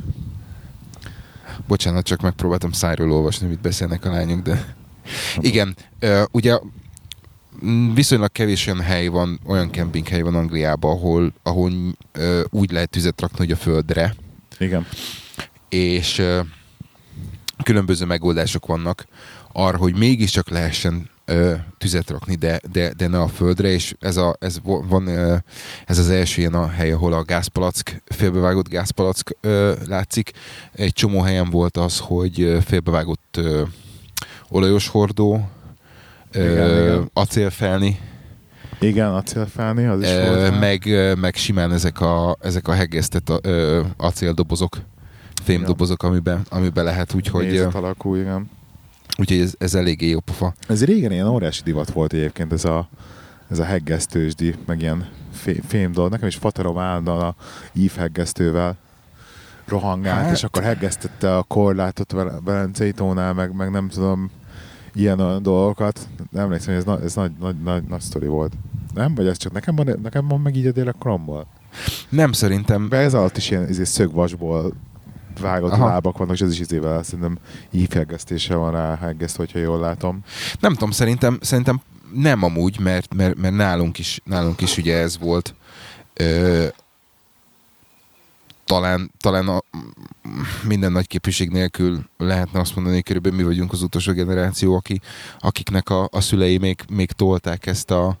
Bocsánat, 1.67 2.05
csak 2.05 2.21
megpróbáltam 2.21 2.71
szájról 2.71 3.11
olvasni, 3.11 3.47
mit 3.47 3.61
beszélnek 3.61 4.05
a 4.05 4.11
lányok, 4.11 4.41
de... 4.41 4.75
Igen, 5.37 5.75
ugye 6.31 6.59
viszonylag 7.93 8.31
kevés 8.31 8.67
olyan 8.67 8.81
hely 8.81 9.07
van, 9.07 9.39
olyan 9.45 9.69
kempinghely 9.69 10.21
van 10.21 10.35
Angliában, 10.35 10.91
ahol, 10.91 11.33
ahol 11.43 11.71
uh, 12.17 12.39
úgy 12.49 12.71
lehet 12.71 12.89
tüzet 12.89 13.21
rakni, 13.21 13.37
hogy 13.37 13.51
a 13.51 13.55
földre, 13.55 14.15
Igen. 14.57 14.87
és 15.69 16.17
uh, 16.17 16.39
különböző 17.63 18.05
megoldások 18.05 18.65
vannak 18.65 19.05
arra, 19.51 19.77
hogy 19.77 19.95
mégiscsak 19.95 20.49
lehessen 20.49 21.09
ö, 21.25 21.53
tüzet 21.77 22.09
rakni, 22.09 22.35
de, 22.35 22.59
de, 22.71 22.93
de 22.93 23.07
ne 23.07 23.21
a 23.21 23.27
földre, 23.27 23.67
és 23.67 23.95
ez, 23.99 24.17
a, 24.17 24.35
ez, 24.39 24.59
van, 24.63 25.07
ö, 25.07 25.35
ez 25.85 25.97
az 25.97 26.09
első 26.09 26.41
ilyen 26.41 26.53
a 26.53 26.67
hely, 26.67 26.91
ahol 26.91 27.13
a 27.13 27.23
gázpalack, 27.23 28.01
félbevágott 28.05 28.69
gázpalack 28.69 29.37
ö, 29.41 29.73
látszik. 29.87 30.31
Egy 30.73 30.93
csomó 30.93 31.21
helyen 31.21 31.49
volt 31.49 31.77
az, 31.77 31.99
hogy 31.99 32.41
ö, 32.41 32.57
félbevágott 32.65 33.37
ö, 33.37 33.63
olajos 34.49 34.87
hordó, 34.87 35.49
ö, 36.31 36.51
Igen, 36.51 36.83
igen. 36.83 37.09
acélfelni, 37.13 37.99
Igen, 38.79 39.13
acélfelni, 39.13 39.85
az 39.85 40.01
is 40.01 40.07
ö, 40.09 40.25
volt. 40.35 40.59
meg, 40.59 40.87
meg 41.19 41.35
simán 41.35 41.71
ezek 41.71 42.01
a, 42.01 42.37
ezek 42.41 42.67
a 42.67 42.73
hegesztett 42.73 43.31
ö, 43.41 43.81
acéldobozok, 43.97 44.77
fémdobozok, 45.43 46.03
amiben, 46.03 46.41
amiben 46.49 46.83
lehet, 46.83 47.13
úgyhogy, 47.13 47.45
Nézet 47.45 47.75
alakú, 47.75 48.15
igen. 48.15 48.49
úgyhogy 49.17 49.39
ez, 49.39 49.53
ez 49.57 49.75
eléggé 49.75 50.09
jó 50.09 50.19
pofa. 50.19 50.53
Ez 50.67 50.85
régen 50.85 51.11
ilyen 51.11 51.27
óriási 51.27 51.61
divat 51.63 51.89
volt 51.91 52.13
egyébként 52.13 52.53
ez 52.53 52.65
a, 52.65 52.89
ez 53.49 53.59
a 53.59 53.63
heggesztősdi, 53.63 54.55
meg 54.65 54.81
ilyen 54.81 55.09
fé, 55.33 55.61
fém 55.67 55.91
dolog. 55.91 56.11
Nekem 56.11 56.27
is 56.27 56.35
faterom 56.35 56.77
állandóan 56.77 57.21
a 57.21 57.35
ívheggesztővel 57.73 58.77
rohangált, 59.67 60.21
Hát- 60.25 60.31
és 60.35 60.43
akkor 60.43 60.63
heggesztette 60.63 61.37
a 61.37 61.43
korlátot 61.43 62.11
Vel- 62.11 62.41
Velencei 62.43 62.91
tónál, 62.91 63.33
meg, 63.33 63.55
meg 63.55 63.71
nem 63.71 63.87
tudom, 63.89 64.31
ilyen 64.93 65.19
olyan 65.19 65.43
dolgokat. 65.43 66.07
Nem 66.31 66.43
emlékszem, 66.43 66.73
hogy 66.73 66.83
ez, 66.83 66.85
na, 66.87 67.03
ez 67.03 67.15
nagy, 67.15 67.31
nagy, 67.39 67.55
nagy, 67.63 67.83
nagy 67.83 68.01
sztori 68.01 68.27
volt. 68.27 68.53
Nem? 68.93 69.15
Vagy 69.15 69.27
ez 69.27 69.37
csak 69.37 69.51
nekem 69.51 69.75
van, 69.75 69.99
nekem 70.01 70.27
van 70.27 70.41
meg 70.41 70.55
így 70.55 70.67
a 70.67 70.71
gyerekkoromból? 70.71 71.47
Nem 72.09 72.31
szerintem, 72.31 72.89
De 72.89 72.97
ez 72.97 73.13
alatt 73.13 73.37
is 73.37 73.49
ilyen 73.49 73.69
izé, 73.69 73.83
szögvasból 73.83 74.73
vágott 75.39 75.71
Aha. 75.71 75.87
Lábak 75.87 76.17
vannak, 76.17 76.35
és 76.35 76.41
ez 76.41 76.51
is 76.51 76.59
izével 76.59 77.03
szerintem 77.03 77.37
ívheggesztése 77.71 78.55
van 78.55 78.71
rá 78.71 78.95
heggesztve, 78.95 79.43
hogyha 79.43 79.59
jól 79.59 79.79
látom. 79.79 80.23
Nem 80.59 80.73
tudom, 80.73 80.91
szerintem, 80.91 81.37
szerintem 81.41 81.81
nem 82.13 82.43
amúgy, 82.43 82.79
mert, 82.79 83.13
mert, 83.13 83.37
mert 83.37 83.55
nálunk, 83.55 83.99
is, 83.99 84.21
nálunk 84.23 84.61
is 84.61 84.77
ugye 84.77 84.97
ez 84.97 85.19
volt. 85.19 85.55
Ö, 86.13 86.67
talán, 88.69 89.11
talán 89.19 89.47
a, 89.47 89.61
minden 90.63 90.91
nagy 90.91 91.07
képviség 91.07 91.49
nélkül 91.49 91.99
lehetne 92.17 92.59
azt 92.59 92.75
mondani, 92.75 92.95
hogy 92.95 93.05
körülbelül 93.05 93.37
mi 93.37 93.43
vagyunk 93.43 93.71
az 93.71 93.81
utolsó 93.81 94.13
generáció, 94.13 94.75
aki, 94.75 95.01
akiknek 95.39 95.89
a, 95.89 96.07
a 96.11 96.21
szülei 96.21 96.57
még, 96.57 96.79
még 96.89 97.11
tolták 97.11 97.65
ezt 97.65 97.91
a, 97.91 98.17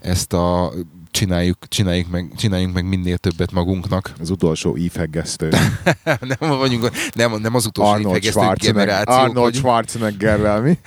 ezt 0.00 0.32
a 0.32 0.72
csináljuk, 1.10 1.68
csináljuk 1.68 2.10
meg, 2.10 2.32
csináljunk 2.36 2.74
meg 2.74 2.84
minél 2.84 3.16
többet 3.16 3.52
magunknak. 3.52 4.12
Az 4.20 4.30
utolsó 4.30 4.76
ívheggesztő. 4.76 5.48
nem, 6.38 6.58
vagyunk, 6.58 6.90
nem, 7.14 7.40
nem 7.40 7.54
az 7.54 7.66
utolsó 7.66 7.92
Arnold 7.92 8.22
Schwarzenegger, 8.22 8.86
generáció 8.86 9.14
Arnold. 9.14 9.54
Schwarzeneggerrel 9.54 10.60
mi? 10.60 10.78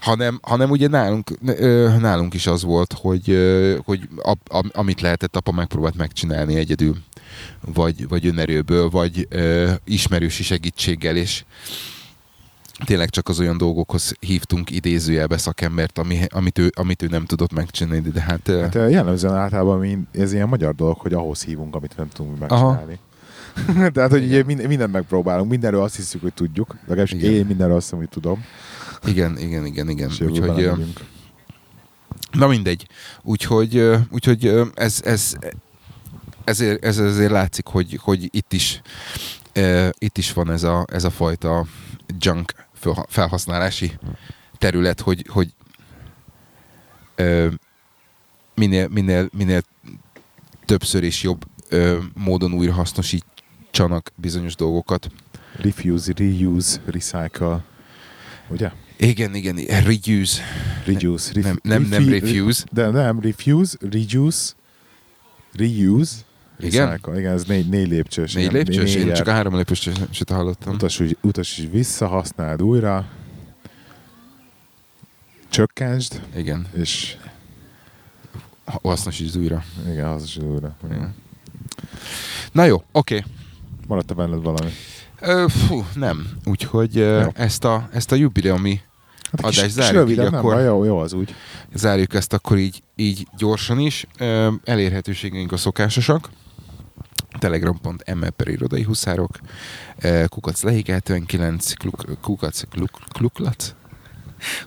hanem, 0.00 0.38
hanem 0.42 0.70
ugye 0.70 0.88
nálunk, 0.88 1.30
nálunk 2.00 2.34
is 2.34 2.46
az 2.46 2.62
volt, 2.62 2.92
hogy, 2.92 3.38
hogy 3.84 4.08
a, 4.16 4.30
a, 4.30 4.64
amit 4.72 5.00
lehetett, 5.00 5.36
apa 5.36 5.52
megpróbált 5.52 5.96
megcsinálni 5.96 6.54
egyedül, 6.54 6.96
vagy, 7.74 8.08
vagy 8.08 8.26
önerőből, 8.26 8.88
vagy 8.88 9.26
ö, 9.30 9.70
ismerősi 9.84 10.42
segítséggel, 10.42 11.16
és 11.16 11.44
tényleg 12.84 13.10
csak 13.10 13.28
az 13.28 13.40
olyan 13.40 13.58
dolgokhoz 13.58 14.14
hívtunk 14.20 14.70
idézőjelbe 14.70 15.38
szakembert, 15.38 15.98
ami, 15.98 16.20
amit, 16.28 16.58
ő, 16.58 16.72
amit 16.74 17.02
ő 17.02 17.06
nem 17.06 17.24
tudott 17.24 17.52
megcsinálni, 17.52 18.08
de 18.10 18.20
hát... 18.20 18.46
Hát 18.46 18.74
jellemzően 18.74 19.34
általában 19.34 19.78
mi, 19.78 19.98
ez 20.12 20.32
ilyen 20.32 20.48
magyar 20.48 20.74
dolog, 20.74 20.98
hogy 20.98 21.12
ahhoz 21.12 21.44
hívunk, 21.44 21.74
amit 21.74 21.96
nem 21.96 22.08
tudunk 22.08 22.38
megcsinálni. 22.38 22.98
Tehát, 23.94 24.10
hogy 24.10 24.24
ugye 24.24 24.42
minden, 24.44 24.66
mindent 24.66 24.92
megpróbálunk, 24.92 25.50
mindenről 25.50 25.82
azt 25.82 25.96
hiszük, 25.96 26.20
hogy 26.20 26.34
tudjuk. 26.34 26.76
Legalábbis 26.86 27.12
Igen. 27.12 27.32
én 27.32 27.46
mindenről 27.46 27.76
azt 27.76 27.84
hiszem, 27.84 27.98
hogy 27.98 28.08
tudom. 28.08 28.44
igen, 29.06 29.38
igen, 29.38 29.66
igen, 29.66 29.88
igen. 29.88 30.10
Úgyhogy. 30.20 30.70
Na 32.32 32.46
mindegy. 32.46 32.86
Úgyhogy, 33.22 33.90
úgyhogy 34.10 34.52
ez, 34.74 35.00
ez, 35.04 35.36
ezért, 36.48 36.84
ez 36.84 36.98
azért 36.98 37.30
látszik, 37.30 37.66
hogy, 37.66 37.98
hogy 38.02 38.28
itt 38.30 38.52
is 38.52 38.80
ö, 39.52 39.88
itt 39.98 40.18
is 40.18 40.32
van 40.32 40.50
ez 40.50 40.62
a, 40.62 40.86
ez 40.92 41.04
a 41.04 41.10
fajta 41.10 41.66
junk 42.20 42.52
fel- 42.72 43.06
felhasználási 43.08 43.92
terület, 44.58 45.00
hogy, 45.00 45.26
hogy 45.28 45.54
ö, 47.14 47.48
minél, 48.54 48.88
minél, 48.88 49.28
minél 49.36 49.62
többször 50.64 51.02
és 51.02 51.22
jobb 51.22 51.44
ö, 51.68 51.98
módon 52.14 52.52
újra 52.52 52.72
hasznosítsanak 52.72 54.10
bizonyos 54.14 54.54
dolgokat. 54.54 55.08
Refuse, 55.56 56.12
reuse, 56.16 56.80
recycle. 56.86 57.64
Ugye? 58.48 58.70
Igen, 58.96 59.34
igen, 59.34 59.56
reuse. 59.56 60.42
Reduce. 60.84 61.32
Ref, 61.32 61.44
Nem, 61.44 61.58
nem, 61.62 61.82
nem 61.82 62.08
refuse. 62.08 62.64
De 62.72 62.90
nem, 62.90 63.20
refuse, 63.20 63.76
reduce, 63.80 64.52
reuse, 65.52 66.16
Igen? 66.60 66.88
recycle. 66.88 67.18
Igen, 67.18 67.32
ez 67.32 67.44
négy, 67.44 67.68
négy 67.68 67.88
lépcsős. 67.88 68.32
Négy 68.32 68.42
igen, 68.44 68.54
lépcsős? 68.56 68.94
Én 68.94 69.00
négyet. 69.00 69.16
csak 69.16 69.26
a 69.26 69.30
három 69.32 69.54
lépcsőset 69.54 70.30
hallottam. 70.30 70.74
Utasíts, 70.74 71.16
utasíts 71.20 71.70
vissza, 71.70 72.06
használd 72.06 72.62
újra, 72.62 73.08
csökkentsd, 75.48 76.20
Igen. 76.36 76.66
és 76.76 77.16
Hasznosítsd 78.82 79.38
újra. 79.38 79.64
igen, 79.90 80.18
is 80.24 80.36
újra. 80.36 80.76
Igen. 80.84 81.14
Na 82.52 82.64
jó, 82.64 82.82
oké. 82.92 83.24
Maradt-e 83.86 84.14
benned 84.14 84.42
valami? 84.42 84.70
Ö, 85.20 85.44
Fú, 85.48 85.84
nem. 85.94 86.26
Úgyhogy 86.44 86.98
ö, 86.98 87.20
Jó. 87.22 87.28
ezt 87.34 87.64
a, 87.64 87.88
ezt 87.92 88.12
a 88.12 88.14
jubileumi 88.14 88.80
Hát 89.30 89.40
Adás 89.40 89.54
kis, 89.54 89.62
kis 89.62 89.72
zárjuk 89.72 90.02
röviden, 90.02 90.24
így 90.24 90.30
nem 90.30 90.40
akkor. 90.40 90.60
jó, 90.60 90.84
jó 90.84 90.98
az 90.98 91.12
úgy. 91.12 91.34
zárjuk 91.74 92.14
ezt 92.14 92.32
akkor 92.32 92.58
így, 92.58 92.82
így 92.96 93.26
gyorsan 93.36 93.78
is. 93.78 94.06
Ö, 94.18 94.52
Elérhetőségeink 94.64 95.52
a 95.52 95.56
szokásosak. 95.56 96.28
Telegram.me 97.38 98.30
per 98.30 98.48
irodai 98.48 98.82
huszárok, 98.82 99.38
ö, 100.02 100.24
kukac 100.28 100.62
lehik 100.62 100.86
79, 100.86 101.72
kluk, 101.72 102.04
kukac 102.20 102.62
kluk, 102.70 102.90
kluklac, 103.12 103.74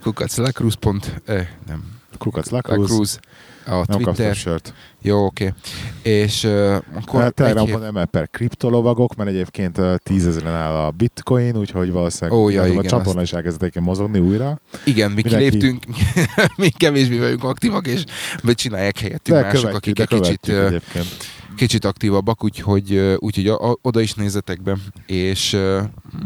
kukac 0.02 0.76
pont, 0.80 1.22
ö, 1.26 1.42
nem, 1.68 2.00
Kukac 2.18 2.50
La 2.50 2.56
Lacruz. 2.56 2.88
Cruz, 2.88 3.20
a 3.66 3.86
Twitter. 3.86 4.36
sört. 4.36 4.74
Jó, 5.02 5.26
oké. 5.26 5.54
És 6.02 6.44
uh, 6.44 6.76
akkor 6.94 7.24
egy 7.24 7.34
Telegramon 7.34 7.80
hét... 7.80 7.88
emel 7.88 8.06
per 8.06 8.30
kriptolovagok, 8.30 9.16
mert 9.16 9.30
egyébként 9.30 9.78
uh, 9.78 9.96
tízezeren 9.96 10.54
áll 10.54 10.76
a 10.76 10.92
bitcoin, 10.92 11.58
úgyhogy 11.58 11.92
valószínűleg 11.92 12.40
Ó, 12.40 12.50
ja, 12.50 12.66
igen, 12.66 12.78
a 12.78 12.84
csatorna 12.90 13.22
is 13.22 13.34
elkezdett 13.34 13.80
mozogni 13.80 14.20
újra. 14.20 14.60
Igen, 14.86 15.12
mi 15.12 15.22
Mindenki- 15.22 15.50
kiléptünk, 15.50 15.84
mi 16.58 16.70
kevésbé 16.70 17.18
vagyunk 17.20 17.44
aktívak, 17.44 17.88
és 17.88 18.04
csinálják 18.44 19.00
helyettünk 19.00 19.38
De 19.38 19.44
mások, 19.44 19.62
követjük, 19.62 20.00
akik 20.00 20.18
de 20.18 20.26
egy 20.26 20.38
kicsit, 20.38 20.56
egyébként 20.56 21.08
kicsit 21.56 21.86
aktívabbak, 21.86 22.44
úgyhogy, 22.44 23.16
úgyhogy 23.20 23.48
a, 23.48 23.70
a, 23.70 23.78
oda 23.82 24.02
is 24.02 24.14
nézzetek 24.14 24.62
be, 24.62 24.78
és 25.06 25.54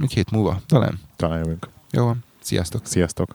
egy 0.01 0.13
hét 0.13 0.31
múlva 0.31 0.61
talán. 0.67 0.99
Talán 1.15 1.37
jövünk. 1.37 1.69
Jó 1.91 2.03
van. 2.05 2.23
Sziasztok! 2.41 2.81
Sziasztok! 2.85 3.29